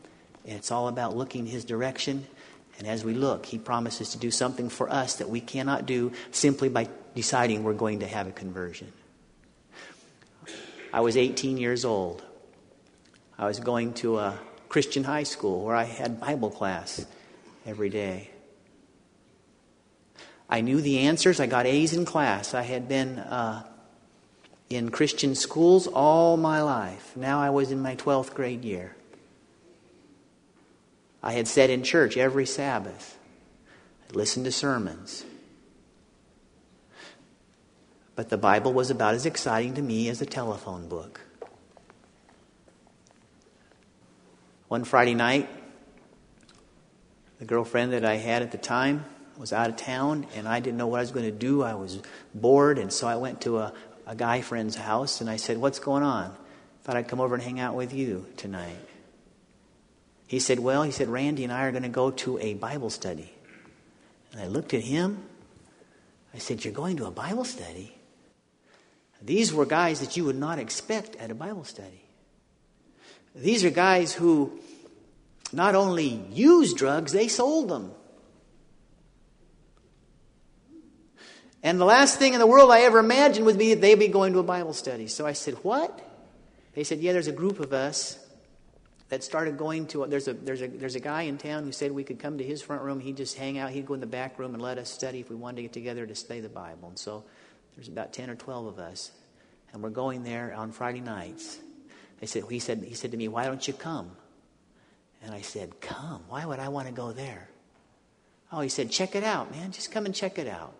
and 0.47 0.57
it's 0.57 0.71
all 0.71 0.89
about 0.89 1.17
looking 1.17 1.45
His 1.45 1.65
direction. 1.65 2.27
And 2.79 2.87
as 2.87 3.05
we 3.05 3.15
look, 3.15 3.47
He 3.47 3.59
promises 3.59 4.11
to 4.11 4.19
do 4.19 4.31
something 4.31 4.69
for 4.69 4.89
us 4.89 5.17
that 5.17 5.29
we 5.29 5.41
cannot 5.41 5.87
do 5.87 6.13
simply 6.31 6.69
by 6.69 6.89
deciding 7.15 7.65
we're 7.65 7.75
going 7.75 8.01
to 8.01 8.07
have 8.07 8.29
a 8.29 8.33
conversion. 8.33 8.93
I 10.93 11.01
was 11.01 11.17
18 11.17 11.59
years 11.59 11.85
old. 11.85 12.23
I 13.39 13.47
was 13.47 13.61
going 13.61 13.95
to 13.95 14.19
a 14.19 14.39
Christian 14.69 15.05
high 15.05 15.25
school 15.25 15.65
where 15.65 15.77
I 15.77 15.85
had 15.85 16.21
Bible 16.21 16.51
class 16.51 17.05
every 17.67 17.91
day. 17.91 18.31
I 20.49 20.61
knew 20.61 20.81
the 20.81 21.01
answers. 21.01 21.41
I 21.41 21.47
got 21.47 21.67
A's 21.67 21.93
in 21.93 22.05
class. 22.05 22.55
I 22.55 22.63
had 22.63 22.89
been 22.89 23.19
uh, 23.19 23.65
in 24.69 24.91
Christian 24.91 25.35
schools 25.35 25.87
all 25.87 26.37
my 26.37 26.61
life. 26.61 27.17
Now 27.17 27.41
I 27.41 27.51
was 27.51 27.71
in 27.71 27.81
my 27.81 27.97
12th 27.97 28.35
grade 28.35 28.65
year. 28.65 28.97
I 31.23 31.33
had 31.33 31.49
sat 31.49 31.71
in 31.71 31.83
church 31.83 32.17
every 32.17 32.47
Sabbath, 32.47 33.19
I 34.09 34.15
listened 34.15 34.45
to 34.45 34.53
sermons. 34.53 35.25
But 38.15 38.31
the 38.31 38.39
Bible 38.39 38.73
was 38.73 38.91
about 38.91 39.15
as 39.15 39.27
exciting 39.27 39.75
to 39.75 39.83
me 39.83 40.09
as 40.09 40.23
a 40.23 40.27
telephone 40.27 40.89
book. 40.89 41.21
One 44.69 44.85
Friday 44.85 45.15
night, 45.15 45.49
the 47.39 47.45
girlfriend 47.45 47.93
that 47.93 48.05
I 48.05 48.17
had 48.17 48.43
at 48.43 48.53
the 48.53 48.59
time 48.59 49.05
was 49.37 49.53
out 49.53 49.69
of 49.69 49.77
town, 49.77 50.27
and 50.35 50.49
I 50.49 50.61
didn't 50.61 50.79
know 50.79 50.87
what 50.87 50.99
I 50.99 51.03
was 51.03 51.11
going 51.11 51.27
to 51.27 51.31
do. 51.31 51.63
I 51.63 51.75
was 51.75 52.01
bored, 52.35 52.79
and 52.79 52.93
so 52.93 53.07
I 53.07 53.17
went 53.17 53.43
to 53.43 53.59
a, 53.59 53.73
a 54.07 54.15
guy 54.15 54.41
friend's 54.41 54.77
house, 54.77 55.21
and 55.21 55.29
I 55.29 55.37
said, 55.37 55.59
What's 55.59 55.79
going 55.79 56.03
on? 56.03 56.35
Thought 56.85 56.97
I'd 56.97 57.09
come 57.09 57.21
over 57.21 57.35
and 57.35 57.43
hang 57.43 57.59
out 57.59 57.75
with 57.75 57.93
you 57.93 58.27
tonight. 58.37 58.77
He 60.27 60.39
said, 60.39 60.59
Well, 60.61 60.83
he 60.83 60.93
said, 60.93 61.09
Randy 61.09 61.45
and 61.45 61.53
I 61.53 61.65
are 61.65 61.73
going 61.73 61.83
to 61.83 61.89
go 61.89 62.11
to 62.13 62.39
a 62.39 62.55
Bible 62.55 62.91
study. 62.91 63.31
And 64.33 64.41
I 64.41 64.47
looked 64.47 64.75
at 64.75 64.83
him. 64.83 65.25
I 66.33 66.39
said, 66.39 66.65
You're 66.65 66.75
going 66.75 66.97
to 66.99 67.07
a 67.07 67.11
Bible 67.11 67.45
study? 67.45 67.93
These 69.23 69.53
were 69.53 69.67
guys 69.67 70.01
that 70.01 70.17
you 70.17 70.25
would 70.25 70.37
not 70.37 70.59
expect 70.59 71.17
at 71.17 71.31
a 71.31 71.35
Bible 71.35 71.65
study. 71.65 72.03
These 73.35 73.65
are 73.65 73.71
guys 73.71 74.13
who 74.13 74.59
not 75.53 75.75
only 75.75 76.23
used 76.31 76.77
drugs, 76.77 77.13
they 77.13 77.29
sold 77.29 77.69
them. 77.69 77.93
And 81.67 81.81
the 81.81 81.85
last 81.85 82.21
thing 82.21 82.33
in 82.33 82.39
the 82.39 82.47
world 82.47 82.71
I 82.71 82.83
ever 82.83 83.01
imagined 83.01 83.45
would 83.45 83.59
be 83.59 83.75
they'd 83.75 83.99
be 83.99 84.07
going 84.07 84.33
to 84.35 84.39
a 84.39 84.45
Bible 84.45 84.73
study. 84.73 85.09
So 85.09 85.27
I 85.27 85.33
said, 85.33 85.55
What? 85.65 86.01
They 86.75 86.85
said, 86.85 87.01
Yeah, 87.01 87.13
there's 87.13 87.27
a 87.27 87.33
group 87.33 87.59
of 87.59 87.73
us 87.73 88.21
that 89.09 89.25
started 89.25 89.59
going 89.59 89.89
to 89.89 90.07
there's 90.07 90.29
a 90.29 90.33
there's 90.33 90.63
a 90.63 90.69
there's 90.69 90.95
a 90.95 91.01
guy 91.01 91.23
in 91.23 91.39
town 91.39 91.65
who 91.65 91.73
said 91.73 91.91
we 91.91 92.05
could 92.05 92.21
come 92.21 92.39
to 92.39 92.45
his 92.45 92.63
front 92.63 92.83
room. 92.83 93.01
He'd 93.01 93.17
just 93.17 93.37
hang 93.37 93.59
out. 93.59 93.71
He'd 93.71 93.85
go 93.85 93.95
in 93.95 94.01
the 94.01 94.07
back 94.07 94.39
room 94.39 94.55
and 94.55 94.63
let 94.63 94.79
us 94.79 94.89
study 94.89 95.19
if 95.19 95.29
we 95.29 95.35
wanted 95.35 95.57
to 95.57 95.63
get 95.63 95.73
together 95.73 96.07
to 96.07 96.15
study 96.15 96.39
the 96.39 96.49
bible. 96.49 96.87
And 96.87 96.97
so 96.97 97.25
there's 97.75 97.89
about 97.89 98.13
10 98.13 98.31
or 98.31 98.37
12 98.37 98.67
of 98.67 98.79
us 98.79 99.11
and 99.73 99.83
we're 99.83 99.91
going 99.91 100.23
there 100.23 100.55
on 100.55 100.71
friday 100.71 101.01
nights. 101.01 101.59
They 102.21 102.29
said 102.29 102.45
he 102.49 102.61
said 102.61 102.85
he 102.85 102.95
said 102.95 103.11
to 103.11 103.17
me 103.17 103.27
why 103.27 103.45
don't 103.45 103.67
you 103.67 103.75
come? 103.75 104.13
And 105.21 105.35
i 105.35 105.41
said 105.41 105.81
come? 105.81 106.23
Why 106.29 106.47
would 106.47 106.61
i 106.61 106.69
want 106.69 106.87
to 106.87 106.95
go 106.95 107.11
there? 107.11 107.49
Oh 108.53 108.61
he 108.61 108.69
said 108.69 108.93
check 108.93 109.17
it 109.17 109.25
out 109.25 109.51
man. 109.51 109.73
Just 109.73 109.91
come 109.91 110.07
and 110.07 110.15
check 110.15 110.39
it 110.39 110.47
out 110.47 110.75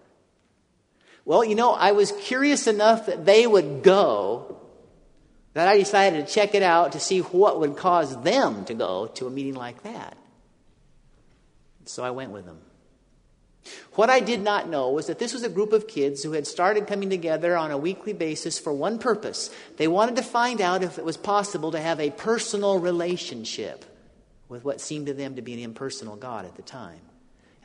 well, 1.27 1.45
you 1.45 1.57
know, 1.57 1.73
I 1.73 1.93
was 1.93 2.13
curious 2.13 2.67
enough 2.67 3.07
that 3.07 3.27
they 3.27 3.47
would 3.47 3.83
go 3.83 4.57
that 5.55 5.69
I 5.69 5.77
decided 5.77 6.25
to 6.25 6.33
check 6.33 6.55
it 6.55 6.63
out 6.63 6.93
to 6.93 7.01
see 7.01 7.21
what 7.21 7.59
would 7.61 7.77
cause 7.77 8.23
them 8.23 8.65
to 8.67 8.75
go 8.75 9.07
to 9.15 9.27
a 9.27 9.31
meeting 9.31 9.55
like 9.55 9.83
that. 9.83 10.17
So 11.87 12.05
I 12.05 12.11
went 12.11 12.31
with 12.31 12.45
them. 12.45 12.59
What 13.95 14.11
I 14.11 14.21
did 14.21 14.43
not 14.43 14.69
know 14.69 14.91
was 14.91 15.07
that 15.07 15.19
this 15.19 15.33
was 15.33 15.43
a 15.43 15.49
group 15.49 15.73
of 15.73 15.89
kids 15.89 16.23
who 16.23 16.33
had 16.33 16.47
started 16.47 16.87
coming 16.87 17.11
together 17.11 17.57
on 17.57 17.73
a 17.73 17.79
weekly 17.79 18.13
basis 18.13 18.59
for 18.59 18.73
one 18.73 18.99
purpose. 18.99 19.51
They 19.79 19.89
wanted 19.89 20.17
to 20.17 20.23
find 20.23 20.61
out 20.61 20.85
if 20.85 20.99
it 20.99 21.05
was 21.05 21.17
possible 21.17 21.73
to 21.73 21.81
have 21.81 21.99
a 21.99 22.11
personal 22.11 22.79
relationship 22.79 23.85
with 24.49 24.63
what 24.63 24.81
seemed 24.81 25.07
to 25.07 25.15
them 25.15 25.35
to 25.35 25.43
be 25.43 25.55
an 25.55 25.59
impersonal 25.59 26.15
God 26.15 26.45
at 26.45 26.55
the 26.55 26.63
time. 26.63 27.01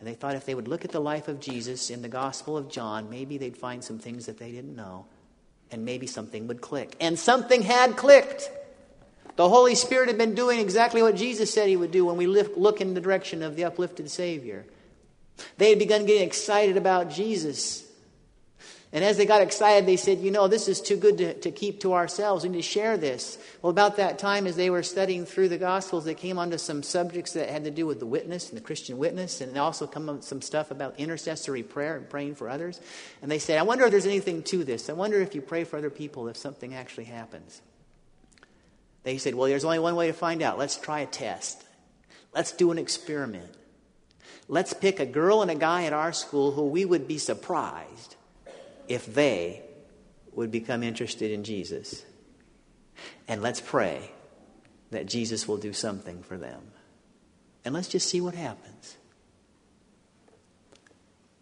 And 0.02 0.08
they 0.08 0.16
thought 0.16 0.34
if 0.34 0.47
they 0.47 0.56
would 0.56 0.68
look 0.68 0.84
at 0.84 0.91
the 0.91 0.99
life 0.99 1.28
of 1.28 1.39
Jesus 1.39 1.91
in 1.91 2.02
the 2.02 2.10
Gospel 2.10 2.58
of 2.58 2.70
John, 2.70 3.12
maybe 3.12 3.38
they'd 3.38 3.56
find 3.56 3.84
some 3.84 3.99
things 3.99 4.26
that 4.26 4.39
they 4.39 4.52
didn't 4.52 4.76
know, 4.76 5.06
and 5.70 5.86
maybe 5.86 6.08
something 6.08 6.47
would 6.47 6.60
click. 6.60 6.95
And 6.99 7.20
something 7.20 7.62
had 7.62 7.95
clicked. 7.97 8.49
The 9.36 9.47
Holy 9.47 9.76
Spirit 9.76 10.08
had 10.08 10.18
been 10.18 10.34
doing 10.34 10.60
exactly 10.60 11.04
what 11.04 11.16
Jesus 11.16 11.54
said 11.54 11.70
he 11.70 11.78
would 11.78 11.91
do 11.91 12.04
when 12.04 12.18
we 12.18 12.26
look 12.26 12.82
in 12.82 12.95
the 12.95 12.99
direction 12.99 13.43
of 13.43 13.56
the 13.56 13.66
uplifted 13.66 14.10
Savior. 14.10 14.66
They 15.60 15.70
had 15.70 15.78
begun 15.78 16.08
getting 16.08 16.26
excited 16.26 16.78
about 16.78 17.12
Jesus. 17.12 17.84
And 18.94 19.06
as 19.06 19.16
they 19.16 19.26
got 19.26 19.42
excited, 19.42 19.88
they 19.88 19.96
said, 19.96 20.20
You 20.20 20.32
know, 20.32 20.50
this 20.50 20.68
is 20.68 20.82
too 20.82 20.98
good 20.98 21.18
to, 21.20 21.34
to 21.36 21.52
keep 21.52 21.80
to 21.82 21.94
ourselves. 21.94 22.44
We 22.44 22.50
need 22.50 22.58
to 22.58 22.62
share 22.62 22.98
this. 22.98 23.38
Well, 23.62 23.70
about 23.70 23.96
that 23.98 24.20
time, 24.20 24.46
as 24.46 24.58
they 24.58 24.70
were 24.70 24.84
studying 24.84 25.26
through 25.26 25.48
the 25.48 25.58
Gospels, 25.58 26.04
they 26.04 26.14
came 26.14 26.38
onto 26.38 26.58
some 26.58 26.84
subjects 26.84 27.32
that 27.34 27.50
had 27.50 27.64
to 27.64 27.72
do 27.72 27.86
with 27.86 28.00
the 28.00 28.06
witness 28.06 28.50
and 28.50 28.58
the 28.58 28.64
Christian 28.64 28.98
witness, 28.98 29.39
and 29.39 29.58
also 29.58 29.88
come 29.88 30.10
up 30.10 30.24
some 30.24 30.42
stuff 30.42 30.72
about 30.72 31.00
intercessory 31.00 31.64
prayer 31.64 31.96
and 31.96 32.10
praying 32.10 32.36
for 32.36 32.50
others. 32.50 32.82
And 33.22 33.32
they 33.32 33.39
said, 33.39 33.58
I 33.58 33.64
wonder 33.64 33.86
if 33.86 33.92
there's 33.92 34.06
anything 34.06 34.44
to 34.44 34.66
this. 34.66 34.89
I 34.89 34.94
wonder 34.94 35.22
if 35.22 35.36
you 35.36 35.42
pray 35.42 35.64
for 35.64 35.78
other 35.78 35.89
people 35.89 36.28
if 36.28 36.36
something 36.36 36.74
actually 36.74 37.06
happens. 37.06 37.62
They 39.04 39.18
said, 39.18 39.36
Well, 39.36 39.48
there's 39.48 39.66
only 39.66 39.80
one 39.80 39.96
way 39.96 40.08
to 40.08 40.14
find 40.14 40.42
out. 40.42 40.58
Let's 40.58 40.76
try 40.76 41.00
a 41.00 41.06
test. 41.06 41.64
Let's 42.34 42.52
do 42.52 42.72
an 42.72 42.78
experiment. 42.78 43.56
Let's 44.50 44.74
pick 44.74 45.00
a 45.00 45.06
girl 45.06 45.42
and 45.42 45.50
a 45.50 45.56
guy 45.56 45.86
at 45.86 45.94
our 45.94 46.12
school 46.12 46.52
who 46.52 46.68
we 46.68 46.84
would 46.84 47.08
be 47.08 47.18
surprised 47.18 48.18
if 48.88 49.06
they 49.06 49.62
would 50.34 50.52
become 50.52 50.84
interested 50.84 51.32
in 51.32 51.44
Jesus. 51.44 52.04
And 53.28 53.42
let's 53.42 53.62
pray 53.62 54.12
that 54.92 55.06
Jesus 55.06 55.48
will 55.48 55.58
do 55.58 55.74
something 55.74 56.24
for 56.24 56.38
them. 56.38 56.62
And 57.64 57.74
let's 57.74 57.88
just 57.88 58.10
see 58.10 58.22
what 58.22 58.36
happens. 58.36 58.98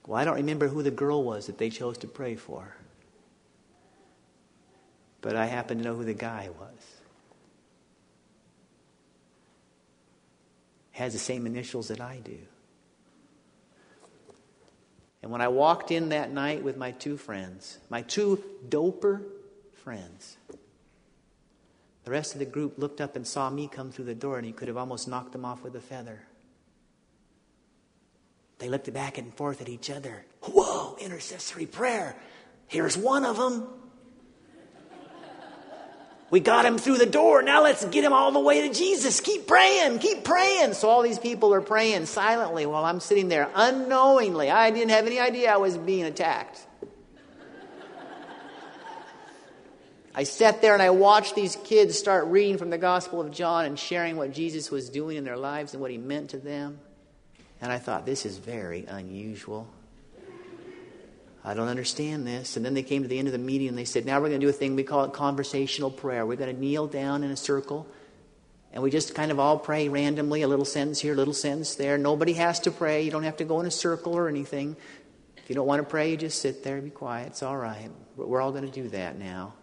Well, 0.06 0.20
I 0.20 0.26
don't 0.26 0.36
remember 0.36 0.68
who 0.68 0.82
the 0.82 0.92
girl 0.92 1.24
was 1.24 1.48
that 1.48 1.58
they 1.58 1.70
chose 1.70 1.98
to 2.00 2.08
pray 2.08 2.36
for. 2.36 2.76
But 5.22 5.36
I 5.36 5.46
happen 5.46 5.78
to 5.78 5.84
know 5.84 5.96
who 5.96 6.06
the 6.06 6.14
guy 6.14 6.50
was. 6.60 7.02
Has 10.92 11.14
the 11.14 11.20
same 11.20 11.46
initials 11.46 11.90
that 11.90 12.02
I 12.02 12.20
do. 12.24 12.40
And 15.22 15.32
when 15.32 15.41
I 15.41 15.49
walked 15.49 15.91
in 15.91 16.09
that 16.09 16.32
night 16.32 16.63
with 16.63 16.78
my 16.78 16.91
two 16.91 17.17
friends, 17.17 17.80
my 17.89 18.01
two 18.01 18.41
doper 18.70 19.22
friends, 19.84 20.38
the 22.05 22.11
rest 22.11 22.34
of 22.34 22.39
the 22.39 22.45
group 22.45 22.78
looked 22.78 23.01
up 23.01 23.15
and 23.15 23.28
saw 23.28 23.49
me 23.49 23.67
come 23.67 23.91
through 23.91 24.05
the 24.05 24.15
door, 24.15 24.38
and 24.38 24.45
he 24.45 24.53
could 24.53 24.67
have 24.67 24.78
almost 24.78 25.07
knocked 25.07 25.32
them 25.34 25.45
off 25.45 25.61
with 25.61 25.76
a 25.76 25.82
feather. 25.82 26.22
They 28.59 28.70
looked 28.70 28.91
back 28.93 29.17
and 29.17 29.34
forth 29.34 29.61
at 29.61 29.70
each 29.70 29.89
other. 29.89 30.26
Whoa, 30.43 30.97
intercessory 30.99 31.65
prayer. 31.65 32.15
Here's 32.67 32.97
one 32.97 33.26
of 33.26 33.38
them. 33.38 33.67
We 36.32 36.39
got 36.39 36.65
him 36.65 36.77
through 36.77 36.99
the 36.99 37.07
door. 37.07 37.41
Now 37.41 37.63
let's 37.63 37.84
get 37.86 38.03
him 38.03 38.13
all 38.13 38.32
the 38.32 38.39
way 38.39 38.67
to 38.67 38.73
Jesus. 38.73 39.19
Keep 39.19 39.47
praying, 39.47 39.99
keep 39.99 40.23
praying. 40.23 40.73
So 40.73 40.88
all 40.88 41.01
these 41.01 41.17
people 41.17 41.53
are 41.53 41.61
praying 41.61 42.05
silently 42.05 42.65
while 42.65 42.86
I'm 42.86 42.99
sitting 42.99 43.30
there 43.30 43.49
unknowingly. 43.55 44.51
I 44.51 44.69
didn't 44.69 44.91
have 44.91 45.07
any 45.07 45.19
idea 45.19 45.51
I 45.51 45.57
was 45.57 45.77
being 45.77 46.05
attacked. 46.05 46.65
I 50.13 50.23
sat 50.23 50.61
there 50.61 50.73
and 50.73 50.82
I 50.82 50.89
watched 50.89 51.36
these 51.36 51.55
kids 51.63 51.97
start 51.97 52.25
reading 52.25 52.57
from 52.57 52.69
the 52.69 52.77
Gospel 52.77 53.21
of 53.21 53.32
John 53.32 53.65
and 53.65 53.80
sharing 53.80 54.17
what 54.17 54.34
Jesus 54.34 54.69
was 54.69 54.89
doing 54.89 55.17
in 55.17 55.23
their 55.23 55.38
lives 55.38 55.73
and 55.73 55.82
what 55.82 55.91
he 55.91 55.97
meant 55.97 56.32
to 56.32 56.38
them. 56.38 56.80
And 57.61 57.71
I 57.71 57.77
thought, 57.77 58.05
this 58.05 58.25
is 58.25 58.38
very 58.38 58.86
unusual. 58.86 59.67
I 61.44 61.54
don't 61.54 61.68
understand 61.68 62.28
this. 62.28 62.58
And 62.58 62.66
then 62.66 62.74
they 62.74 62.84
came 62.84 63.02
to 63.04 63.08
the 63.08 63.18
end 63.18 63.28
of 63.28 63.32
the 63.32 63.38
meeting 63.38 63.70
and 63.70 63.78
they 63.78 63.86
said, 63.86 64.06
now 64.06 64.20
we're 64.20 64.28
going 64.30 64.42
to 64.42 64.46
do 64.46 64.50
a 64.50 64.54
thing, 64.54 64.76
we 64.76 64.84
call 64.84 65.06
it 65.06 65.14
conversational 65.14 65.90
prayer. 65.90 66.26
We're 66.26 66.36
going 66.36 66.54
to 66.54 66.60
kneel 66.60 66.88
down 66.88 67.24
in 67.24 67.32
a 67.32 67.38
circle 67.38 67.88
and 68.72 68.84
we 68.84 68.92
just 68.92 69.16
kind 69.16 69.32
of 69.32 69.40
all 69.40 69.58
pray 69.58 69.90
randomly, 69.90 70.44
a 70.44 70.48
little 70.48 70.66
sentence 70.66 71.00
here, 71.00 71.14
a 71.14 71.16
little 71.16 71.34
sentence 71.34 71.76
there. 71.76 71.98
Nobody 71.98 72.34
has 72.34 72.60
to 72.62 72.72
pray. 72.72 73.02
You 73.02 73.12
don't 73.12 73.24
have 73.24 73.38
to 73.38 73.44
go 73.44 73.60
in 73.60 73.66
a 73.66 73.72
circle 73.72 74.16
or 74.16 74.28
anything. 74.28 74.76
If 75.38 75.50
you 75.50 75.56
don't 75.56 75.66
want 75.66 75.82
to 75.82 75.90
pray, 75.90 76.12
you 76.12 76.18
just 76.18 76.40
sit 76.40 76.64
there 76.64 76.76
and 76.76 76.84
be 76.84 76.92
quiet. 76.92 77.28
It's 77.28 77.42
all 77.42 77.58
right. 77.58 77.90
We're 78.16 78.42
all 78.42 78.52
going 78.52 78.70
to 78.70 78.72
do 78.72 78.90
that 78.90 79.18
now. 79.18 79.54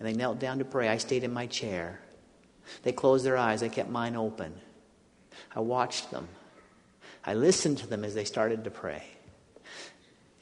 And 0.00 0.08
they 0.08 0.12
knelt 0.12 0.40
down 0.40 0.58
to 0.58 0.64
pray. 0.64 0.88
I 0.88 0.96
stayed 0.96 1.22
in 1.22 1.32
my 1.32 1.46
chair. 1.46 2.00
They 2.82 2.90
closed 2.90 3.24
their 3.24 3.36
eyes. 3.36 3.62
I 3.62 3.68
kept 3.68 3.90
mine 3.90 4.16
open. 4.16 4.52
I 5.54 5.60
watched 5.60 6.10
them. 6.10 6.26
I 7.24 7.34
listened 7.34 7.78
to 7.78 7.86
them 7.86 8.04
as 8.04 8.14
they 8.14 8.24
started 8.24 8.64
to 8.64 8.70
pray. 8.70 9.04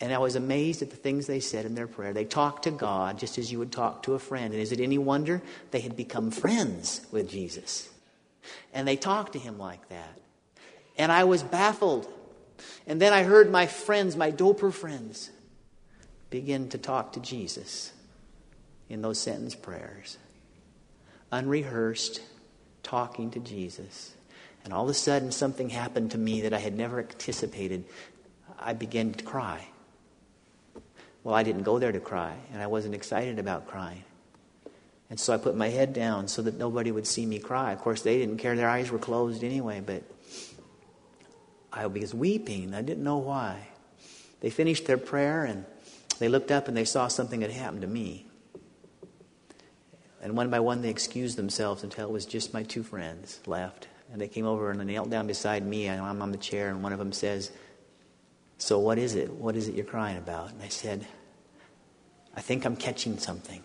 And 0.01 0.13
I 0.13 0.19
was 0.19 0.35
amazed 0.35 0.83
at 0.83 0.91
the 0.91 0.97
things 0.97 1.27
they 1.27 1.41
said 1.41 1.65
in 1.65 1.75
their 1.75 1.87
prayer. 1.87 2.13
They 2.13 2.25
talked 2.25 2.65
to 2.65 2.71
God 2.71 3.19
just 3.19 3.39
as 3.39 3.51
you 3.53 3.59
would 3.61 3.73
talk 3.73 4.03
to 4.05 4.15
a 4.15 4.19
friend. 4.19 4.53
And 4.53 4.63
is 4.63 4.73
it 4.73 4.81
any 4.81 4.99
wonder 4.99 5.41
they 5.71 5.81
had 5.81 5.97
become 5.97 6.31
friends 6.31 7.01
with 7.13 7.31
Jesus? 7.31 7.89
And 8.73 8.87
they 8.87 8.97
talked 8.97 9.33
to 9.35 9.39
him 9.39 9.59
like 9.59 9.89
that. 9.89 10.19
And 10.99 11.11
I 11.13 11.25
was 11.25 11.43
baffled. 11.43 12.09
And 12.87 13.01
then 13.01 13.13
I 13.13 13.23
heard 13.23 13.51
my 13.51 13.67
friends, 13.67 14.17
my 14.17 14.31
doper 14.31 14.73
friends, 14.73 15.31
begin 16.31 16.69
to 16.71 16.79
talk 16.79 17.13
to 17.13 17.21
Jesus 17.21 17.93
in 18.89 19.01
those 19.01 19.19
sentence 19.19 19.55
prayers. 19.55 20.19
Unrehearsed, 21.33 22.21
talking 22.83 23.31
to 23.31 23.41
Jesus. 23.41 24.15
And 24.65 24.73
all 24.73 24.85
of 24.85 24.91
a 24.91 24.95
sudden, 24.95 25.31
something 25.31 25.71
happened 25.71 26.11
to 26.13 26.19
me 26.19 26.43
that 26.43 26.53
I 26.53 26.59
had 26.59 26.77
never 26.77 27.01
anticipated. 27.01 27.85
I 28.59 28.73
began 28.73 29.13
to 29.13 29.25
cry. 29.25 29.67
Well, 31.25 31.35
I 31.35 31.43
didn't 31.43 31.63
go 31.63 31.79
there 31.79 31.91
to 31.91 32.01
cry, 32.01 32.37
and 32.53 32.63
I 32.63 32.67
wasn't 32.67 32.95
excited 32.95 33.39
about 33.39 33.67
crying. 33.67 34.05
And 35.11 35.19
so 35.19 35.33
I 35.33 35.39
put 35.39 35.57
my 35.57 35.69
head 35.69 35.93
down 35.95 36.29
so 36.29 36.43
that 36.43 36.59
nobody 36.59 36.91
would 36.91 37.07
see 37.07 37.25
me 37.25 37.39
cry. 37.39 37.73
Of 37.73 37.81
course, 37.81 38.03
they 38.03 38.19
didn't 38.19 38.39
care, 38.39 38.55
their 38.55 38.69
eyes 38.69 38.91
were 38.91 38.99
closed 38.99 39.43
anyway, 39.43 39.81
but 39.85 40.03
I 41.73 41.87
was 41.87 42.15
weeping. 42.15 42.75
I 42.75 42.83
didn't 42.83 43.05
know 43.05 43.19
why. 43.19 43.69
They 44.41 44.51
finished 44.51 44.87
their 44.87 44.99
prayer 44.99 45.45
and 45.45 45.65
they 46.19 46.29
looked 46.29 46.51
up 46.51 46.69
and 46.69 46.77
they 46.77 46.85
saw 46.85 47.09
something 47.09 47.41
had 47.41 47.51
happened 47.51 47.83
to 47.83 47.87
me. 47.87 48.27
And 50.23 50.37
one 50.37 50.51
by 50.51 50.61
one, 50.61 50.83
they 50.83 50.91
excused 50.91 51.37
themselves 51.37 51.83
until 51.83 52.09
it 52.09 52.13
was 52.13 52.25
just 52.27 52.55
my 52.55 52.63
two 52.63 52.83
friends 52.83 53.41
left. 53.47 53.89
And 54.13 54.21
they 54.21 54.29
came 54.29 54.47
over 54.47 54.71
and 54.71 54.81
they 54.81 54.85
knelt 54.85 55.11
down 55.11 55.27
beside 55.27 55.67
me, 55.67 55.87
and 55.87 56.01
I'm 56.01 56.23
on 56.23 56.33
the 56.33 56.39
chair, 56.39 56.69
and 56.69 56.83
one 56.83 56.93
of 56.93 56.99
them 56.99 57.13
says, 57.13 57.51
so, 58.59 58.79
what 58.79 58.99
is 58.99 59.15
it? 59.15 59.33
What 59.33 59.57
is 59.57 59.69
it 59.69 59.75
you're 59.75 59.85
crying 59.85 60.17
about? 60.17 60.53
And 60.53 60.63
I 60.63 60.69
said, 60.69 61.07
I 62.37 62.41
think 62.41 62.65
I'm 62.65 62.77
catching 62.77 63.19
something. 63.19 63.63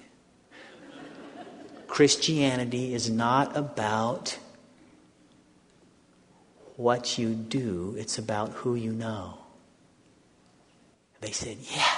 Christianity 1.88 2.94
is 2.94 3.10
not 3.10 3.58
about 3.58 4.38
what 6.76 7.18
you 7.18 7.34
do, 7.34 7.96
it's 7.98 8.18
about 8.18 8.52
who 8.52 8.76
you 8.76 8.94
know. 8.94 9.38
They 11.20 11.32
said, 11.32 11.58
Yeah, 11.60 11.96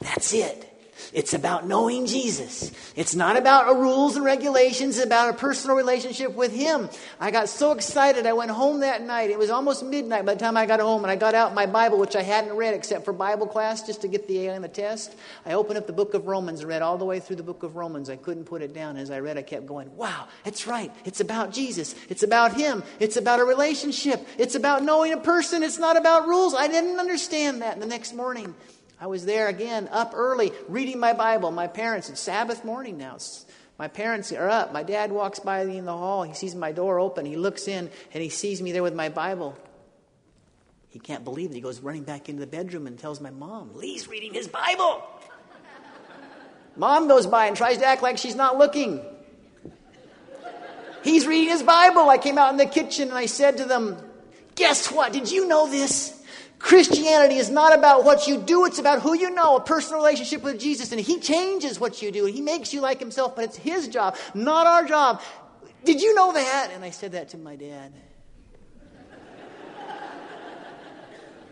that's 0.00 0.32
it. 0.32 0.71
It's 1.12 1.34
about 1.34 1.66
knowing 1.66 2.06
Jesus. 2.06 2.70
It's 2.96 3.14
not 3.14 3.36
about 3.36 3.76
rules 3.76 4.16
and 4.16 4.24
regulations, 4.24 4.96
it's 4.96 5.06
about 5.06 5.30
a 5.30 5.36
personal 5.36 5.76
relationship 5.76 6.34
with 6.34 6.52
Him. 6.52 6.88
I 7.20 7.30
got 7.30 7.48
so 7.48 7.72
excited. 7.72 8.26
I 8.26 8.32
went 8.32 8.50
home 8.50 8.80
that 8.80 9.02
night. 9.02 9.30
It 9.30 9.38
was 9.38 9.50
almost 9.50 9.84
midnight 9.84 10.24
by 10.24 10.34
the 10.34 10.40
time 10.40 10.56
I 10.56 10.66
got 10.66 10.80
home, 10.80 11.04
and 11.04 11.10
I 11.10 11.16
got 11.16 11.34
out 11.34 11.54
my 11.54 11.66
Bible, 11.66 11.98
which 11.98 12.16
I 12.16 12.22
hadn't 12.22 12.54
read 12.54 12.74
except 12.74 13.04
for 13.04 13.12
Bible 13.12 13.46
class 13.46 13.82
just 13.82 14.02
to 14.02 14.08
get 14.08 14.28
the 14.28 14.46
A 14.46 14.54
on 14.54 14.62
the 14.62 14.68
test. 14.68 15.14
I 15.44 15.54
opened 15.54 15.78
up 15.78 15.86
the 15.86 15.92
book 15.92 16.14
of 16.14 16.26
Romans 16.26 16.60
and 16.60 16.68
read 16.68 16.82
all 16.82 16.98
the 16.98 17.04
way 17.04 17.20
through 17.20 17.36
the 17.36 17.42
book 17.42 17.62
of 17.62 17.76
Romans. 17.76 18.10
I 18.10 18.16
couldn't 18.16 18.44
put 18.44 18.62
it 18.62 18.72
down. 18.72 18.96
As 18.96 19.10
I 19.10 19.20
read, 19.20 19.38
I 19.38 19.42
kept 19.42 19.66
going, 19.66 19.94
Wow, 19.96 20.28
it's 20.44 20.66
right. 20.66 20.92
It's 21.04 21.20
about 21.20 21.52
Jesus. 21.52 21.94
It's 22.08 22.22
about 22.22 22.54
Him. 22.54 22.82
It's 23.00 23.16
about 23.16 23.40
a 23.40 23.44
relationship. 23.44 24.26
It's 24.38 24.54
about 24.54 24.82
knowing 24.82 25.12
a 25.12 25.18
person. 25.18 25.62
It's 25.62 25.78
not 25.78 25.96
about 25.96 26.26
rules. 26.26 26.54
I 26.54 26.68
didn't 26.68 26.98
understand 26.98 27.62
that. 27.62 27.74
And 27.74 27.82
the 27.82 27.86
next 27.86 28.14
morning, 28.14 28.54
I 29.02 29.06
was 29.06 29.24
there 29.24 29.48
again, 29.48 29.88
up 29.90 30.12
early, 30.14 30.52
reading 30.68 31.00
my 31.00 31.12
Bible. 31.12 31.50
My 31.50 31.66
parents, 31.66 32.08
it's 32.08 32.20
Sabbath 32.20 32.64
morning 32.64 32.98
now. 32.98 33.18
My 33.76 33.88
parents 33.88 34.30
are 34.30 34.48
up. 34.48 34.72
My 34.72 34.84
dad 34.84 35.10
walks 35.10 35.40
by 35.40 35.64
me 35.64 35.76
in 35.76 35.86
the 35.86 35.96
hall. 35.96 36.22
He 36.22 36.34
sees 36.34 36.54
my 36.54 36.70
door 36.70 37.00
open. 37.00 37.26
He 37.26 37.34
looks 37.34 37.66
in 37.66 37.90
and 38.14 38.22
he 38.22 38.28
sees 38.28 38.62
me 38.62 38.70
there 38.70 38.84
with 38.84 38.94
my 38.94 39.08
Bible. 39.08 39.58
He 40.88 41.00
can't 41.00 41.24
believe 41.24 41.50
it. 41.50 41.54
He 41.54 41.60
goes 41.60 41.80
running 41.80 42.04
back 42.04 42.28
into 42.28 42.38
the 42.38 42.46
bedroom 42.46 42.86
and 42.86 42.96
tells 42.96 43.20
my 43.20 43.30
mom, 43.30 43.74
Lee's 43.74 44.06
reading 44.06 44.34
his 44.34 44.46
Bible. 44.46 45.02
mom 46.76 47.08
goes 47.08 47.26
by 47.26 47.46
and 47.46 47.56
tries 47.56 47.78
to 47.78 47.84
act 47.84 48.04
like 48.04 48.18
she's 48.18 48.36
not 48.36 48.56
looking. 48.56 49.04
He's 51.02 51.26
reading 51.26 51.48
his 51.48 51.64
Bible. 51.64 52.08
I 52.08 52.18
came 52.18 52.38
out 52.38 52.52
in 52.52 52.56
the 52.56 52.66
kitchen 52.66 53.08
and 53.08 53.18
I 53.18 53.26
said 53.26 53.56
to 53.56 53.64
them, 53.64 53.96
Guess 54.54 54.92
what? 54.92 55.12
Did 55.12 55.28
you 55.28 55.48
know 55.48 55.68
this? 55.68 56.21
Christianity 56.62 57.36
is 57.36 57.50
not 57.50 57.76
about 57.76 58.04
what 58.04 58.28
you 58.28 58.38
do, 58.38 58.64
it's 58.66 58.78
about 58.78 59.02
who 59.02 59.14
you 59.14 59.30
know, 59.30 59.56
a 59.56 59.60
personal 59.60 59.98
relationship 59.98 60.42
with 60.42 60.60
Jesus. 60.60 60.92
And 60.92 61.00
He 61.00 61.18
changes 61.18 61.80
what 61.80 62.00
you 62.00 62.12
do, 62.12 62.24
and 62.24 62.34
He 62.34 62.40
makes 62.40 62.72
you 62.72 62.80
like 62.80 63.00
Himself, 63.00 63.34
but 63.34 63.44
it's 63.44 63.56
His 63.56 63.88
job, 63.88 64.16
not 64.32 64.66
our 64.66 64.86
job. 64.86 65.20
Did 65.84 66.00
you 66.00 66.14
know 66.14 66.32
that? 66.32 66.70
And 66.72 66.84
I 66.84 66.90
said 66.90 67.12
that 67.12 67.30
to 67.30 67.38
my 67.38 67.56
dad, 67.56 67.92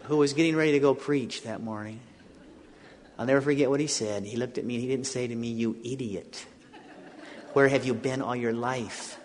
who 0.04 0.16
was 0.16 0.32
getting 0.32 0.54
ready 0.54 0.72
to 0.72 0.78
go 0.78 0.94
preach 0.94 1.42
that 1.42 1.61
morning. 1.61 1.98
I'll 3.18 3.26
never 3.26 3.42
forget 3.42 3.68
what 3.68 3.80
he 3.80 3.88
said. 3.88 4.24
He 4.24 4.38
looked 4.38 4.56
at 4.56 4.64
me 4.64 4.76
and 4.76 4.82
he 4.82 4.88
didn't 4.88 5.06
say 5.06 5.26
to 5.26 5.34
me, 5.34 5.48
You 5.48 5.76
idiot. 5.84 6.46
Where 7.52 7.68
have 7.68 7.84
you 7.84 7.92
been 7.92 8.22
all 8.22 8.36
your 8.36 8.54
life? 8.54 9.19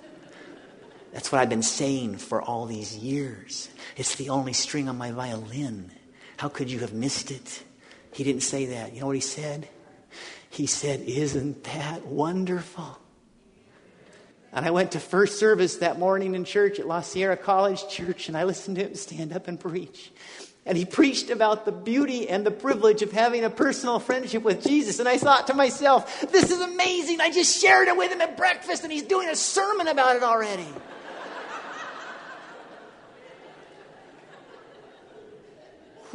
That's 1.16 1.32
what 1.32 1.40
I've 1.40 1.48
been 1.48 1.64
saying 1.64 2.18
for 2.18 2.42
all 2.42 2.66
these 2.66 2.98
years. 2.98 3.70
It's 3.96 4.16
the 4.16 4.28
only 4.28 4.52
string 4.52 4.90
on 4.90 4.98
my 4.98 5.12
violin. 5.12 5.90
How 6.36 6.50
could 6.50 6.70
you 6.70 6.80
have 6.80 6.92
missed 6.92 7.32
it? 7.32 7.64
He 8.12 8.26
didn't 8.26 8.44
say 8.44 8.66
that. 8.66 8.94
You 8.94 9.00
know 9.00 9.08
what 9.08 9.16
he 9.16 9.22
said? 9.22 9.70
He 10.50 10.66
said, 10.66 11.00
Isn't 11.00 11.64
that 11.64 12.06
wonderful? 12.06 13.00
And 14.52 14.66
I 14.66 14.72
went 14.72 14.92
to 14.92 15.00
first 15.00 15.40
service 15.40 15.78
that 15.78 15.98
morning 15.98 16.36
in 16.36 16.44
church 16.44 16.82
at 16.82 16.86
La 16.86 17.00
Sierra 17.00 17.38
College 17.38 17.88
Church, 17.88 18.28
and 18.28 18.36
I 18.36 18.44
listened 18.44 18.76
to 18.76 18.84
him 18.84 18.96
stand 18.96 19.32
up 19.32 19.48
and 19.48 19.58
preach. 19.58 20.12
And 20.66 20.78
he 20.78 20.84
preached 20.84 21.30
about 21.30 21.64
the 21.64 21.72
beauty 21.72 22.28
and 22.28 22.46
the 22.46 22.52
privilege 22.52 23.04
of 23.04 23.14
having 23.14 23.46
a 23.46 23.50
personal 23.50 24.00
friendship 24.00 24.44
with 24.44 24.66
Jesus. 24.66 25.00
And 25.00 25.08
I 25.08 25.18
thought 25.18 25.48
to 25.48 25.54
myself, 25.54 26.30
this 26.30 26.52
is 26.52 26.60
amazing. 26.60 27.22
I 27.22 27.32
just 27.32 27.62
shared 27.62 27.88
it 27.88 27.96
with 27.96 28.12
him 28.12 28.20
at 28.20 28.36
breakfast, 28.36 28.84
and 28.84 28.92
he's 28.92 29.04
doing 29.04 29.30
a 29.30 29.36
sermon 29.38 29.88
about 29.88 30.18
it 30.18 30.24
already. 30.24 30.68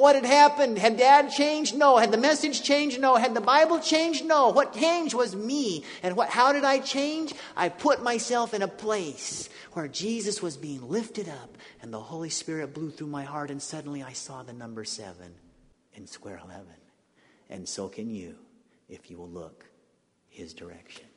What 0.00 0.14
had 0.14 0.24
happened? 0.24 0.78
Had 0.78 0.96
dad 0.96 1.30
changed? 1.30 1.76
No. 1.76 1.98
Had 1.98 2.10
the 2.10 2.16
message 2.16 2.62
changed? 2.62 2.98
No. 2.98 3.16
Had 3.16 3.34
the 3.34 3.40
Bible 3.40 3.80
changed? 3.80 4.24
No. 4.24 4.48
What 4.48 4.74
changed 4.74 5.14
was 5.14 5.36
me. 5.36 5.84
And 6.02 6.16
what, 6.16 6.30
how 6.30 6.52
did 6.52 6.64
I 6.64 6.78
change? 6.78 7.34
I 7.54 7.68
put 7.68 8.02
myself 8.02 8.54
in 8.54 8.62
a 8.62 8.68
place 8.68 9.50
where 9.72 9.88
Jesus 9.88 10.42
was 10.42 10.56
being 10.56 10.88
lifted 10.88 11.28
up 11.28 11.58
and 11.82 11.92
the 11.92 12.00
Holy 12.00 12.30
Spirit 12.30 12.72
blew 12.72 12.90
through 12.90 13.08
my 13.08 13.24
heart, 13.24 13.50
and 13.50 13.60
suddenly 13.60 14.02
I 14.02 14.12
saw 14.12 14.42
the 14.42 14.52
number 14.52 14.84
seven 14.84 15.34
in 15.94 16.06
square 16.06 16.40
11. 16.42 16.66
And 17.50 17.68
so 17.68 17.88
can 17.88 18.10
you 18.10 18.36
if 18.88 19.10
you 19.10 19.18
will 19.18 19.28
look 19.28 19.66
his 20.28 20.54
direction. 20.54 21.09